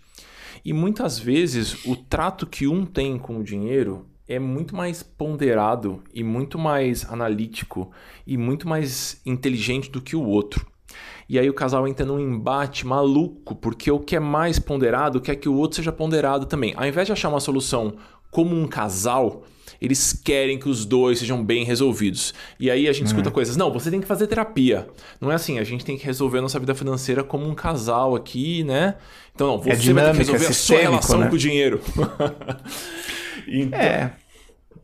E 0.63 0.73
muitas 0.73 1.17
vezes 1.17 1.83
o 1.85 1.95
trato 1.95 2.45
que 2.45 2.67
um 2.67 2.85
tem 2.85 3.17
com 3.17 3.39
o 3.39 3.43
dinheiro 3.43 4.05
é 4.29 4.37
muito 4.37 4.75
mais 4.75 5.01
ponderado 5.01 6.03
e 6.13 6.23
muito 6.23 6.59
mais 6.59 7.03
analítico 7.11 7.91
e 8.27 8.37
muito 8.37 8.67
mais 8.67 9.19
inteligente 9.25 9.89
do 9.89 9.99
que 9.99 10.15
o 10.15 10.23
outro. 10.23 10.67
E 11.27 11.39
aí 11.39 11.49
o 11.49 11.53
casal 11.53 11.87
entra 11.87 12.05
num 12.05 12.19
embate 12.19 12.85
maluco, 12.85 13.55
porque 13.55 13.91
o 13.91 13.99
que 13.99 14.15
é 14.15 14.19
mais 14.19 14.59
ponderado 14.59 15.19
quer 15.19 15.35
que 15.35 15.49
o 15.49 15.55
outro 15.55 15.77
seja 15.77 15.91
ponderado 15.91 16.45
também. 16.45 16.73
Ao 16.77 16.85
invés 16.85 17.07
de 17.07 17.11
achar 17.11 17.29
uma 17.29 17.39
solução 17.39 17.95
como 18.29 18.55
um 18.55 18.67
casal, 18.67 19.43
eles 19.81 20.13
querem 20.13 20.59
que 20.59 20.69
os 20.69 20.85
dois 20.85 21.19
sejam 21.19 21.43
bem 21.43 21.63
resolvidos. 21.63 22.33
E 22.59 22.69
aí 22.69 22.87
a 22.87 22.93
gente 22.93 23.07
escuta 23.07 23.29
uhum. 23.29 23.33
coisas, 23.33 23.57
não, 23.57 23.71
você 23.71 23.89
tem 23.89 23.99
que 23.99 24.07
fazer 24.07 24.27
terapia. 24.27 24.87
Não 25.19 25.31
é 25.31 25.35
assim, 25.35 25.57
a 25.57 25.63
gente 25.63 25.83
tem 25.83 25.97
que 25.97 26.05
resolver 26.05 26.37
a 26.37 26.41
nossa 26.41 26.59
vida 26.59 26.75
financeira 26.75 27.23
como 27.23 27.47
um 27.47 27.55
casal 27.55 28.15
aqui, 28.15 28.63
né? 28.63 28.95
Então, 29.33 29.47
não, 29.47 29.57
você 29.57 29.71
é 29.71 29.75
dinâmica, 29.75 30.13
vai 30.13 30.25
ter 30.25 30.25
que 30.25 30.31
resolver 30.31 30.47
a 30.47 30.53
sua 30.53 30.77
relação 30.77 31.19
né? 31.19 31.29
com 31.29 31.35
o 31.35 31.39
dinheiro. 31.39 31.81
então... 33.49 33.79
É. 33.79 34.11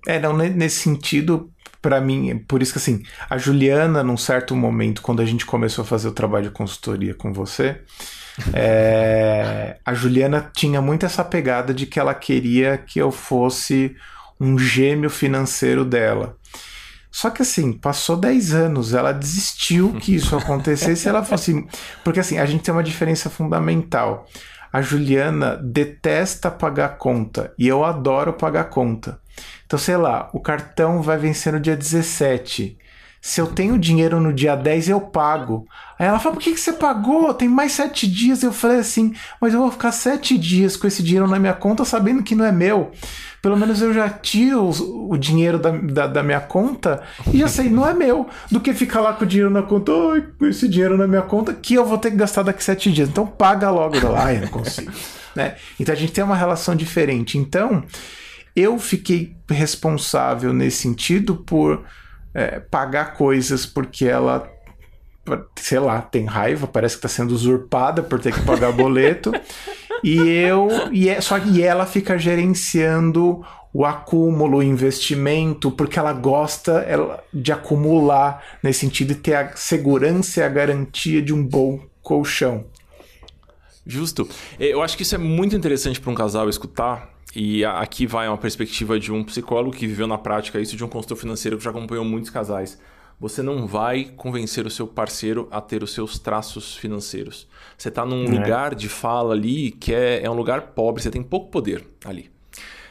É, 0.07 0.19
não, 0.19 0.37
nesse 0.37 0.81
sentido, 0.81 1.51
para 1.81 1.99
mim, 1.99 2.37
por 2.47 2.61
isso 2.61 2.73
que 2.73 2.77
assim, 2.77 3.03
a 3.29 3.37
Juliana, 3.37 4.03
num 4.03 4.17
certo 4.17 4.55
momento, 4.55 5.01
quando 5.01 5.21
a 5.21 5.25
gente 5.25 5.45
começou 5.45 5.83
a 5.83 5.85
fazer 5.85 6.07
o 6.07 6.11
trabalho 6.13 6.45
de 6.45 6.51
consultoria 6.51 7.13
com 7.13 7.33
você, 7.33 7.81
é, 8.53 9.77
a 9.83 9.93
Juliana 9.93 10.51
tinha 10.53 10.81
muito 10.81 11.05
essa 11.05 11.23
pegada 11.23 11.73
de 11.73 11.85
que 11.85 11.99
ela 11.99 12.13
queria 12.13 12.77
que 12.77 12.99
eu 12.99 13.11
fosse 13.11 13.95
um 14.39 14.57
gêmeo 14.59 15.09
financeiro 15.09 15.83
dela. 15.83 16.37
Só 17.11 17.29
que 17.29 17.41
assim, 17.41 17.71
passou 17.71 18.17
10 18.17 18.53
anos, 18.53 18.93
ela 18.93 19.13
desistiu 19.13 19.93
que 19.93 20.15
isso 20.15 20.35
acontecesse, 20.37 21.07
ela 21.07 21.23
falou 21.23 21.35
assim, 21.35 21.67
porque 22.03 22.19
assim, 22.19 22.37
a 22.37 22.45
gente 22.45 22.63
tem 22.63 22.73
uma 22.73 22.83
diferença 22.83 23.29
fundamental. 23.29 24.27
A 24.75 24.81
Juliana 24.81 25.55
detesta 25.55 26.51
pagar 26.51 26.97
conta 26.97 27.53
e 27.57 27.65
eu 27.65 27.85
adoro 27.85 28.33
pagar 28.33 28.65
conta. 28.65 29.21
Então, 29.65 29.79
sei 29.79 29.95
lá, 29.95 30.29
o 30.33 30.41
cartão 30.41 31.01
vai 31.01 31.17
vencer 31.17 31.53
no 31.53 31.61
dia 31.61 31.77
17. 31.77 32.77
Se 33.25 33.41
eu 33.41 33.47
tenho 33.47 33.75
dinheiro 33.79 34.21
no 34.21 34.31
dia 34.31 34.55
10, 34.55 34.89
eu 34.89 35.01
pago. 35.01 35.67
Aí 35.97 36.05
ela 36.05 36.19
fala: 36.19 36.35
por 36.35 36.43
que, 36.43 36.53
que 36.53 36.59
você 36.59 36.71
pagou? 36.71 37.33
Tem 37.33 37.49
mais 37.49 37.71
sete 37.71 38.05
dias. 38.05 38.43
Eu 38.43 38.53
falei 38.53 38.77
assim: 38.77 39.15
mas 39.41 39.51
eu 39.51 39.61
vou 39.61 39.71
ficar 39.71 39.91
sete 39.91 40.37
dias 40.37 40.77
com 40.77 40.85
esse 40.85 41.01
dinheiro 41.01 41.27
na 41.27 41.39
minha 41.39 41.55
conta 41.55 41.83
sabendo 41.83 42.21
que 42.21 42.35
não 42.35 42.45
é 42.45 42.51
meu. 42.51 42.91
Pelo 43.41 43.57
menos 43.57 43.81
eu 43.81 43.91
já 43.91 44.07
tiro 44.09 44.69
o, 45.09 45.17
dinheiro 45.17 45.57
da, 45.57 45.71
da, 45.71 46.05
da, 46.05 46.21
minha 46.21 46.39
conta 46.39 47.01
e 47.33 47.39
já 47.39 47.47
sei, 47.47 47.67
não 47.67 47.87
é 47.87 47.95
meu. 47.95 48.29
Do 48.51 48.59
que 48.59 48.75
ficar 48.75 49.01
lá 49.01 49.11
com 49.13 49.25
o 49.25 49.27
dinheiro 49.27 49.49
na 49.49 49.63
conta, 49.63 49.91
com 50.37 50.45
esse 50.45 50.69
dinheiro 50.69 50.95
na 50.95 51.07
minha 51.07 51.23
conta, 51.23 51.51
que 51.51 51.73
eu 51.73 51.83
vou 51.83 51.97
ter 51.97 52.11
que 52.11 52.17
gastar 52.17 52.43
daqui 52.43 52.63
sete 52.63 52.91
dias. 52.91 53.09
Então 53.09 53.25
paga 53.25 53.71
logo. 53.71 53.95
Ai, 54.15 54.37
eu 54.37 54.41
não 54.41 54.49
consigo. 54.49 54.91
né? 55.35 55.55
Então 55.79 55.93
a 55.93 55.97
gente 55.97 56.13
tem 56.13 56.23
uma 56.23 56.35
relação 56.35 56.75
diferente. 56.75 57.39
Então 57.39 57.83
eu 58.55 58.77
fiquei 58.77 59.35
responsável 59.49 60.53
nesse 60.53 60.77
sentido 60.77 61.37
por 61.37 61.83
é, 62.35 62.59
pagar 62.59 63.13
coisas 63.13 63.65
porque 63.65 64.05
ela, 64.05 64.51
sei 65.55 65.79
lá, 65.79 66.01
tem 66.01 66.25
raiva, 66.25 66.67
parece 66.67 66.95
que 66.95 66.99
está 66.99 67.07
sendo 67.07 67.33
usurpada 67.33 68.03
por 68.03 68.19
ter 68.19 68.33
que 68.33 68.41
pagar 68.41 68.73
boleto. 68.73 69.31
e 70.03 70.19
eu, 70.19 70.67
e 70.91 71.07
é, 71.07 71.21
só 71.21 71.39
que 71.39 71.63
ela 71.63 71.85
fica 71.85 72.17
gerenciando 72.17 73.43
o 73.73 73.85
acúmulo, 73.85 74.57
o 74.57 74.63
investimento, 74.63 75.71
porque 75.71 75.97
ela 75.97 76.13
gosta 76.13 76.79
ela, 76.87 77.23
de 77.33 77.51
acumular 77.51 78.43
nesse 78.61 78.81
sentido 78.81 79.11
e 79.11 79.15
ter 79.15 79.35
a 79.35 79.55
segurança 79.55 80.41
e 80.41 80.43
a 80.43 80.49
garantia 80.49 81.21
de 81.21 81.33
um 81.33 81.45
bom 81.45 81.79
colchão. 82.01 82.65
Justo. 83.85 84.27
Eu 84.59 84.81
acho 84.81 84.97
que 84.97 85.03
isso 85.03 85.15
é 85.15 85.17
muito 85.17 85.55
interessante 85.55 86.01
para 86.01 86.11
um 86.11 86.15
casal 86.15 86.49
escutar, 86.49 87.14
e 87.35 87.65
aqui 87.65 88.07
vai 88.07 88.27
uma 88.27 88.37
perspectiva 88.37 88.99
de 88.99 89.11
um 89.11 89.23
psicólogo 89.23 89.75
que 89.75 89.85
viveu 89.85 90.07
na 90.07 90.17
prática 90.17 90.59
isso, 90.59 90.77
de 90.77 90.83
um 90.83 90.87
consultor 90.87 91.17
financeiro 91.17 91.57
que 91.57 91.63
já 91.63 91.69
acompanhou 91.69 92.05
muitos 92.05 92.29
casais. 92.29 92.79
Você 93.19 93.41
não 93.41 93.65
vai 93.67 94.05
convencer 94.15 94.65
o 94.65 94.69
seu 94.69 94.87
parceiro 94.87 95.47
a 95.51 95.59
ter 95.61 95.83
os 95.83 95.93
seus 95.93 96.19
traços 96.19 96.75
financeiros. 96.75 97.47
Você 97.77 97.89
está 97.89 98.05
num 98.05 98.25
é. 98.25 98.29
lugar 98.29 98.75
de 98.75 98.89
fala 98.89 99.33
ali 99.33 99.71
que 99.71 99.93
é, 99.93 100.23
é 100.23 100.29
um 100.29 100.33
lugar 100.33 100.73
pobre, 100.73 101.01
você 101.01 101.11
tem 101.11 101.23
pouco 101.23 101.49
poder 101.49 101.85
ali. 102.03 102.34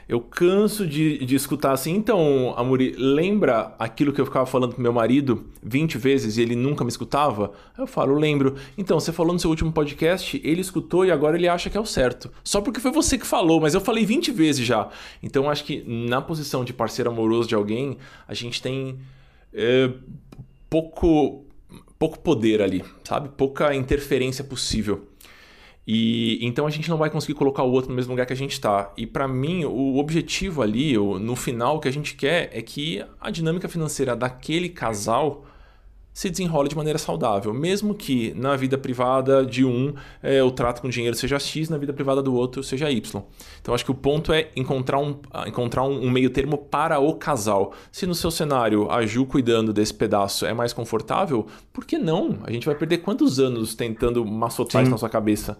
Eu 0.08 0.20
canso 0.20 0.86
de, 0.86 1.24
de 1.24 1.34
escutar 1.34 1.72
assim, 1.72 1.94
então, 1.94 2.54
Amuri, 2.56 2.94
lembra 2.96 3.74
aquilo 3.78 4.12
que 4.12 4.20
eu 4.20 4.26
ficava 4.26 4.44
falando 4.44 4.74
pro 4.74 4.82
meu 4.82 4.92
marido 4.92 5.46
20 5.62 5.96
vezes 5.96 6.36
e 6.36 6.42
ele 6.42 6.54
nunca 6.54 6.84
me 6.84 6.90
escutava? 6.90 7.52
Eu 7.76 7.86
falo, 7.86 8.14
lembro. 8.14 8.56
Então, 8.76 9.00
você 9.00 9.12
falou 9.12 9.32
no 9.32 9.38
seu 9.38 9.48
último 9.48 9.72
podcast, 9.72 10.40
ele 10.44 10.60
escutou 10.60 11.06
e 11.06 11.10
agora 11.10 11.36
ele 11.36 11.48
acha 11.48 11.70
que 11.70 11.76
é 11.76 11.80
o 11.80 11.86
certo. 11.86 12.30
Só 12.42 12.60
porque 12.60 12.80
foi 12.80 12.90
você 12.90 13.16
que 13.16 13.26
falou, 13.26 13.60
mas 13.60 13.74
eu 13.74 13.80
falei 13.80 14.04
20 14.04 14.30
vezes 14.30 14.66
já. 14.66 14.88
Então, 15.22 15.48
acho 15.48 15.64
que 15.64 15.82
na 15.86 16.20
posição 16.20 16.64
de 16.64 16.72
parceiro 16.72 17.10
amoroso 17.10 17.48
de 17.48 17.54
alguém, 17.54 17.96
a 18.28 18.34
gente 18.34 18.60
tem 18.60 18.98
é, 19.54 19.90
pouco, 20.68 21.44
pouco 21.98 22.18
poder 22.18 22.60
ali, 22.60 22.84
sabe? 23.04 23.30
Pouca 23.30 23.74
interferência 23.74 24.44
possível. 24.44 25.08
E 25.86 26.38
então 26.44 26.66
a 26.66 26.70
gente 26.70 26.88
não 26.88 26.96
vai 26.96 27.10
conseguir 27.10 27.34
colocar 27.34 27.62
o 27.62 27.70
outro 27.70 27.90
no 27.90 27.96
mesmo 27.96 28.12
lugar 28.12 28.26
que 28.26 28.32
a 28.32 28.36
gente 28.36 28.52
está. 28.52 28.92
E 28.96 29.06
para 29.06 29.28
mim, 29.28 29.64
o 29.64 29.98
objetivo 29.98 30.62
ali, 30.62 30.96
no 30.96 31.36
final, 31.36 31.76
o 31.76 31.80
que 31.80 31.88
a 31.88 31.92
gente 31.92 32.14
quer 32.14 32.50
é 32.52 32.62
que 32.62 33.04
a 33.20 33.30
dinâmica 33.30 33.68
financeira 33.68 34.16
daquele 34.16 34.68
casal 34.68 35.44
se 36.14 36.30
desenrole 36.30 36.68
de 36.68 36.76
maneira 36.76 36.96
saudável, 36.96 37.52
mesmo 37.52 37.92
que 37.92 38.32
na 38.34 38.54
vida 38.54 38.78
privada 38.78 39.44
de 39.44 39.64
um 39.64 39.92
é, 40.22 40.40
o 40.44 40.50
trato 40.52 40.80
com 40.80 40.88
dinheiro 40.88 41.16
seja 41.16 41.40
X, 41.40 41.68
na 41.68 41.76
vida 41.76 41.92
privada 41.92 42.22
do 42.22 42.32
outro 42.32 42.62
seja 42.62 42.88
Y. 42.88 43.22
Então 43.60 43.74
acho 43.74 43.84
que 43.84 43.90
o 43.90 43.94
ponto 43.94 44.32
é 44.32 44.48
encontrar 44.54 45.00
um, 45.00 45.18
encontrar 45.44 45.82
um 45.82 46.08
meio 46.08 46.30
termo 46.30 46.56
para 46.56 47.00
o 47.00 47.14
casal. 47.14 47.74
Se 47.90 48.06
no 48.06 48.14
seu 48.14 48.30
cenário 48.30 48.88
a 48.88 49.04
Ju 49.04 49.26
cuidando 49.26 49.72
desse 49.72 49.92
pedaço 49.92 50.46
é 50.46 50.54
mais 50.54 50.72
confortável, 50.72 51.48
por 51.72 51.84
que 51.84 51.98
não? 51.98 52.38
A 52.44 52.52
gente 52.52 52.64
vai 52.64 52.76
perder 52.76 52.98
quantos 52.98 53.40
anos 53.40 53.74
tentando 53.74 54.24
maçotar 54.24 54.82
isso 54.82 54.92
na 54.92 54.98
sua 54.98 55.10
cabeça? 55.10 55.58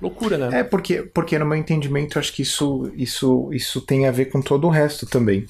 Loucura, 0.00 0.38
né? 0.38 0.60
É, 0.60 0.64
porque, 0.64 1.02
porque 1.02 1.38
no 1.38 1.46
meu 1.46 1.56
entendimento, 1.56 2.18
acho 2.18 2.32
que 2.32 2.42
isso, 2.42 2.90
isso, 2.94 3.50
isso 3.52 3.80
tem 3.80 4.06
a 4.06 4.10
ver 4.10 4.26
com 4.26 4.40
todo 4.40 4.66
o 4.66 4.70
resto 4.70 5.06
também. 5.06 5.46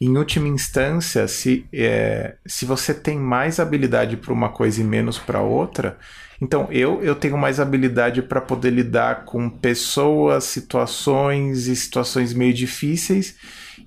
Em 0.00 0.16
última 0.16 0.48
instância, 0.48 1.28
se, 1.28 1.66
é, 1.72 2.34
se 2.46 2.64
você 2.64 2.94
tem 2.94 3.18
mais 3.18 3.60
habilidade 3.60 4.16
para 4.16 4.32
uma 4.32 4.48
coisa 4.48 4.80
e 4.80 4.84
menos 4.84 5.18
para 5.18 5.42
outra, 5.42 5.98
então 6.40 6.68
eu, 6.70 7.02
eu 7.02 7.14
tenho 7.14 7.36
mais 7.36 7.60
habilidade 7.60 8.22
para 8.22 8.40
poder 8.40 8.70
lidar 8.70 9.26
com 9.26 9.50
pessoas, 9.50 10.44
situações 10.44 11.66
e 11.66 11.76
situações 11.76 12.32
meio 12.32 12.54
difíceis, 12.54 13.36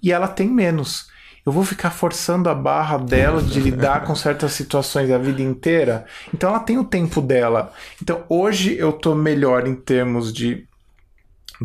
e 0.03 0.11
ela 0.11 0.27
tem 0.27 0.47
menos 0.47 1.07
eu 1.45 1.51
vou 1.51 1.63
ficar 1.63 1.91
forçando 1.91 2.49
a 2.49 2.55
barra 2.55 2.97
dela 2.97 3.41
de 3.41 3.59
lidar 3.59 4.05
com 4.05 4.15
certas 4.15 4.53
situações 4.53 5.11
a 5.11 5.17
vida 5.17 5.41
inteira. 5.41 6.05
Então 6.33 6.49
ela 6.49 6.59
tem 6.59 6.77
o 6.77 6.85
tempo 6.85 7.21
dela. 7.21 7.73
Então 8.01 8.23
hoje 8.29 8.75
eu 8.77 8.93
tô 8.93 9.13
melhor 9.13 9.67
em 9.67 9.75
termos 9.75 10.33
de 10.33 10.65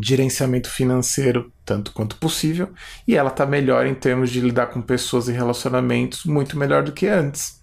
gerenciamento 0.01 0.69
financeiro, 0.69 1.51
tanto 1.65 1.91
quanto 1.91 2.17
possível, 2.17 2.69
e 3.07 3.15
ela 3.15 3.29
tá 3.29 3.45
melhor 3.45 3.85
em 3.85 3.95
termos 3.95 4.29
de 4.29 4.39
lidar 4.39 4.67
com 4.67 4.81
pessoas 4.81 5.27
e 5.27 5.31
relacionamentos, 5.31 6.25
muito 6.25 6.57
melhor 6.57 6.83
do 6.83 6.91
que 6.91 7.07
antes. 7.07 7.59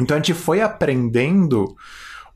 Então 0.00 0.16
a 0.16 0.20
gente 0.20 0.34
foi 0.34 0.60
aprendendo 0.60 1.76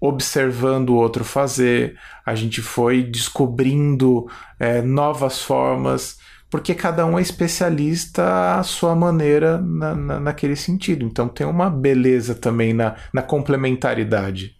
observando 0.00 0.90
o 0.90 0.96
outro 0.96 1.24
fazer, 1.24 1.96
a 2.26 2.34
gente 2.34 2.60
foi 2.60 3.04
descobrindo 3.04 4.26
é, 4.58 4.82
novas 4.82 5.40
formas 5.40 6.18
porque 6.52 6.74
cada 6.74 7.06
um 7.06 7.18
é 7.18 7.22
especialista 7.22 8.58
à 8.58 8.62
sua 8.62 8.94
maneira 8.94 9.56
na, 9.56 9.94
na, 9.94 10.20
naquele 10.20 10.54
sentido. 10.54 11.02
Então 11.02 11.26
tem 11.26 11.46
uma 11.46 11.70
beleza 11.70 12.34
também 12.34 12.74
na, 12.74 12.94
na 13.10 13.22
complementaridade. 13.22 14.54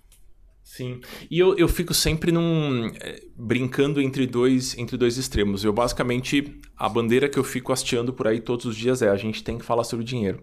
Sim. 0.65 1.03
E 1.31 1.39
eu, 1.39 1.55
eu 1.59 1.69
fico 1.69 1.93
sempre 1.93 2.33
num. 2.33 2.91
É, 2.99 3.21
brincando 3.37 4.01
entre 4.01 4.27
dois, 4.27 4.75
entre 4.79 4.97
dois 4.97 5.19
extremos. 5.19 5.65
Eu 5.65 5.73
basicamente. 5.75 6.59
A 6.79 6.89
bandeira 6.89 7.29
que 7.29 7.39
eu 7.39 7.45
fico 7.45 7.75
hasteando 7.75 8.11
por 8.11 8.27
aí 8.27 8.41
todos 8.41 8.65
os 8.65 8.75
dias 8.75 9.03
é: 9.03 9.11
a 9.11 9.17
gente 9.17 9.45
tem 9.45 9.59
que 9.59 9.65
falar 9.65 9.85
sobre 9.85 10.03
dinheiro. 10.03 10.43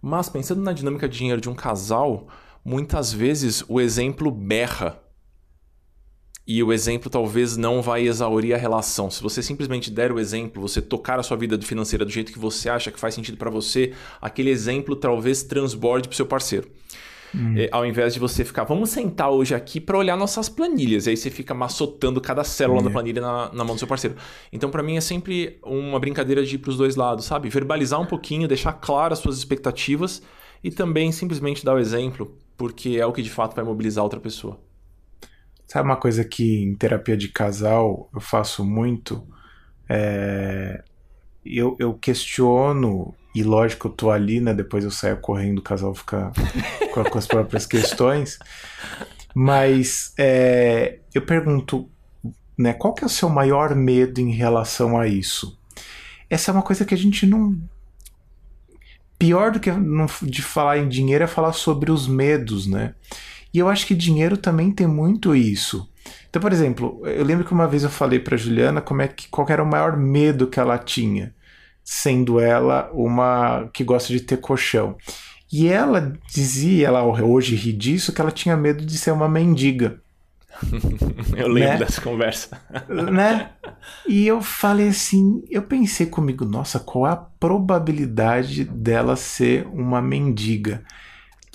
Mas 0.00 0.28
pensando 0.28 0.62
na 0.62 0.72
dinâmica 0.72 1.08
de 1.08 1.18
dinheiro 1.18 1.40
de 1.40 1.50
um 1.50 1.54
casal, 1.54 2.28
muitas 2.64 3.12
vezes 3.12 3.64
o 3.68 3.80
exemplo 3.80 4.30
berra 4.30 5.02
e 6.46 6.62
o 6.62 6.72
exemplo 6.72 7.10
talvez 7.10 7.56
não 7.56 7.82
vai 7.82 8.06
exaurir 8.06 8.54
a 8.54 8.58
relação. 8.58 9.10
Se 9.10 9.20
você 9.22 9.42
simplesmente 9.42 9.90
der 9.90 10.12
o 10.12 10.20
exemplo, 10.20 10.62
você 10.62 10.80
tocar 10.80 11.18
a 11.18 11.22
sua 11.22 11.36
vida 11.36 11.60
financeira 11.60 12.04
do 12.04 12.10
jeito 12.10 12.32
que 12.32 12.38
você 12.38 12.68
acha 12.68 12.92
que 12.92 13.00
faz 13.00 13.14
sentido 13.14 13.36
para 13.36 13.50
você, 13.50 13.92
aquele 14.22 14.50
exemplo 14.50 14.94
talvez 14.94 15.42
transborde 15.42 16.08
para 16.08 16.16
seu 16.16 16.26
parceiro. 16.26 16.68
Hum. 17.34 17.54
É, 17.56 17.68
ao 17.72 17.84
invés 17.84 18.14
de 18.14 18.20
você 18.20 18.44
ficar, 18.44 18.62
vamos 18.62 18.90
sentar 18.90 19.30
hoje 19.30 19.54
aqui 19.56 19.80
para 19.80 19.98
olhar 19.98 20.16
nossas 20.16 20.48
planilhas. 20.48 21.06
E 21.06 21.10
aí 21.10 21.16
você 21.16 21.30
fica 21.30 21.52
maçotando 21.52 22.20
cada 22.20 22.44
célula 22.44 22.80
da 22.80 22.90
planilha 22.90 23.20
na, 23.20 23.52
na, 23.52 23.64
mão 23.64 23.74
do 23.74 23.78
seu 23.80 23.88
parceiro. 23.88 24.16
Então, 24.52 24.70
para 24.70 24.84
mim, 24.84 24.96
é 24.96 25.00
sempre 25.00 25.58
uma 25.64 25.98
brincadeira 25.98 26.44
de 26.44 26.54
ir 26.54 26.58
para 26.58 26.70
os 26.70 26.76
dois 26.76 26.94
lados, 26.94 27.24
sabe? 27.24 27.48
Verbalizar 27.48 28.00
um 28.00 28.06
pouquinho, 28.06 28.46
deixar 28.46 28.72
claras 28.74 29.18
as 29.18 29.22
suas 29.22 29.36
expectativas 29.36 30.22
e 30.62 30.70
também 30.70 31.10
simplesmente 31.10 31.64
dar 31.64 31.74
o 31.74 31.78
exemplo, 31.78 32.32
porque 32.56 32.90
é 32.90 33.04
o 33.04 33.12
que 33.12 33.20
de 33.20 33.30
fato 33.30 33.56
vai 33.56 33.64
mobilizar 33.64 34.04
outra 34.04 34.20
pessoa. 34.20 34.58
Sabe 35.66 35.88
uma 35.88 35.96
coisa 35.96 36.24
que 36.24 36.62
em 36.62 36.74
terapia 36.74 37.16
de 37.16 37.28
casal 37.28 38.08
eu 38.14 38.20
faço 38.20 38.64
muito? 38.64 39.26
É... 39.88 40.82
Eu, 41.44 41.76
eu 41.78 41.94
questiono, 41.94 43.14
e 43.34 43.42
lógico, 43.42 43.88
eu 43.88 43.92
tô 43.92 44.10
ali, 44.10 44.40
né? 44.40 44.52
Depois 44.52 44.84
eu 44.84 44.90
saio 44.90 45.16
correndo, 45.18 45.58
o 45.58 45.62
casal 45.62 45.94
fica 45.94 46.32
com 46.92 47.18
as 47.18 47.26
próprias 47.26 47.66
questões. 47.66 48.38
Mas 49.34 50.12
é... 50.18 51.00
eu 51.14 51.22
pergunto, 51.22 51.90
né? 52.56 52.72
Qual 52.72 52.94
que 52.94 53.04
é 53.04 53.06
o 53.06 53.10
seu 53.10 53.28
maior 53.28 53.74
medo 53.74 54.20
em 54.20 54.30
relação 54.30 54.98
a 54.98 55.06
isso? 55.06 55.58
Essa 56.30 56.50
é 56.50 56.54
uma 56.54 56.62
coisa 56.62 56.84
que 56.84 56.94
a 56.94 56.98
gente 56.98 57.26
não. 57.26 57.58
Pior 59.18 59.50
do 59.50 59.60
que 59.60 59.70
de 60.22 60.42
falar 60.42 60.78
em 60.78 60.88
dinheiro 60.88 61.24
é 61.24 61.26
falar 61.26 61.52
sobre 61.52 61.90
os 61.90 62.06
medos, 62.06 62.66
né? 62.66 62.94
E 63.56 63.58
eu 63.58 63.70
acho 63.70 63.86
que 63.86 63.94
dinheiro 63.94 64.36
também 64.36 64.70
tem 64.70 64.86
muito 64.86 65.34
isso. 65.34 65.90
Então, 66.28 66.42
por 66.42 66.52
exemplo, 66.52 67.00
eu 67.06 67.24
lembro 67.24 67.42
que 67.42 67.54
uma 67.54 67.66
vez 67.66 67.84
eu 67.84 67.88
falei 67.88 68.18
para 68.18 68.36
Juliana 68.36 68.82
como 68.82 69.00
é 69.00 69.08
que 69.08 69.28
qual 69.30 69.48
era 69.48 69.62
o 69.62 69.66
maior 69.66 69.96
medo 69.96 70.46
que 70.46 70.60
ela 70.60 70.76
tinha, 70.76 71.34
sendo 71.82 72.38
ela 72.38 72.90
uma 72.92 73.66
que 73.72 73.82
gosta 73.82 74.12
de 74.12 74.20
ter 74.20 74.36
colchão. 74.36 74.98
E 75.50 75.68
ela 75.68 76.12
dizia, 76.30 76.88
ela 76.88 77.02
hoje 77.02 77.56
ri 77.56 77.72
disso, 77.72 78.12
que 78.12 78.20
ela 78.20 78.30
tinha 78.30 78.58
medo 78.58 78.84
de 78.84 78.98
ser 78.98 79.12
uma 79.12 79.26
mendiga. 79.26 80.02
eu 81.34 81.48
lembro 81.48 81.70
né? 81.70 81.78
dessa 81.78 82.02
conversa. 82.02 82.60
né? 83.10 83.52
E 84.06 84.26
eu 84.26 84.42
falei 84.42 84.88
assim, 84.88 85.42
eu 85.48 85.62
pensei 85.62 86.04
comigo, 86.04 86.44
nossa, 86.44 86.78
qual 86.78 87.06
é 87.06 87.10
a 87.10 87.16
probabilidade 87.16 88.64
dela 88.64 89.16
ser 89.16 89.66
uma 89.68 90.02
mendiga? 90.02 90.84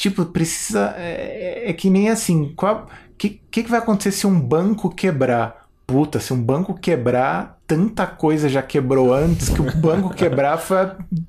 Tipo, 0.02 0.26
precisa. 0.26 0.96
É, 0.98 1.70
é 1.70 1.74
que 1.74 1.88
nem 1.88 2.10
assim. 2.10 2.56
O 2.58 2.88
que, 3.16 3.40
que, 3.52 3.62
que 3.62 3.70
vai 3.70 3.78
acontecer 3.78 4.12
se 4.12 4.26
um 4.26 4.40
banco 4.40 4.90
quebrar? 4.90 5.68
Puta, 5.86 6.20
se 6.20 6.34
um 6.34 6.42
banco 6.42 6.74
quebrar, 6.74 7.60
tanta 7.68 8.08
coisa 8.08 8.50
já 8.50 8.64
quebrou 8.64 9.14
antes 9.14 9.50
que 9.50 9.62
o 9.62 9.70
banco 9.78 10.12
quebrar 10.12 10.58
foi 10.58 10.78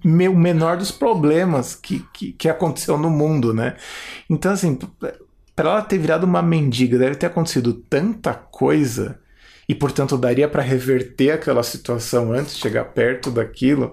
o 0.02 0.34
menor 0.34 0.78
dos 0.78 0.90
problemas 0.90 1.74
que, 1.74 2.02
que, 2.14 2.32
que 2.32 2.48
aconteceu 2.48 2.96
no 2.96 3.10
mundo, 3.10 3.52
né? 3.52 3.76
Então, 4.30 4.52
assim, 4.52 4.78
para 5.54 5.68
ela 5.68 5.82
ter 5.82 5.98
virado 5.98 6.24
uma 6.24 6.40
mendiga, 6.40 6.96
deve 6.96 7.16
ter 7.16 7.26
acontecido 7.26 7.74
tanta 7.74 8.32
coisa 8.32 9.18
e, 9.68 9.74
portanto, 9.74 10.16
daria 10.16 10.48
para 10.48 10.62
reverter 10.62 11.32
aquela 11.32 11.62
situação 11.62 12.32
antes 12.32 12.54
de 12.54 12.62
chegar 12.62 12.86
perto 12.86 13.30
daquilo. 13.30 13.92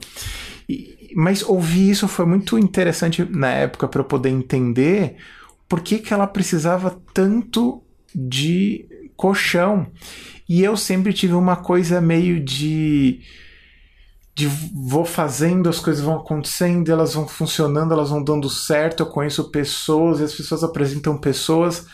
E, 0.69 0.99
mas 1.16 1.43
ouvir 1.43 1.89
isso 1.89 2.07
foi 2.07 2.26
muito 2.26 2.57
interessante 2.57 3.26
na 3.30 3.49
época 3.51 3.88
para 3.88 4.01
eu 4.01 4.05
poder 4.05 4.30
entender 4.30 5.18
por 5.68 5.82
que, 5.82 5.99
que 5.99 6.14
ela 6.14 6.28
precisava 6.28 6.99
tanto 7.14 7.84
de 8.14 8.86
colchão. 9.16 9.88
E 10.47 10.64
eu 10.64 10.76
sempre 10.76 11.14
tive 11.14 11.34
uma 11.34 11.55
coisa 11.55 12.01
meio 12.01 12.43
de 12.43 13.22
de 14.39 14.47
vou 14.47 15.03
fazendo, 15.03 15.68
as 15.68 15.80
coisas 15.80 16.01
vão 16.01 16.16
acontecendo, 16.16 16.89
elas 16.89 17.14
vão 17.14 17.28
funcionando, 17.28 17.93
elas 17.93 18.10
vão 18.10 18.24
dando 18.24 18.49
certo. 18.49 19.01
Eu 19.03 19.07
conheço 19.07 19.51
pessoas 19.51 20.22
e 20.22 20.24
as 20.24 20.34
pessoas 20.34 20.64
apresentam 20.64 21.18
pessoas. 21.18 21.86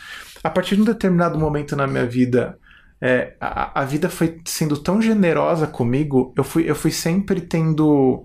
A 0.44 0.48
partir 0.48 0.76
de 0.76 0.82
um 0.82 0.84
determinado 0.84 1.36
momento 1.36 1.74
na 1.74 1.88
minha 1.88 2.06
vida, 2.06 2.56
é, 3.00 3.34
a, 3.40 3.80
a 3.80 3.84
vida 3.84 4.08
foi 4.08 4.40
sendo 4.44 4.76
tão 4.76 5.02
generosa 5.02 5.66
comigo, 5.66 6.32
eu 6.36 6.44
fui, 6.44 6.70
eu 6.70 6.74
fui 6.76 6.92
sempre 6.92 7.40
tendo. 7.40 8.22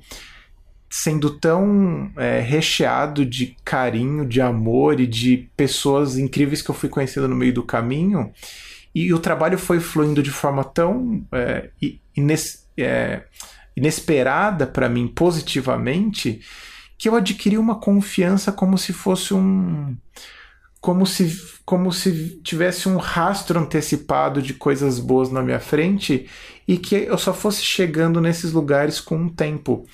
Sendo 0.94 1.30
tão 1.30 2.12
é, 2.18 2.42
recheado 2.42 3.26
de 3.26 3.56
carinho, 3.64 4.26
de 4.26 4.42
amor 4.42 5.00
e 5.00 5.08
de 5.08 5.50
pessoas 5.56 6.18
incríveis 6.18 6.62
que 6.62 6.70
eu 6.70 6.76
fui 6.76 6.90
conhecendo 6.90 7.30
no 7.30 7.36
meio 7.36 7.54
do 7.54 7.64
caminho. 7.64 8.30
E 8.94 9.14
o 9.14 9.20
trabalho 9.20 9.58
foi 9.58 9.80
fluindo 9.80 10.22
de 10.22 10.30
forma 10.30 10.66
tão 10.66 11.26
é, 11.32 11.70
ines, 12.16 12.68
é, 12.78 13.24
inesperada 13.74 14.68
para 14.68 14.90
mim 14.90 15.08
positivamente 15.08 16.42
que 16.98 17.08
eu 17.08 17.16
adquiri 17.16 17.58
uma 17.58 17.80
confiança 17.80 18.52
como 18.52 18.78
se 18.78 18.92
fosse 18.92 19.34
um 19.34 19.96
como 20.82 21.06
se 21.08 21.42
como 21.64 21.92
se 21.94 22.42
tivesse 22.44 22.90
um 22.90 22.98
rastro 22.98 23.58
antecipado 23.58 24.42
de 24.42 24.54
coisas 24.54 25.00
boas 25.00 25.32
na 25.32 25.42
minha 25.42 25.60
frente 25.60 26.28
e 26.68 26.78
que 26.78 26.96
eu 26.96 27.18
só 27.18 27.34
fosse 27.34 27.64
chegando 27.64 28.20
nesses 28.20 28.52
lugares 28.52 29.00
com 29.00 29.16
um 29.16 29.30
tempo. 29.30 29.88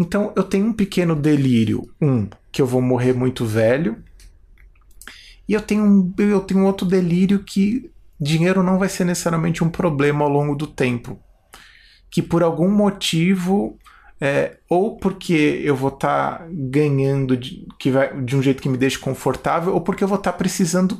Então 0.00 0.32
eu 0.34 0.42
tenho 0.42 0.66
um 0.66 0.72
pequeno 0.72 1.14
delírio, 1.14 1.88
um 2.00 2.26
que 2.50 2.62
eu 2.62 2.66
vou 2.66 2.80
morrer 2.80 3.12
muito 3.12 3.44
velho, 3.44 4.02
e 5.46 5.52
eu 5.52 5.60
tenho 5.60 5.84
um, 5.84 6.12
eu 6.18 6.40
tenho 6.40 6.64
outro 6.64 6.86
delírio 6.86 7.44
que 7.44 7.90
dinheiro 8.18 8.62
não 8.62 8.78
vai 8.78 8.88
ser 8.88 9.04
necessariamente 9.04 9.62
um 9.62 9.68
problema 9.68 10.24
ao 10.24 10.30
longo 10.30 10.56
do 10.56 10.66
tempo 10.66 11.20
que 12.10 12.20
por 12.20 12.42
algum 12.42 12.68
motivo 12.68 13.78
é, 14.20 14.56
ou 14.68 14.98
porque 14.98 15.62
eu 15.64 15.74
vou 15.74 15.88
estar 15.88 16.40
tá 16.40 16.46
ganhando 16.50 17.36
de, 17.36 17.66
que 17.78 17.90
vai, 17.90 18.20
de 18.22 18.36
um 18.36 18.42
jeito 18.42 18.60
que 18.60 18.68
me 18.68 18.76
deixe 18.76 18.98
confortável, 18.98 19.72
ou 19.72 19.80
porque 19.80 20.04
eu 20.04 20.08
vou 20.08 20.18
estar 20.18 20.32
tá 20.32 20.36
precisando 20.36 20.98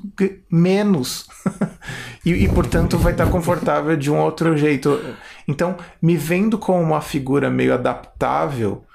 menos. 0.51 1.29
e, 2.25 2.31
e, 2.31 2.49
portanto, 2.49 2.97
vai 2.97 3.13
estar 3.13 3.27
tá 3.27 3.31
confortável 3.31 3.95
de 3.95 4.11
um 4.11 4.19
outro 4.19 4.57
jeito. 4.57 4.99
Então, 5.47 5.77
me 6.01 6.17
vendo 6.17 6.57
como 6.57 6.81
uma 6.81 7.03
figura 7.03 7.51
meio 7.51 7.75
adaptável, 7.75 8.87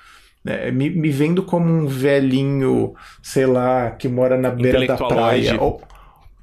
né, 0.45 0.69
me, 0.69 0.91
me 0.91 1.09
vendo 1.09 1.41
como 1.41 1.65
um 1.73 1.87
velhinho, 1.87 2.93
sei 3.23 3.47
lá, 3.47 3.89
que 3.89 4.07
mora 4.07 4.37
na 4.37 4.51
beira 4.51 4.85
da 4.85 4.95
praia. 4.95 5.59
Ou, 5.59 5.81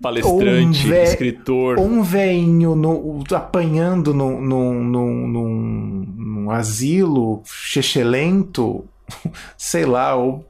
palestrante, 0.03 0.91
um 0.91 0.95
escritor. 0.95 1.79
Um 1.79 2.03
veinho 2.03 2.75
no, 2.75 3.23
apanhando 3.33 4.13
num, 4.13 4.41
num, 4.41 4.83
num, 4.83 6.07
num 6.17 6.51
asilo 6.51 7.43
chechelento, 7.47 8.85
sei 9.57 9.87
lá, 9.87 10.17
ou 10.17 10.45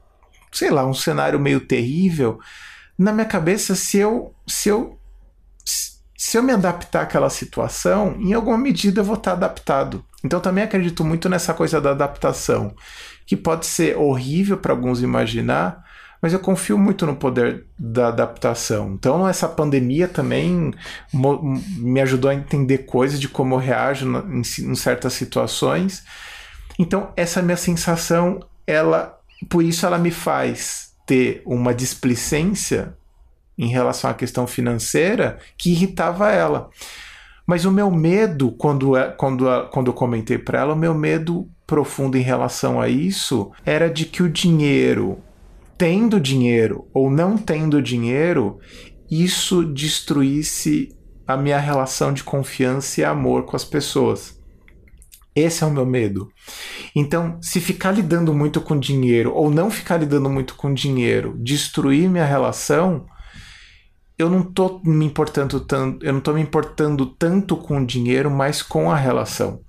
sei 0.51 0.71
lá, 0.71 0.83
um 0.85 0.93
cenário 0.93 1.39
meio 1.39 1.59
terrível. 1.59 2.39
Na 2.97 3.13
minha 3.13 3.25
cabeça, 3.25 3.75
se 3.75 3.99
eu, 3.99 4.33
se 4.47 4.69
eu 4.69 4.97
se 6.23 6.37
eu 6.37 6.41
me 6.41 6.53
adaptar 6.53 7.01
àquela 7.01 7.29
situação, 7.29 8.15
em 8.17 8.33
alguma 8.33 8.57
medida 8.57 9.01
eu 9.01 9.03
vou 9.03 9.15
estar 9.15 9.33
adaptado. 9.33 10.03
Então 10.23 10.39
também 10.39 10.63
acredito 10.63 11.03
muito 11.03 11.27
nessa 11.27 11.53
coisa 11.53 11.81
da 11.81 11.91
adaptação, 11.91 12.73
que 13.25 13.35
pode 13.35 13.65
ser 13.65 13.97
horrível 13.97 14.57
para 14.57 14.73
alguns 14.73 15.01
imaginar, 15.01 15.83
mas 16.21 16.31
eu 16.31 16.39
confio 16.39 16.77
muito 16.77 17.05
no 17.05 17.15
poder 17.15 17.65
da 17.77 18.07
adaptação. 18.07 18.93
Então, 18.93 19.27
essa 19.27 19.47
pandemia 19.47 20.07
também 20.07 20.73
me 21.77 21.99
ajudou 21.99 22.31
a 22.31 22.33
entender 22.33 22.79
coisas 22.79 23.19
de 23.19 23.27
como 23.27 23.55
eu 23.55 23.59
reajo 23.59 24.07
em, 24.07 24.39
em 24.39 24.75
certas 24.75 25.13
situações. 25.13 26.03
Então, 26.79 27.11
essa 27.17 27.41
minha 27.41 27.57
sensação, 27.57 28.39
ela, 28.65 29.19
por 29.49 29.63
isso 29.63 29.85
ela 29.85 29.97
me 29.97 30.11
faz 30.11 30.93
ter 31.05 31.41
uma 31.45 31.73
displicência 31.73 32.95
em 33.57 33.67
relação 33.67 34.09
à 34.09 34.13
questão 34.13 34.47
financeira 34.47 35.39
que 35.57 35.71
irritava 35.71 36.31
ela. 36.31 36.69
Mas 37.45 37.65
o 37.65 37.71
meu 37.71 37.91
medo, 37.91 38.51
quando, 38.51 38.95
é, 38.95 39.09
quando, 39.11 39.45
quando 39.69 39.87
eu 39.87 39.93
comentei 39.93 40.37
para 40.37 40.59
ela, 40.59 40.73
o 40.73 40.77
meu 40.77 40.93
medo 40.93 41.49
profundo 41.67 42.17
em 42.17 42.21
relação 42.21 42.79
a 42.79 42.87
isso 42.87 43.51
era 43.65 43.89
de 43.89 44.05
que 44.05 44.23
o 44.23 44.29
dinheiro 44.29 45.19
tendo 45.77 46.19
dinheiro 46.19 46.87
ou 46.93 47.09
não 47.09 47.37
tendo 47.37 47.81
dinheiro, 47.81 48.59
isso 49.09 49.63
destruísse 49.65 50.95
a 51.27 51.35
minha 51.35 51.59
relação 51.59 52.13
de 52.13 52.23
confiança 52.23 53.01
e 53.01 53.03
amor 53.03 53.43
com 53.43 53.55
as 53.55 53.65
pessoas. 53.65 54.39
Esse 55.35 55.63
é 55.63 55.67
o 55.67 55.71
meu 55.71 55.85
medo. 55.85 56.29
Então, 56.95 57.37
se 57.41 57.59
ficar 57.59 57.91
lidando 57.91 58.33
muito 58.33 58.61
com 58.61 58.77
dinheiro 58.77 59.33
ou 59.33 59.49
não 59.49 59.71
ficar 59.71 59.97
lidando 59.97 60.29
muito 60.29 60.55
com 60.55 60.73
dinheiro 60.73 61.35
destruir 61.39 62.07
minha 62.07 62.25
relação, 62.25 63.05
eu 64.17 64.29
não 64.29 64.43
tô 64.43 64.79
me 64.83 65.05
importando 65.05 65.59
tanto, 65.59 66.05
eu 66.05 66.13
não 66.13 66.21
tô 66.21 66.33
me 66.33 66.41
importando 66.41 67.05
tanto 67.05 67.57
com 67.57 67.81
o 67.81 67.85
dinheiro, 67.85 68.29
mas 68.29 68.61
com 68.61 68.91
a 68.91 68.95
relação. 68.95 69.61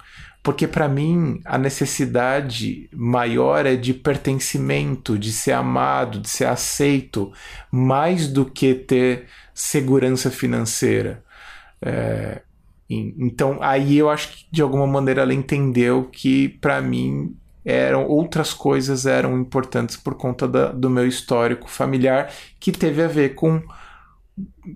Porque 0.42 0.68
para 0.68 0.86
mim 0.88 1.40
a 1.44 1.56
necessidade 1.56 2.88
maior 2.92 3.64
é 3.64 3.76
de 3.76 3.94
pertencimento, 3.94 5.18
de 5.18 5.32
ser 5.32 5.52
amado, 5.52 6.20
de 6.20 6.28
ser 6.28 6.44
aceito, 6.46 7.32
mais 7.70 8.28
do 8.28 8.44
que 8.44 8.74
ter 8.74 9.26
segurança 9.54 10.30
financeira. 10.30 11.24
É, 11.80 12.42
então 12.88 13.58
aí 13.62 13.96
eu 13.96 14.10
acho 14.10 14.28
que 14.28 14.46
de 14.52 14.60
alguma 14.60 14.86
maneira 14.86 15.22
ela 15.22 15.32
entendeu 15.32 16.04
que 16.12 16.48
para 16.48 16.80
mim 16.82 17.34
eram 17.64 18.06
outras 18.06 18.52
coisas 18.52 19.06
eram 19.06 19.38
importantes 19.38 19.96
por 19.96 20.14
conta 20.14 20.46
da, 20.46 20.70
do 20.70 20.90
meu 20.90 21.06
histórico 21.06 21.68
familiar 21.68 22.30
que 22.60 22.70
teve 22.70 23.02
a 23.02 23.08
ver 23.08 23.34
com 23.34 23.62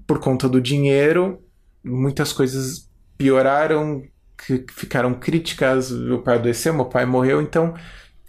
por 0.07 0.21
conta 0.21 0.49
do 0.49 0.61
dinheiro 0.61 1.43
muitas 1.85 2.33
coisas 2.33 2.89
pioraram 3.17 4.03
que 4.37 4.65
ficaram 4.71 5.15
críticas, 5.15 5.91
meu 5.91 6.23
pai 6.23 6.37
adoeceu, 6.37 6.73
meu 6.73 6.85
pai 6.85 7.05
morreu, 7.05 7.43
então 7.43 7.75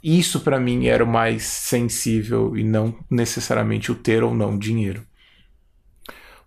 isso 0.04 0.40
para 0.40 0.60
mim 0.60 0.88
era 0.88 1.04
o 1.04 1.08
mais 1.08 1.44
sensível 1.44 2.58
e 2.58 2.64
não 2.64 2.98
necessariamente 3.10 3.92
o 3.92 3.96
ter 3.96 4.24
ou 4.24 4.34
não 4.34 4.58
dinheiro. 4.58 5.04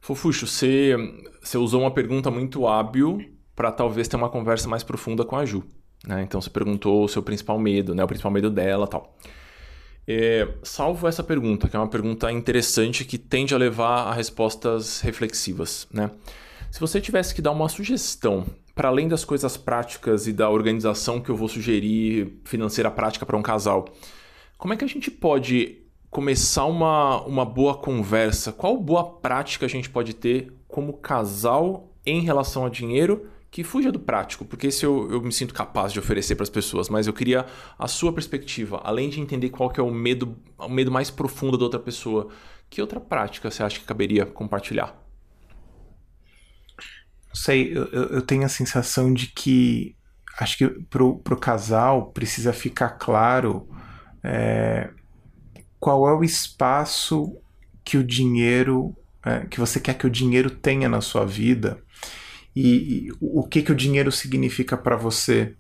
Fofuxo, 0.01 0.49
você, 0.49 0.97
você 1.41 1.57
usou 1.57 1.83
uma 1.83 1.93
pergunta 1.93 2.29
muito 2.29 2.67
hábil 2.67 3.21
para 3.55 3.71
talvez 3.71 4.09
ter 4.09 4.17
uma 4.17 4.29
conversa 4.29 4.69
mais 4.69 4.83
profunda 4.83 5.25
com 5.25 5.37
a 5.37 5.45
Ju. 5.45 5.63
Né? 6.05 6.23
Então 6.23 6.41
você 6.41 6.51
perguntou 6.51 7.05
o 7.05 7.09
seu 7.09 7.23
principal 7.23 7.57
medo, 7.59 7.95
né? 7.95 8.03
o 8.03 8.09
principal 8.09 8.33
medo 8.33 8.51
dela 8.51 8.89
tal. 8.89 9.17
É, 10.07 10.49
salvo 10.63 11.07
essa 11.07 11.23
pergunta, 11.23 11.69
que 11.69 11.77
é 11.77 11.79
uma 11.79 11.89
pergunta 11.89 12.31
interessante 12.33 13.05
que 13.05 13.17
tende 13.17 13.55
a 13.55 13.59
levar 13.59 14.09
a 14.09 14.13
respostas 14.13 15.01
reflexivas. 15.01 15.87
Né? 15.93 16.11
Se 16.71 16.81
você 16.81 17.01
tivesse 17.01 17.35
que 17.35 17.43
dar 17.43 17.53
uma 17.53 17.69
sugestão, 17.69 18.45
para 18.75 18.89
além 18.89 19.07
das 19.07 19.25
coisas 19.25 19.57
práticas 19.57 20.27
e 20.27 20.33
da 20.33 20.49
organização 20.51 21.21
que 21.21 21.31
eu 21.31 21.37
vou 21.37 21.49
sugerir 21.49 22.41
financeira 22.45 22.91
prática 22.91 23.27
para 23.27 23.37
um 23.37 23.43
casal, 23.43 23.89
como 24.59 24.75
é 24.75 24.77
que 24.77 24.85
a 24.85 24.89
gente 24.89 25.11
pode 25.11 25.79
começar 26.11 26.65
uma, 26.65 27.23
uma 27.23 27.45
boa 27.45 27.77
conversa? 27.77 28.53
Qual 28.53 28.77
boa 28.77 29.05
prática 29.05 29.67
a 29.67 29.69
gente 29.69 29.89
pode 29.89 30.15
ter 30.15 30.53
como 30.67 30.95
casal 30.95 31.93
em 32.05 32.21
relação 32.21 32.65
a 32.65 32.69
dinheiro 32.69 33.29
que 33.53 33.63
fuja 33.63 33.93
do 33.93 34.01
prático, 34.01 34.47
porque 34.47 34.69
esse 34.69 34.83
eu, 34.83 35.11
eu 35.11 35.21
me 35.21 35.31
sinto 35.31 35.53
capaz 35.53 35.93
de 35.93 35.99
oferecer 35.99 36.35
para 36.35 36.43
as 36.43 36.49
pessoas, 36.49 36.89
mas 36.89 37.07
eu 37.07 37.13
queria 37.13 37.45
a 37.79 37.87
sua 37.87 38.11
perspectiva, 38.11 38.81
além 38.83 39.11
de 39.11 39.21
entender 39.21 39.51
qual 39.51 39.69
que 39.69 39.79
é 39.79 39.83
o 39.83 39.91
medo, 39.91 40.39
o 40.57 40.71
medo 40.71 40.91
mais 40.91 41.11
profundo 41.11 41.59
da 41.59 41.65
outra 41.65 41.79
pessoa, 41.79 42.31
que 42.71 42.81
outra 42.81 42.99
prática 42.99 43.51
você 43.51 43.63
acha 43.63 43.79
que 43.79 43.85
caberia 43.85 44.25
compartilhar? 44.25 44.97
Não 47.29 47.35
sei, 47.35 47.77
eu, 47.77 47.85
eu 47.93 48.23
tenho 48.23 48.43
a 48.43 48.49
sensação 48.49 49.13
de 49.13 49.27
que 49.27 49.95
acho 50.41 50.57
que 50.57 50.69
pro, 50.89 51.19
pro 51.19 51.37
casal 51.37 52.11
precisa 52.11 52.55
ficar 52.55 52.93
claro 52.93 53.69
é, 54.25 54.89
qual 55.79 56.09
é 56.09 56.15
o 56.15 56.25
espaço 56.25 57.37
que 57.85 57.99
o 57.99 58.05
dinheiro 58.05 58.97
é, 59.27 59.45
que 59.45 59.61
você 59.61 59.79
quer 59.79 59.93
que 59.93 60.07
o 60.07 60.11
dinheiro 60.11 60.49
tenha 60.49 60.89
na 60.89 61.03
sua 61.03 61.27
vida 61.27 61.83
e, 62.55 63.09
e 63.09 63.13
o 63.21 63.47
que 63.47 63.63
que 63.63 63.73
o 63.73 63.77
dinheiro 63.77 64.13
significa 64.13 64.77
para 64.77 64.97
você? 64.97 65.55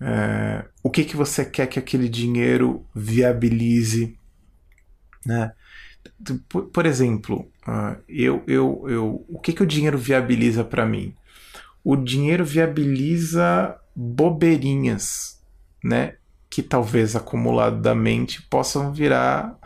É, 0.00 0.64
o 0.82 0.90
que 0.90 1.04
que 1.04 1.16
você 1.16 1.44
quer 1.44 1.66
que 1.66 1.78
aquele 1.78 2.08
dinheiro 2.08 2.84
viabilize 2.94 4.18
né? 5.24 5.52
Por, 6.48 6.64
por 6.64 6.84
exemplo 6.84 7.48
uh, 7.66 7.96
eu, 8.08 8.42
eu, 8.46 8.84
eu 8.88 9.24
o 9.28 9.38
que 9.38 9.52
que 9.52 9.62
o 9.62 9.66
dinheiro 9.66 9.96
viabiliza 9.96 10.64
para 10.64 10.84
mim? 10.84 11.14
O 11.82 11.96
dinheiro 11.96 12.44
viabiliza 12.44 13.76
bobeirinhas 13.94 15.40
né? 15.82 16.14
Que 16.50 16.62
talvez 16.62 17.14
acumuladamente 17.14 18.42
possam 18.42 18.92
virar 18.92 19.58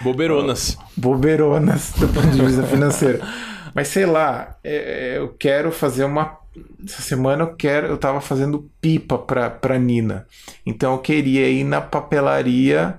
bobeironas. 0.00 0.76
Bobeironas 0.96 1.92
do 1.92 2.08
ponto 2.08 2.30
de 2.30 2.44
vista 2.44 2.62
financeiro 2.64 3.20
mas 3.74 3.88
sei 3.88 4.06
lá, 4.06 4.56
é, 4.62 5.14
é, 5.14 5.18
eu 5.18 5.28
quero 5.28 5.72
fazer 5.72 6.04
uma. 6.04 6.38
Essa 6.84 7.02
semana 7.02 7.42
eu 7.42 7.56
quero. 7.56 7.88
Eu 7.88 7.98
tava 7.98 8.20
fazendo 8.20 8.70
pipa 8.80 9.18
pra, 9.18 9.50
pra 9.50 9.78
Nina. 9.78 10.26
Então 10.64 10.92
eu 10.92 10.98
queria 10.98 11.48
ir 11.48 11.64
na 11.64 11.80
papelaria 11.80 12.98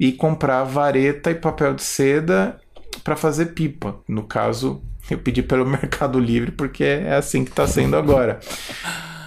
e 0.00 0.12
comprar 0.12 0.64
vareta 0.64 1.30
e 1.30 1.34
papel 1.34 1.74
de 1.74 1.82
seda 1.82 2.58
para 3.04 3.14
fazer 3.14 3.46
pipa. 3.46 4.00
No 4.08 4.22
caso, 4.22 4.82
eu 5.10 5.18
pedi 5.18 5.42
pelo 5.42 5.64
Mercado 5.68 6.18
Livre 6.18 6.50
porque 6.50 6.84
é 6.84 7.14
assim 7.14 7.44
que 7.44 7.50
tá 7.50 7.66
sendo 7.66 7.96
agora. 7.96 8.40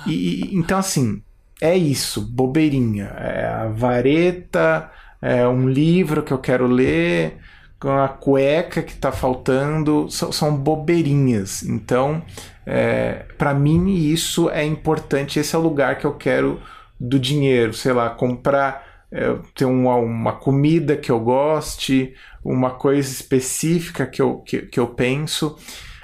E, 0.07 0.49
então, 0.53 0.79
assim, 0.79 1.21
é 1.61 1.77
isso, 1.77 2.21
bobeirinha. 2.21 3.05
É 3.17 3.45
a 3.45 3.67
vareta, 3.67 4.89
é 5.21 5.47
um 5.47 5.69
livro 5.69 6.23
que 6.23 6.31
eu 6.31 6.39
quero 6.39 6.65
ler, 6.65 7.37
a 7.81 8.09
cueca 8.09 8.81
que 8.81 8.91
está 8.91 9.11
faltando, 9.11 10.09
são, 10.09 10.31
são, 10.31 10.55
bobeirinhas. 10.55 11.63
Então, 11.63 12.21
é, 12.65 13.25
para 13.37 13.53
mim, 13.53 13.95
isso 13.95 14.49
é 14.49 14.65
importante. 14.65 15.39
Esse 15.39 15.55
é 15.55 15.57
o 15.57 15.61
lugar 15.61 15.97
que 15.97 16.05
eu 16.05 16.13
quero 16.13 16.61
do 16.99 17.17
dinheiro. 17.17 17.73
Sei 17.73 17.93
lá, 17.93 18.09
comprar, 18.09 19.05
é, 19.11 19.33
ter 19.55 19.65
uma, 19.65 19.95
uma 19.95 20.33
comida 20.33 20.97
que 20.97 21.09
eu 21.09 21.19
goste, 21.19 22.13
uma 22.43 22.71
coisa 22.71 23.09
específica 23.09 24.05
que 24.05 24.21
eu, 24.21 24.39
que, 24.39 24.63
que 24.63 24.79
eu 24.79 24.87
penso. 24.87 25.57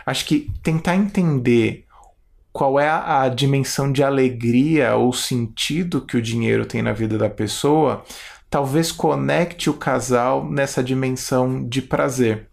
Acho 0.06 0.26
que 0.26 0.50
tentar 0.64 0.96
entender 0.96 1.86
qual 2.54 2.80
é 2.80 2.88
a, 2.88 3.24
a 3.24 3.30
dimensão 3.30 3.92
de 3.92 4.02
alegria 4.02 4.96
ou 4.96 5.12
sentido 5.12 6.06
que 6.06 6.16
o 6.16 6.22
dinheiro 6.22 6.66
tem 6.66 6.82
na 6.82 6.94
vida 6.94 7.18
da 7.18 7.30
pessoa 7.30 8.06
talvez 8.50 8.92
conecte 8.92 9.70
o 9.70 9.74
casal 9.74 10.50
nessa 10.50 10.84
dimensão 10.84 11.68
de 11.68 11.82
prazer. 11.82 12.48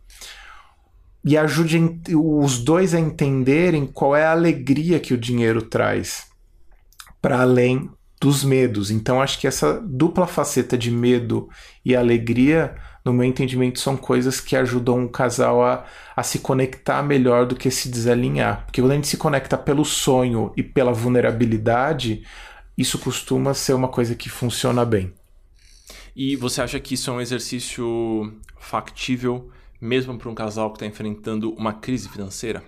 E 1.24 1.36
ajude 1.36 2.00
os 2.14 2.58
dois 2.58 2.94
a 2.94 3.00
entenderem 3.00 3.86
qual 3.86 4.16
é 4.16 4.24
a 4.24 4.32
alegria 4.32 4.98
que 4.98 5.14
o 5.14 5.18
dinheiro 5.18 5.62
traz 5.62 6.26
para 7.20 7.40
além 7.40 7.88
dos 8.20 8.42
medos. 8.44 8.90
Então, 8.90 9.22
acho 9.22 9.38
que 9.38 9.46
essa 9.46 9.80
dupla 9.80 10.26
faceta 10.26 10.76
de 10.76 10.90
medo 10.90 11.48
e 11.84 11.94
alegria, 11.94 12.74
no 13.04 13.12
meu 13.12 13.24
entendimento, 13.24 13.80
são 13.80 13.96
coisas 13.96 14.40
que 14.40 14.56
ajudam 14.56 15.04
o 15.04 15.08
casal 15.08 15.64
a, 15.64 15.84
a 16.14 16.22
se 16.22 16.40
conectar 16.40 17.02
melhor 17.02 17.46
do 17.46 17.56
que 17.56 17.70
se 17.70 17.88
desalinhar. 17.88 18.64
Porque 18.64 18.80
quando 18.80 18.92
a 18.92 18.94
gente 18.96 19.08
se 19.08 19.16
conecta 19.16 19.56
pelo 19.56 19.84
sonho 19.84 20.52
e 20.56 20.62
pela 20.62 20.92
vulnerabilidade, 20.92 22.24
isso 22.76 22.98
costuma 22.98 23.54
ser 23.54 23.74
uma 23.74 23.88
coisa 23.88 24.14
que 24.14 24.28
funciona 24.28 24.84
bem. 24.84 25.12
E 26.14 26.36
você 26.36 26.60
acha 26.60 26.78
que 26.78 26.94
isso 26.94 27.10
é 27.10 27.12
um 27.12 27.20
exercício 27.20 28.40
factível 28.58 29.50
mesmo 29.80 30.16
para 30.16 30.30
um 30.30 30.34
casal 30.34 30.70
que 30.70 30.76
está 30.76 30.86
enfrentando 30.86 31.52
uma 31.54 31.72
crise 31.72 32.08
financeira? 32.08 32.62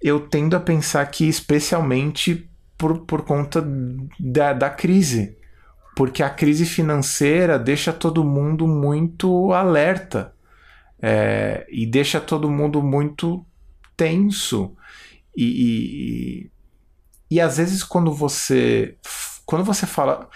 Eu 0.00 0.28
tendo 0.28 0.56
a 0.56 0.60
pensar 0.60 1.06
que, 1.06 1.28
especialmente 1.28 2.50
por, 2.76 3.06
por 3.06 3.24
conta 3.24 3.64
da, 4.18 4.52
da 4.52 4.68
crise. 4.68 5.38
Porque 5.94 6.22
a 6.22 6.30
crise 6.30 6.66
financeira 6.66 7.58
deixa 7.58 7.92
todo 7.92 8.24
mundo 8.24 8.66
muito 8.66 9.52
alerta 9.52 10.34
é, 11.00 11.66
e 11.70 11.86
deixa 11.86 12.20
todo 12.20 12.50
mundo 12.50 12.82
muito 12.82 13.46
tenso. 13.96 14.74
E, 15.36 15.44
e, 15.44 16.50
e 17.30 17.40
às 17.40 17.58
vezes, 17.58 17.84
quando 17.84 18.12
você 18.12 18.96
quando 19.44 19.64
você 19.64 19.86
fala 19.86 20.28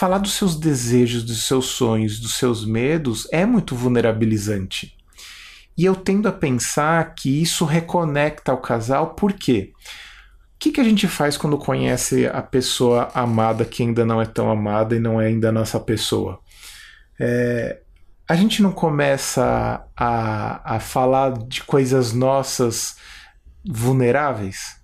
falar 0.00 0.16
dos 0.16 0.32
seus 0.32 0.56
desejos, 0.56 1.22
dos 1.22 1.46
seus 1.46 1.66
sonhos, 1.66 2.18
dos 2.18 2.32
seus 2.32 2.64
medos 2.64 3.28
é 3.30 3.44
muito 3.44 3.76
vulnerabilizante. 3.76 4.96
E 5.76 5.84
eu 5.84 5.94
tendo 5.94 6.26
a 6.26 6.32
pensar 6.32 7.14
que 7.14 7.42
isso 7.42 7.66
reconecta 7.66 8.50
o 8.54 8.56
casal, 8.56 9.14
por 9.14 9.34
quê? 9.34 9.74
O 10.54 10.58
que, 10.58 10.72
que 10.72 10.80
a 10.80 10.84
gente 10.84 11.06
faz 11.06 11.36
quando 11.36 11.58
conhece 11.58 12.26
a 12.26 12.40
pessoa 12.40 13.10
amada 13.12 13.62
que 13.62 13.82
ainda 13.82 14.02
não 14.06 14.22
é 14.22 14.24
tão 14.24 14.50
amada 14.50 14.96
e 14.96 14.98
não 14.98 15.20
é 15.20 15.26
ainda 15.26 15.52
nossa 15.52 15.78
pessoa? 15.78 16.40
É, 17.20 17.82
a 18.26 18.34
gente 18.34 18.62
não 18.62 18.72
começa 18.72 19.84
a, 19.94 20.76
a 20.76 20.80
falar 20.80 21.34
de 21.46 21.62
coisas 21.62 22.14
nossas 22.14 22.96
vulneráveis? 23.62 24.79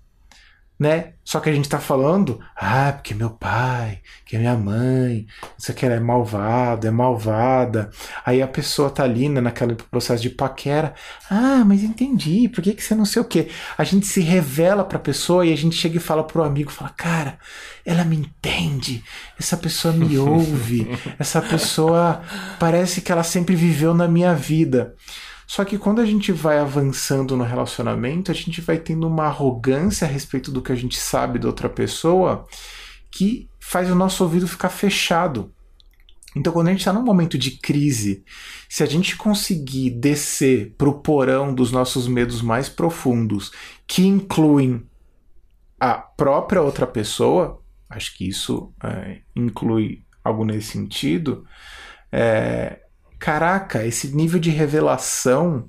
Né? 0.79 1.13
Só 1.23 1.39
que 1.39 1.49
a 1.49 1.53
gente 1.53 1.67
tá 1.67 1.79
falando, 1.79 2.39
ah, 2.55 2.93
porque 2.93 3.13
meu 3.13 3.31
pai, 3.31 3.99
que 4.25 4.35
é 4.35 4.39
minha 4.39 4.55
mãe, 4.55 5.25
isso 5.57 5.71
aqui 5.71 5.85
é 5.85 5.99
malvado, 5.99 6.87
é 6.87 6.91
malvada. 6.91 7.89
Aí 8.25 8.41
a 8.41 8.47
pessoa 8.47 8.89
tá 8.89 9.03
ali 9.03 9.27
né, 9.27 9.41
naquele 9.41 9.75
processo 9.75 10.21
de 10.21 10.29
paquera, 10.29 10.93
ah, 11.29 11.63
mas 11.65 11.83
entendi, 11.83 12.47
por 12.47 12.61
que, 12.63 12.73
que 12.73 12.83
você 12.83 12.95
não 12.95 13.05
sei 13.05 13.21
o 13.21 13.25
quê? 13.25 13.49
A 13.77 13.83
gente 13.83 14.05
se 14.05 14.21
revela 14.21 14.85
pra 14.85 14.99
pessoa 14.99 15.45
e 15.45 15.51
a 15.51 15.57
gente 15.57 15.75
chega 15.75 15.97
e 15.97 15.99
fala 15.99 16.23
pro 16.23 16.43
amigo, 16.43 16.71
fala, 16.71 16.91
cara, 16.91 17.39
ela 17.85 18.05
me 18.05 18.15
entende, 18.15 19.03
essa 19.37 19.57
pessoa 19.57 19.93
me 19.93 20.15
ouve, 20.19 20.87
essa 21.17 21.41
pessoa 21.41 22.21
parece 22.59 23.01
que 23.01 23.11
ela 23.11 23.23
sempre 23.23 23.55
viveu 23.55 23.93
na 23.93 24.07
minha 24.07 24.33
vida. 24.33 24.95
Só 25.47 25.63
que 25.63 25.77
quando 25.77 26.01
a 26.01 26.05
gente 26.05 26.33
vai 26.33 26.59
avançando 26.59 27.37
no 27.37 27.43
relacionamento, 27.45 28.29
a 28.29 28.33
gente 28.33 28.59
vai 28.59 28.77
tendo 28.77 29.07
uma 29.07 29.27
arrogância 29.27 30.05
a 30.05 30.11
respeito 30.11 30.51
do 30.51 30.61
que 30.61 30.73
a 30.73 30.75
gente 30.75 30.99
sabe 30.99 31.39
da 31.39 31.47
outra 31.47 31.69
pessoa 31.69 32.45
que 33.09 33.49
faz 33.57 33.89
o 33.89 33.95
nosso 33.95 34.23
ouvido 34.23 34.45
ficar 34.45 34.67
fechado. 34.67 35.53
Então, 36.35 36.51
quando 36.51 36.67
a 36.67 36.71
gente 36.71 36.81
está 36.81 36.91
num 36.91 37.01
momento 37.01 37.37
de 37.37 37.51
crise, 37.51 38.25
se 38.69 38.83
a 38.83 38.85
gente 38.85 39.15
conseguir 39.15 39.91
descer 39.91 40.75
para 40.77 40.89
o 40.89 40.99
porão 40.99 41.53
dos 41.53 41.71
nossos 41.71 42.07
medos 42.07 42.41
mais 42.41 42.67
profundos, 42.67 43.51
que 43.87 44.05
incluem 44.05 44.85
a 45.79 45.93
própria 45.95 46.61
outra 46.61 46.85
pessoa, 46.85 47.61
acho 47.89 48.15
que 48.17 48.27
isso 48.27 48.73
é, 48.83 49.21
inclui 49.33 50.03
algo 50.23 50.43
nesse 50.43 50.73
sentido, 50.73 51.45
é, 52.11 52.81
caraca, 53.19 53.85
esse 53.85 54.15
nível 54.15 54.39
de 54.39 54.49
revelação, 54.49 55.67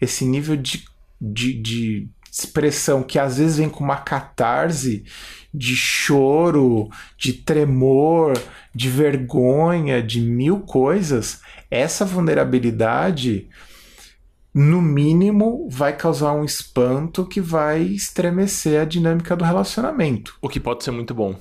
esse 0.00 0.24
nível 0.24 0.56
de, 0.56 0.84
de, 1.20 1.54
de 1.54 2.08
expressão 2.30 3.02
que 3.02 3.18
às 3.18 3.38
vezes 3.38 3.58
vem 3.58 3.68
com 3.68 3.82
uma 3.82 3.96
catarse 3.96 5.04
de 5.52 5.74
choro, 5.74 6.88
de 7.16 7.32
tremor, 7.32 8.40
de 8.74 8.88
vergonha, 8.88 10.02
de 10.02 10.20
mil 10.20 10.60
coisas, 10.60 11.40
essa 11.70 12.04
vulnerabilidade, 12.04 13.48
no 14.54 14.80
mínimo, 14.80 15.68
vai 15.70 15.96
causar 15.96 16.32
um 16.32 16.44
espanto 16.44 17.26
que 17.26 17.40
vai 17.40 17.82
estremecer 17.82 18.80
a 18.80 18.84
dinâmica 18.84 19.36
do 19.36 19.44
relacionamento. 19.44 20.36
O 20.40 20.48
que 20.48 20.60
pode 20.60 20.84
ser 20.84 20.90
muito 20.90 21.14
bom. 21.14 21.34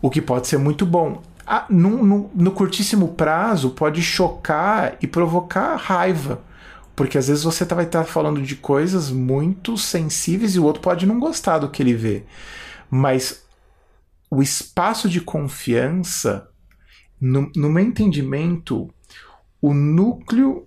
O 0.00 0.10
que 0.10 0.20
pode 0.20 0.46
ser 0.46 0.58
muito 0.58 0.84
bom. 0.84 1.22
No, 1.68 2.04
no, 2.04 2.30
no 2.34 2.50
curtíssimo 2.50 3.08
prazo, 3.08 3.70
pode 3.70 4.02
chocar 4.02 4.96
e 5.00 5.06
provocar 5.06 5.76
raiva. 5.76 6.42
Porque 6.96 7.18
às 7.18 7.28
vezes 7.28 7.44
você 7.44 7.64
tá, 7.64 7.74
vai 7.74 7.84
estar 7.84 8.04
tá 8.04 8.10
falando 8.10 8.42
de 8.42 8.56
coisas 8.56 9.10
muito 9.10 9.76
sensíveis 9.76 10.54
e 10.54 10.58
o 10.58 10.64
outro 10.64 10.82
pode 10.82 11.06
não 11.06 11.20
gostar 11.20 11.58
do 11.58 11.70
que 11.70 11.82
ele 11.82 11.94
vê. 11.94 12.24
Mas 12.90 13.44
o 14.30 14.42
espaço 14.42 15.08
de 15.08 15.20
confiança, 15.20 16.48
no, 17.20 17.50
no 17.54 17.68
meu 17.68 17.84
entendimento, 17.84 18.92
o 19.60 19.72
núcleo 19.72 20.66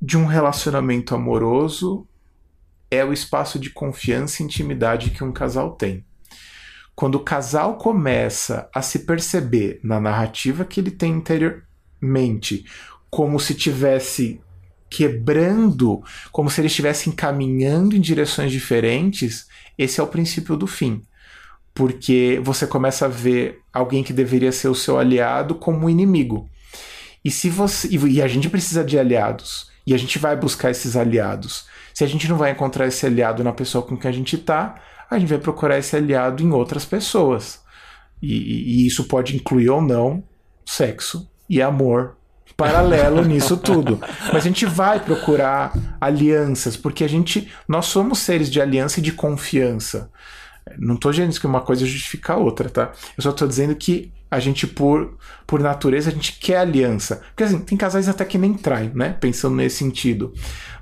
de 0.00 0.16
um 0.16 0.26
relacionamento 0.26 1.14
amoroso 1.14 2.06
é 2.90 3.04
o 3.04 3.12
espaço 3.12 3.58
de 3.58 3.70
confiança 3.70 4.42
e 4.42 4.46
intimidade 4.46 5.10
que 5.10 5.22
um 5.22 5.32
casal 5.32 5.72
tem. 5.72 6.04
Quando 7.00 7.14
o 7.14 7.20
casal 7.20 7.78
começa 7.78 8.68
a 8.74 8.82
se 8.82 8.98
perceber 9.06 9.80
na 9.82 9.98
narrativa 9.98 10.66
que 10.66 10.78
ele 10.78 10.90
tem 10.90 11.12
interiormente, 11.12 12.66
como 13.08 13.40
se 13.40 13.54
tivesse 13.54 14.38
quebrando, 14.90 16.02
como 16.30 16.50
se 16.50 16.60
eles 16.60 16.72
estivessem 16.72 17.10
caminhando 17.10 17.96
em 17.96 18.00
direções 18.02 18.52
diferentes, 18.52 19.46
esse 19.78 19.98
é 19.98 20.02
o 20.02 20.08
princípio 20.08 20.58
do 20.58 20.66
fim. 20.66 21.00
Porque 21.72 22.38
você 22.44 22.66
começa 22.66 23.06
a 23.06 23.08
ver 23.08 23.60
alguém 23.72 24.04
que 24.04 24.12
deveria 24.12 24.52
ser 24.52 24.68
o 24.68 24.74
seu 24.74 24.98
aliado 24.98 25.54
como 25.54 25.86
um 25.86 25.88
inimigo. 25.88 26.50
E 27.24 27.30
se 27.30 27.48
você 27.48 27.88
e 27.88 28.20
a 28.20 28.28
gente 28.28 28.50
precisa 28.50 28.84
de 28.84 28.98
aliados, 28.98 29.70
e 29.86 29.94
a 29.94 29.96
gente 29.96 30.18
vai 30.18 30.36
buscar 30.36 30.70
esses 30.70 30.94
aliados. 30.96 31.64
Se 31.94 32.04
a 32.04 32.06
gente 32.06 32.28
não 32.28 32.36
vai 32.36 32.50
encontrar 32.50 32.86
esse 32.86 33.06
aliado 33.06 33.42
na 33.42 33.54
pessoa 33.54 33.82
com 33.82 33.96
quem 33.96 34.10
a 34.10 34.12
gente 34.12 34.36
está, 34.36 34.74
a 35.10 35.18
gente 35.18 35.28
vai 35.28 35.38
procurar 35.38 35.78
esse 35.78 35.96
aliado 35.96 36.42
em 36.42 36.50
outras 36.52 36.84
pessoas. 36.84 37.60
E, 38.22 38.82
e, 38.82 38.86
isso 38.86 39.04
pode 39.04 39.34
incluir 39.34 39.70
ou 39.70 39.80
não 39.80 40.22
sexo 40.64 41.28
e 41.48 41.60
amor 41.60 42.16
paralelo 42.56 43.24
nisso 43.26 43.56
tudo. 43.56 43.98
Mas 44.32 44.44
a 44.44 44.48
gente 44.48 44.66
vai 44.66 45.00
procurar 45.00 45.72
alianças, 45.98 46.76
porque 46.76 47.02
a 47.02 47.08
gente 47.08 47.50
nós 47.66 47.86
somos 47.86 48.18
seres 48.18 48.50
de 48.50 48.60
aliança 48.60 49.00
e 49.00 49.02
de 49.02 49.12
confiança. 49.12 50.10
Não 50.78 50.94
estou 50.94 51.10
dizendo 51.10 51.40
que 51.40 51.46
uma 51.46 51.62
coisa 51.62 51.86
justifica 51.86 52.34
a 52.34 52.36
outra, 52.36 52.68
tá? 52.68 52.92
Eu 53.16 53.22
só 53.22 53.30
estou 53.30 53.48
dizendo 53.48 53.74
que 53.74 54.12
a 54.30 54.38
gente, 54.38 54.66
por, 54.66 55.18
por 55.46 55.60
natureza, 55.60 56.10
a 56.10 56.12
gente 56.12 56.38
quer 56.38 56.58
aliança. 56.58 57.22
Porque 57.30 57.42
assim, 57.42 57.58
tem 57.58 57.76
casais 57.76 58.08
até 58.08 58.24
que 58.24 58.38
nem 58.38 58.54
traem, 58.54 58.92
né? 58.94 59.16
Pensando 59.18 59.56
nesse 59.56 59.78
sentido. 59.78 60.32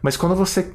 Mas 0.02 0.16
quando 0.16 0.34
você 0.34 0.74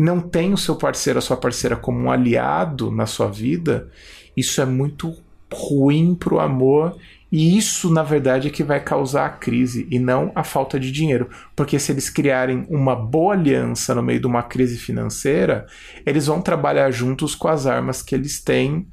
não 0.00 0.20
tem 0.20 0.52
o 0.52 0.58
seu 0.58 0.76
parceiro, 0.76 1.18
a 1.18 1.22
sua 1.22 1.36
parceira 1.36 1.76
como 1.76 2.00
um 2.00 2.10
aliado 2.10 2.90
na 2.90 3.06
sua 3.06 3.28
vida, 3.28 3.90
isso 4.36 4.60
é 4.60 4.64
muito 4.64 5.14
ruim 5.52 6.14
pro 6.14 6.40
amor 6.40 6.96
e 7.30 7.56
isso, 7.56 7.92
na 7.92 8.02
verdade, 8.02 8.48
é 8.48 8.50
que 8.50 8.64
vai 8.64 8.80
causar 8.82 9.26
a 9.26 9.30
crise 9.30 9.86
e 9.90 9.98
não 9.98 10.32
a 10.34 10.42
falta 10.42 10.80
de 10.80 10.90
dinheiro. 10.90 11.28
Porque 11.54 11.78
se 11.78 11.92
eles 11.92 12.10
criarem 12.10 12.66
uma 12.68 12.96
boa 12.96 13.34
aliança 13.34 13.94
no 13.94 14.02
meio 14.02 14.20
de 14.20 14.26
uma 14.26 14.42
crise 14.42 14.78
financeira, 14.78 15.66
eles 16.04 16.26
vão 16.26 16.40
trabalhar 16.40 16.90
juntos 16.90 17.34
com 17.34 17.46
as 17.46 17.66
armas 17.66 18.02
que 18.02 18.14
eles 18.14 18.40
têm 18.40 18.86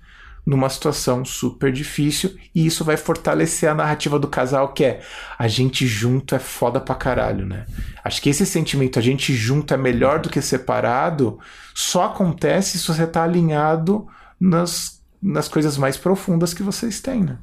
numa 0.48 0.70
situação 0.70 1.26
super 1.26 1.74
difícil 1.74 2.38
e 2.56 2.66
isso 2.66 2.86
vai 2.86 2.96
fortalecer 2.96 3.70
a 3.70 3.76
narrativa 3.76 4.18
do 4.18 4.30
casal 4.30 4.72
que 4.72 4.86
é 4.86 5.02
a 5.38 5.46
gente 5.46 5.86
junto 5.86 6.34
é 6.34 6.40
foda 6.40 6.80
pra 6.80 6.96
caralho, 6.96 7.46
né? 7.46 7.66
Acho 8.02 8.22
que 8.22 8.30
esse 8.30 8.46
sentimento 8.46 8.98
a 8.98 9.02
gente 9.02 9.34
junto 9.34 9.74
é 9.74 9.78
melhor 9.78 10.20
do 10.22 10.30
que 10.30 10.42
separado 10.42 11.38
só 11.76 12.06
acontece 12.06 12.80
se 12.80 12.88
você 12.88 13.06
tá 13.06 13.24
alinhado 13.24 14.08
nas, 14.40 15.04
nas 15.22 15.50
coisas 15.50 15.78
mais 15.78 15.98
profundas 15.98 16.54
que 16.54 16.64
vocês 16.64 17.02
têm, 17.02 17.26
né? 17.26 17.40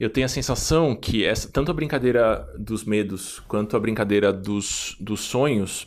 Eu 0.00 0.10
tenho 0.10 0.24
a 0.24 0.28
sensação 0.28 0.96
que 0.96 1.24
essa, 1.24 1.48
tanto 1.48 1.70
a 1.70 1.74
brincadeira 1.74 2.44
dos 2.58 2.82
medos 2.82 3.38
quanto 3.46 3.76
a 3.76 3.80
brincadeira 3.80 4.32
dos, 4.32 4.96
dos 4.98 5.20
sonhos 5.20 5.86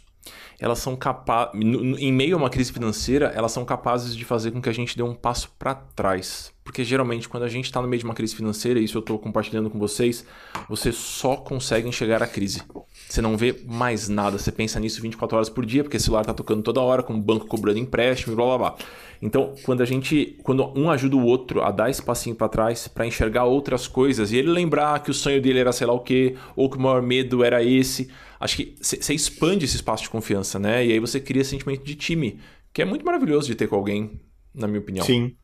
elas 0.59 0.79
são 0.79 0.95
capazes, 0.95 1.53
em 1.53 2.11
meio 2.11 2.35
a 2.35 2.39
uma 2.39 2.49
crise 2.49 2.71
financeira, 2.71 3.31
elas 3.35 3.51
são 3.51 3.65
capazes 3.65 4.15
de 4.15 4.23
fazer 4.23 4.51
com 4.51 4.61
que 4.61 4.69
a 4.69 4.73
gente 4.73 4.95
dê 4.95 5.03
um 5.03 5.13
passo 5.13 5.51
para 5.57 5.75
trás. 5.75 6.53
Porque 6.63 6.83
geralmente, 6.83 7.29
quando 7.29 7.43
a 7.43 7.47
gente 7.47 7.65
está 7.65 7.79
no 7.79 7.87
meio 7.87 7.99
de 7.99 8.05
uma 8.05 8.15
crise 8.15 8.35
financeira, 8.35 8.79
e 8.79 8.85
isso 8.85 8.97
eu 8.97 9.01
estou 9.01 9.19
compartilhando 9.19 9.69
com 9.69 9.77
vocês, 9.77 10.25
você 10.67 10.91
só 10.91 11.35
consegue 11.35 11.87
enxergar 11.87 12.23
a 12.23 12.27
crise. 12.27 12.63
Você 13.07 13.21
não 13.21 13.37
vê 13.37 13.61
mais 13.67 14.09
nada, 14.09 14.39
você 14.39 14.51
pensa 14.51 14.79
nisso 14.79 14.99
24 14.99 15.37
horas 15.37 15.49
por 15.49 15.63
dia, 15.63 15.83
porque 15.83 15.97
o 15.97 15.99
celular 15.99 16.21
está 16.21 16.33
tocando 16.33 16.63
toda 16.63 16.81
hora, 16.81 17.03
com 17.03 17.13
o 17.13 17.21
banco 17.21 17.45
cobrando 17.45 17.77
empréstimo 17.77 18.33
e 18.33 18.35
blá 18.35 18.45
blá 18.45 18.57
blá. 18.57 18.75
Então, 19.21 19.53
quando 19.63 19.81
a 19.81 19.85
gente, 19.85 20.37
quando 20.43 20.73
um 20.75 20.89
ajuda 20.89 21.15
o 21.15 21.23
outro 21.23 21.61
a 21.61 21.69
dar 21.69 21.89
esse 21.89 22.01
passinho 22.01 22.35
para 22.35 22.49
trás, 22.49 22.87
para 22.87 23.05
enxergar 23.05 23.45
outras 23.45 23.87
coisas, 23.87 24.31
e 24.31 24.37
ele 24.37 24.49
lembrar 24.49 24.99
que 25.03 25.11
o 25.11 25.13
sonho 25.13 25.41
dele 25.41 25.59
era 25.59 25.71
sei 25.71 25.85
lá 25.85 25.93
o 25.93 25.99
quê, 25.99 26.35
ou 26.55 26.69
que 26.69 26.77
o 26.77 26.81
maior 26.81 27.01
medo 27.01 27.43
era 27.43 27.63
esse, 27.63 28.09
acho 28.45 28.57
que 28.57 28.75
você 28.79 29.13
expande 29.13 29.65
esse 29.65 29.75
espaço 29.75 30.03
de 30.03 30.09
confiança, 30.09 30.57
né? 30.57 30.85
E 30.85 30.93
aí 30.93 30.99
você 30.99 31.19
cria 31.19 31.41
esse 31.41 31.51
sentimento 31.51 31.83
de 31.83 31.95
time, 31.95 32.39
que 32.71 32.81
é 32.81 32.85
muito 32.85 33.05
maravilhoso 33.05 33.47
de 33.47 33.55
ter 33.55 33.67
com 33.67 33.75
alguém, 33.75 34.21
na 34.53 34.67
minha 34.67 34.79
opinião. 34.79 35.05
Sim. 35.05 35.35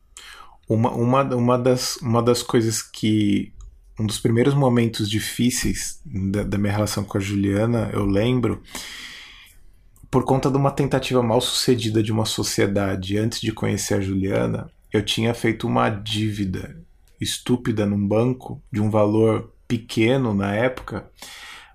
Uma, 0.69 0.91
uma, 0.91 1.23
uma, 1.35 1.57
das, 1.57 1.97
uma 1.97 2.21
das 2.21 2.41
coisas 2.41 2.81
que. 2.81 3.51
Um 3.99 4.05
dos 4.07 4.19
primeiros 4.19 4.53
momentos 4.53 5.09
difíceis 5.09 6.01
da, 6.05 6.43
da 6.43 6.57
minha 6.57 6.71
relação 6.71 7.03
com 7.03 7.17
a 7.17 7.21
Juliana, 7.21 7.91
eu 7.93 8.03
lembro, 8.05 8.63
por 10.09 10.23
conta 10.23 10.49
de 10.49 10.57
uma 10.57 10.71
tentativa 10.71 11.21
mal 11.21 11.39
sucedida 11.39 12.01
de 12.01 12.11
uma 12.11 12.25
sociedade 12.25 13.17
antes 13.17 13.39
de 13.39 13.51
conhecer 13.51 13.95
a 13.95 14.01
Juliana, 14.01 14.71
eu 14.91 15.03
tinha 15.03 15.33
feito 15.33 15.67
uma 15.67 15.89
dívida 15.89 16.81
estúpida 17.19 17.85
num 17.85 18.07
banco 18.07 18.61
de 18.71 18.81
um 18.81 18.89
valor 18.89 19.53
pequeno 19.67 20.33
na 20.33 20.55
época 20.55 21.09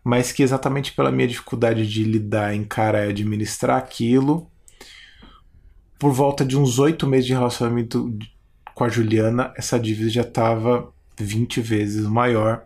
mas 0.07 0.31
que 0.31 0.45
exatamente 0.45 0.93
pela 0.93 1.11
minha 1.11 1.27
dificuldade 1.27 1.85
de 1.85 2.05
lidar, 2.05 2.55
encarar 2.55 3.07
e 3.07 3.11
administrar 3.11 3.77
aquilo, 3.77 4.49
por 5.99 6.13
volta 6.13 6.45
de 6.45 6.57
uns 6.57 6.79
oito 6.79 7.09
meses 7.09 7.27
de 7.27 7.33
relacionamento 7.33 8.17
com 8.73 8.85
a 8.85 8.89
Juliana, 8.89 9.53
essa 9.57 9.81
dívida 9.81 10.09
já 10.09 10.21
estava 10.21 10.93
20 11.19 11.61
vezes 11.61 12.07
maior. 12.07 12.65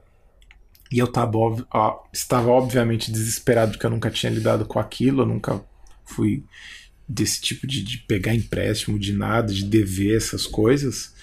E 0.92 0.98
eu 0.98 1.06
tava, 1.06 1.38
ó, 1.72 2.02
estava 2.12 2.50
obviamente 2.50 3.10
desesperado 3.10 3.72
porque 3.72 3.86
eu 3.86 3.90
nunca 3.90 4.10
tinha 4.10 4.30
lidado 4.30 4.66
com 4.66 4.78
aquilo, 4.78 5.22
eu 5.22 5.26
nunca 5.26 5.64
fui 6.04 6.44
desse 7.08 7.40
tipo 7.40 7.66
de, 7.66 7.82
de 7.82 7.96
pegar 8.00 8.34
empréstimo 8.34 8.98
de 8.98 9.14
nada, 9.14 9.50
de 9.50 9.64
dever 9.64 10.14
essas 10.14 10.46
coisas. 10.46 11.14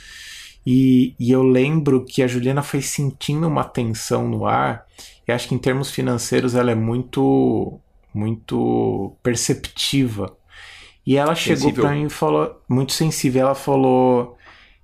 E, 0.70 1.16
e 1.18 1.32
eu 1.32 1.44
lembro 1.44 2.04
que 2.04 2.22
a 2.22 2.28
Juliana 2.28 2.62
foi 2.62 2.82
sentindo 2.82 3.48
uma 3.48 3.64
tensão 3.64 4.28
no 4.28 4.46
ar 4.46 4.86
e 5.26 5.32
acho 5.32 5.48
que 5.48 5.56
em 5.56 5.58
termos 5.58 5.90
financeiros 5.90 6.56
ela 6.56 6.70
é 6.70 6.76
muito 6.76 7.80
muito 8.14 9.16
perceptiva. 9.24 10.36
E 11.06 11.16
ela 11.16 11.36
chegou 11.36 11.72
para 11.72 11.92
mim 11.92 12.08
e 12.08 12.10
falou, 12.10 12.62
muito 12.68 12.92
sensível, 12.92 13.44
ela 13.44 13.56
falou: 13.56 14.38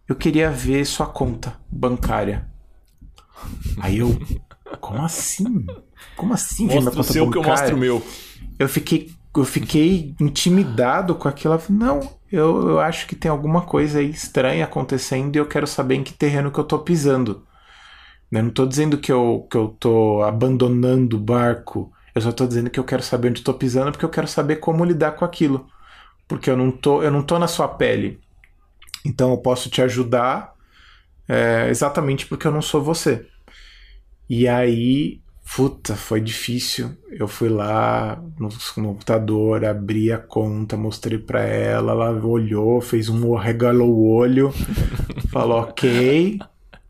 "Eu 0.08 0.16
queria 0.16 0.50
ver 0.50 0.86
sua 0.86 1.06
conta 1.06 1.60
bancária". 1.70 2.48
Aí 3.82 3.98
eu, 3.98 4.18
como 4.80 5.04
assim? 5.04 5.66
Como 6.16 6.34
assim? 6.34 6.66
Mostra 6.66 7.02
o 7.02 7.04
seu 7.04 7.26
bancária? 7.26 7.44
que 7.44 7.50
eu 7.50 7.52
mostro 7.52 7.76
o 7.76 7.80
meu. 7.80 8.02
Eu 8.58 8.70
fiquei 8.70 9.12
eu 9.36 9.46
fiquei 9.46 10.16
intimidado 10.20 11.16
com 11.16 11.28
aquilo. 11.28 11.60
Não, 11.70 12.02
eu, 12.32 12.70
eu 12.70 12.80
acho 12.80 13.08
que 13.08 13.16
tem 13.16 13.30
alguma 13.32 13.62
coisa 13.62 14.00
aí 14.00 14.10
estranha 14.10 14.66
acontecendo 14.66 15.36
e 15.36 15.40
eu 15.40 15.48
quero 15.48 15.68
saber 15.68 15.96
em 15.96 16.04
que 16.04 16.14
terreno 16.14 16.52
que 16.52 16.60
eu 16.60 16.64
tô 16.64 16.80
pisando. 16.80 17.46
Eu 18.32 18.42
não 18.42 18.50
estou 18.50 18.66
dizendo 18.66 18.98
que 18.98 19.12
eu, 19.12 19.48
que 19.50 19.58
eu 19.58 19.70
tô 19.80 20.24
abandonando 20.24 21.18
o 21.18 21.20
barco. 21.20 21.92
Eu 22.16 22.22
só 22.22 22.30
estou 22.30 22.48
dizendo 22.48 22.70
que 22.70 22.80
eu 22.80 22.84
quero 22.84 23.04
saber 23.04 23.30
onde 23.30 23.40
estou 23.40 23.54
pisando 23.54 23.92
porque 23.92 24.06
eu 24.06 24.10
quero 24.10 24.28
saber 24.28 24.58
como 24.58 24.86
lidar 24.86 25.14
com 25.14 25.26
aquilo. 25.26 25.68
Porque 26.28 26.50
eu 26.50 26.58
não 26.58 26.72
tô, 26.72 27.04
eu 27.04 27.12
não 27.12 27.22
tô 27.24 27.38
na 27.38 27.48
sua 27.48 27.68
pele. 27.68 28.20
Então 29.06 29.32
eu 29.32 29.38
posso 29.38 29.70
te 29.70 29.82
ajudar 29.82 30.54
é, 31.28 31.68
exatamente 31.70 32.26
porque 32.26 32.48
eu 32.48 32.52
não 32.52 32.62
sou 32.62 32.82
você. 32.82 33.28
E 34.30 34.48
aí, 34.48 35.22
puta, 35.56 35.96
foi 35.96 36.22
difícil. 36.22 36.96
Eu 37.12 37.28
fui 37.28 37.50
lá 37.50 38.22
no, 38.40 38.50
computador, 38.76 39.64
abri 39.66 40.12
a 40.12 40.18
conta, 40.18 40.78
mostrei 40.78 41.18
para 41.18 41.42
ela, 41.42 41.92
ela 41.92 42.26
olhou, 42.26 42.82
fez 42.82 43.10
um 43.10 43.36
regalou 43.36 43.90
o 43.90 44.08
olho, 44.08 44.52
falou 45.32 45.60
ok 45.62 46.40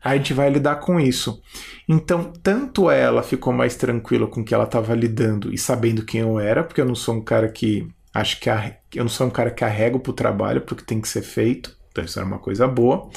a 0.02 0.18
gente 0.18 0.34
vai 0.34 0.50
lidar 0.50 0.76
com 0.80 1.00
isso. 1.00 1.40
Então, 1.88 2.30
tanto 2.42 2.90
ela 2.90 3.22
ficou 3.22 3.54
mais 3.54 3.74
tranquila 3.74 4.26
com 4.26 4.42
o 4.42 4.44
que 4.44 4.54
ela 4.54 4.64
estava 4.64 4.94
lidando 4.94 5.50
e 5.50 5.56
sabendo 5.56 6.04
quem 6.04 6.20
eu 6.20 6.38
era, 6.38 6.62
porque 6.62 6.78
eu 6.78 6.84
não 6.84 6.94
sou 6.94 7.14
um 7.14 7.22
cara 7.22 7.48
que 7.48 7.88
Acho 8.14 8.38
que 8.38 8.48
eu 8.94 9.02
não 9.02 9.08
sou 9.08 9.26
um 9.26 9.30
cara 9.30 9.50
que 9.50 9.64
arrego 9.64 9.98
pro 9.98 10.12
trabalho 10.12 10.60
porque 10.60 10.84
tem 10.84 11.00
que 11.00 11.08
ser 11.08 11.22
feito. 11.22 11.76
Então 11.90 12.04
isso 12.04 12.16
era 12.16 12.26
uma 12.26 12.38
coisa 12.38 12.68
boa. 12.68 13.10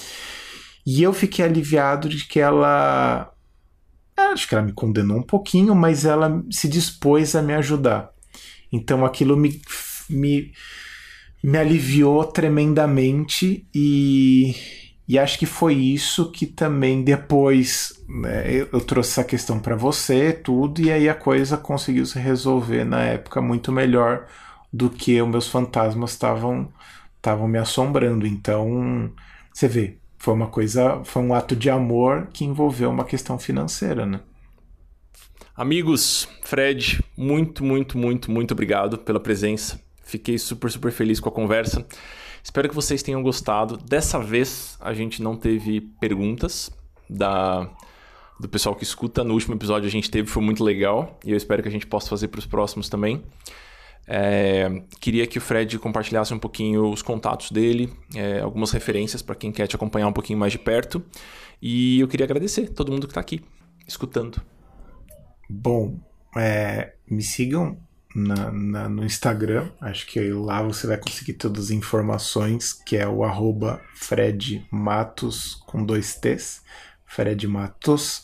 E 0.83 1.03
eu 1.03 1.13
fiquei 1.13 1.45
aliviado 1.45 2.09
de 2.09 2.27
que 2.27 2.39
ela. 2.39 3.31
É, 4.17 4.21
acho 4.33 4.47
que 4.47 4.55
ela 4.55 4.63
me 4.63 4.73
condenou 4.73 5.17
um 5.17 5.23
pouquinho, 5.23 5.75
mas 5.75 6.03
ela 6.03 6.43
se 6.49 6.67
dispôs 6.67 7.35
a 7.35 7.41
me 7.41 7.53
ajudar. 7.53 8.09
Então 8.71 9.05
aquilo 9.05 9.37
me, 9.37 9.61
me, 10.09 10.51
me 11.43 11.57
aliviou 11.57 12.25
tremendamente 12.25 13.67
e, 13.73 14.55
e 15.07 15.19
acho 15.19 15.37
que 15.37 15.45
foi 15.45 15.75
isso 15.75 16.31
que 16.31 16.47
também 16.47 17.03
depois 17.03 17.93
né, 18.09 18.51
eu, 18.51 18.67
eu, 18.73 18.81
trouxe 18.81 19.11
essa 19.11 19.23
questão 19.23 19.59
para 19.59 19.75
você, 19.75 20.33
tudo, 20.33 20.81
e 20.81 20.91
aí 20.91 21.07
a 21.07 21.15
coisa 21.15 21.55
conseguiu 21.55 22.05
se 22.05 22.19
resolver 22.19 22.83
na 22.83 23.01
época 23.03 23.41
muito 23.41 23.71
melhor 23.71 24.25
do 24.73 24.89
que 24.89 25.21
os 25.21 25.29
meus 25.29 25.47
fantasmas 25.47 26.11
estavam 26.11 26.71
estavam 27.17 27.47
me 27.47 27.57
assombrando. 27.57 28.25
Então, 28.25 29.11
você 29.53 29.67
vê, 29.67 29.97
foi 30.17 30.33
uma 30.33 30.47
coisa, 30.47 31.01
foi 31.03 31.21
um 31.21 31.33
ato 31.33 31.55
de 31.55 31.69
amor 31.69 32.27
que 32.33 32.45
envolveu 32.45 32.89
uma 32.89 33.05
questão 33.05 33.37
financeira, 33.37 34.05
né? 34.05 34.19
Amigos, 35.55 36.27
Fred, 36.43 37.03
muito, 37.17 37.63
muito, 37.63 37.97
muito, 37.97 38.31
muito 38.31 38.51
obrigado 38.51 38.97
pela 38.97 39.19
presença. 39.19 39.81
Fiquei 40.03 40.37
super, 40.37 40.69
super 40.69 40.91
feliz 40.91 41.19
com 41.19 41.29
a 41.29 41.31
conversa. 41.31 41.85
Espero 42.43 42.69
que 42.69 42.75
vocês 42.75 43.03
tenham 43.03 43.21
gostado. 43.21 43.75
Dessa 43.77 44.19
vez 44.19 44.77
a 44.79 44.93
gente 44.93 45.21
não 45.21 45.35
teve 45.35 45.81
perguntas 45.99 46.69
da 47.09 47.69
do 48.39 48.47
pessoal 48.47 48.75
que 48.75 48.83
escuta. 48.83 49.23
No 49.23 49.33
último 49.33 49.55
episódio 49.55 49.87
a 49.87 49.91
gente 49.91 50.11
teve, 50.11 50.29
foi 50.29 50.43
muito 50.43 50.63
legal. 50.63 51.19
E 51.25 51.31
eu 51.31 51.37
espero 51.37 51.61
que 51.61 51.69
a 51.69 51.71
gente 51.71 51.87
possa 51.87 52.09
fazer 52.09 52.27
para 52.27 52.39
os 52.39 52.45
próximos 52.45 52.87
também. 52.87 53.23
É, 54.07 54.83
queria 55.01 55.27
que 55.27 55.37
o 55.37 55.41
Fred 55.41 55.77
compartilhasse 55.79 56.33
um 56.33 56.39
pouquinho 56.39 56.89
os 56.89 57.01
contatos 57.01 57.51
dele, 57.51 57.93
é, 58.15 58.39
algumas 58.39 58.71
referências 58.71 59.21
para 59.21 59.35
quem 59.35 59.51
quer 59.51 59.67
te 59.67 59.75
acompanhar 59.75 60.07
um 60.07 60.13
pouquinho 60.13 60.39
mais 60.39 60.53
de 60.53 60.59
perto. 60.59 61.03
E 61.61 61.99
eu 61.99 62.07
queria 62.07 62.25
agradecer 62.25 62.69
todo 62.69 62.91
mundo 62.91 63.07
que 63.07 63.11
está 63.11 63.19
aqui, 63.19 63.43
escutando. 63.85 64.41
Bom, 65.49 65.99
é, 66.37 66.93
me 67.09 67.21
sigam 67.21 67.77
na, 68.15 68.51
na, 68.51 68.89
no 68.89 69.03
Instagram, 69.03 69.69
acho 69.81 70.07
que 70.07 70.19
lá 70.31 70.61
você 70.61 70.87
vai 70.87 70.97
conseguir 70.97 71.33
todas 71.33 71.65
as 71.65 71.71
informações, 71.71 72.73
que 72.73 72.95
é 72.95 73.07
o 73.07 73.23
arroba 73.23 73.81
Fred 73.93 74.65
Matos 74.71 75.55
com 75.67 75.83
dois 75.83 76.15
T's, 76.15 76.61
Fred 77.05 77.47
Matos. 77.47 78.23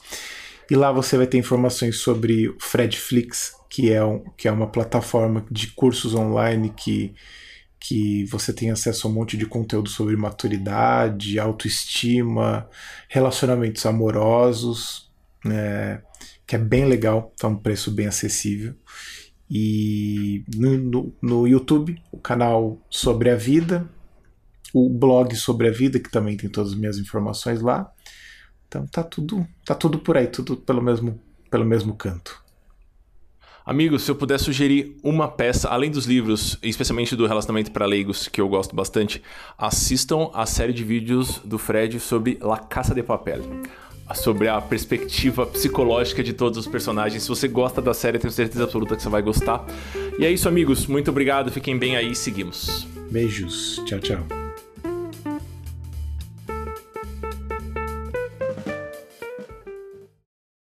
E 0.74 0.76
lá 0.76 0.92
você 0.92 1.18
vai 1.18 1.28
ter 1.28 1.38
informações 1.38 2.00
sobre 2.00 2.50
o 2.50 2.58
Fredflix, 2.60 3.54
que 3.70 3.92
é, 3.94 4.04
um, 4.04 4.24
que 4.36 4.48
é 4.48 4.52
uma 4.52 4.66
plataforma 4.66 5.46
de 5.52 5.68
cursos 5.68 6.16
online 6.16 6.74
que, 6.76 7.14
que 7.80 8.26
você 8.26 8.52
tem 8.52 8.72
acesso 8.72 9.06
a 9.06 9.12
um 9.12 9.14
monte 9.14 9.38
de 9.38 9.46
conteúdo 9.46 9.88
sobre 9.88 10.18
maturidade, 10.18 11.38
autoestima, 11.38 12.68
relacionamentos 13.08 13.86
amorosos, 13.86 15.12
né, 15.46 16.02
que 16.48 16.56
é 16.56 16.58
bem 16.60 16.86
legal, 16.86 17.32
tá 17.38 17.48
um 17.48 17.56
preço 17.56 17.92
bem 17.92 18.08
acessível. 18.08 18.74
E 19.48 20.44
no, 20.56 20.76
no, 20.76 21.16
no 21.22 21.48
YouTube, 21.48 22.02
o 22.12 22.18
canal 22.18 22.82
Sobre 22.90 23.30
a 23.30 23.36
Vida, 23.36 23.88
o 24.74 24.90
blog 24.90 25.36
Sobre 25.36 25.68
a 25.68 25.72
Vida, 25.72 26.00
que 26.00 26.10
também 26.10 26.36
tem 26.36 26.50
todas 26.50 26.72
as 26.72 26.80
minhas 26.80 26.98
informações 26.98 27.62
lá. 27.62 27.93
Então 28.74 28.88
tá 28.88 29.04
tudo, 29.04 29.48
tá 29.64 29.76
tudo 29.76 30.00
por 30.00 30.18
aí, 30.18 30.26
tudo 30.26 30.58
pelo 30.58 30.82
mesmo, 30.82 31.22
pelo 31.52 31.64
mesmo 31.64 31.94
canto. 31.94 32.42
Amigos, 33.64 34.02
se 34.02 34.12
eu 34.12 34.16
puder 34.16 34.40
sugerir 34.40 34.98
uma 35.04 35.28
peça, 35.28 35.70
além 35.70 35.92
dos 35.92 36.06
livros, 36.06 36.58
especialmente 36.62 37.16
do 37.16 37.28
Relacionamento 37.28 37.72
para 37.72 37.86
Leigos, 37.86 38.28
que 38.28 38.42
eu 38.42 38.50
gosto 38.50 38.76
bastante, 38.76 39.22
assistam 39.58 40.32
a 40.34 40.46
série 40.46 40.74
de 40.74 40.84
vídeos 40.84 41.40
do 41.46 41.58
Fred 41.58 42.00
sobre 42.00 42.38
La 42.42 42.58
Caça 42.58 42.96
de 42.96 43.04
Papel. 43.04 43.42
Sobre 44.16 44.48
a 44.48 44.62
perspectiva 44.62 45.46
psicológica 45.46 46.22
de 46.22 46.34
todos 46.34 46.58
os 46.60 46.68
personagens. 46.68 47.24
Se 47.24 47.30
você 47.30 47.48
gosta 47.48 47.82
da 47.82 47.96
série, 47.96 48.20
tenho 48.20 48.32
certeza 48.32 48.66
absoluta 48.66 48.96
que 48.96 49.02
você 49.02 49.10
vai 49.10 49.24
gostar. 49.24 49.66
E 50.20 50.26
é 50.26 50.30
isso, 50.30 50.48
amigos. 50.48 50.86
Muito 50.86 51.10
obrigado. 51.10 51.50
Fiquem 51.52 51.80
bem 51.80 51.96
aí. 51.96 52.14
Seguimos. 52.14 52.86
Beijos. 53.10 53.82
Tchau, 53.86 54.00
tchau. 54.00 54.53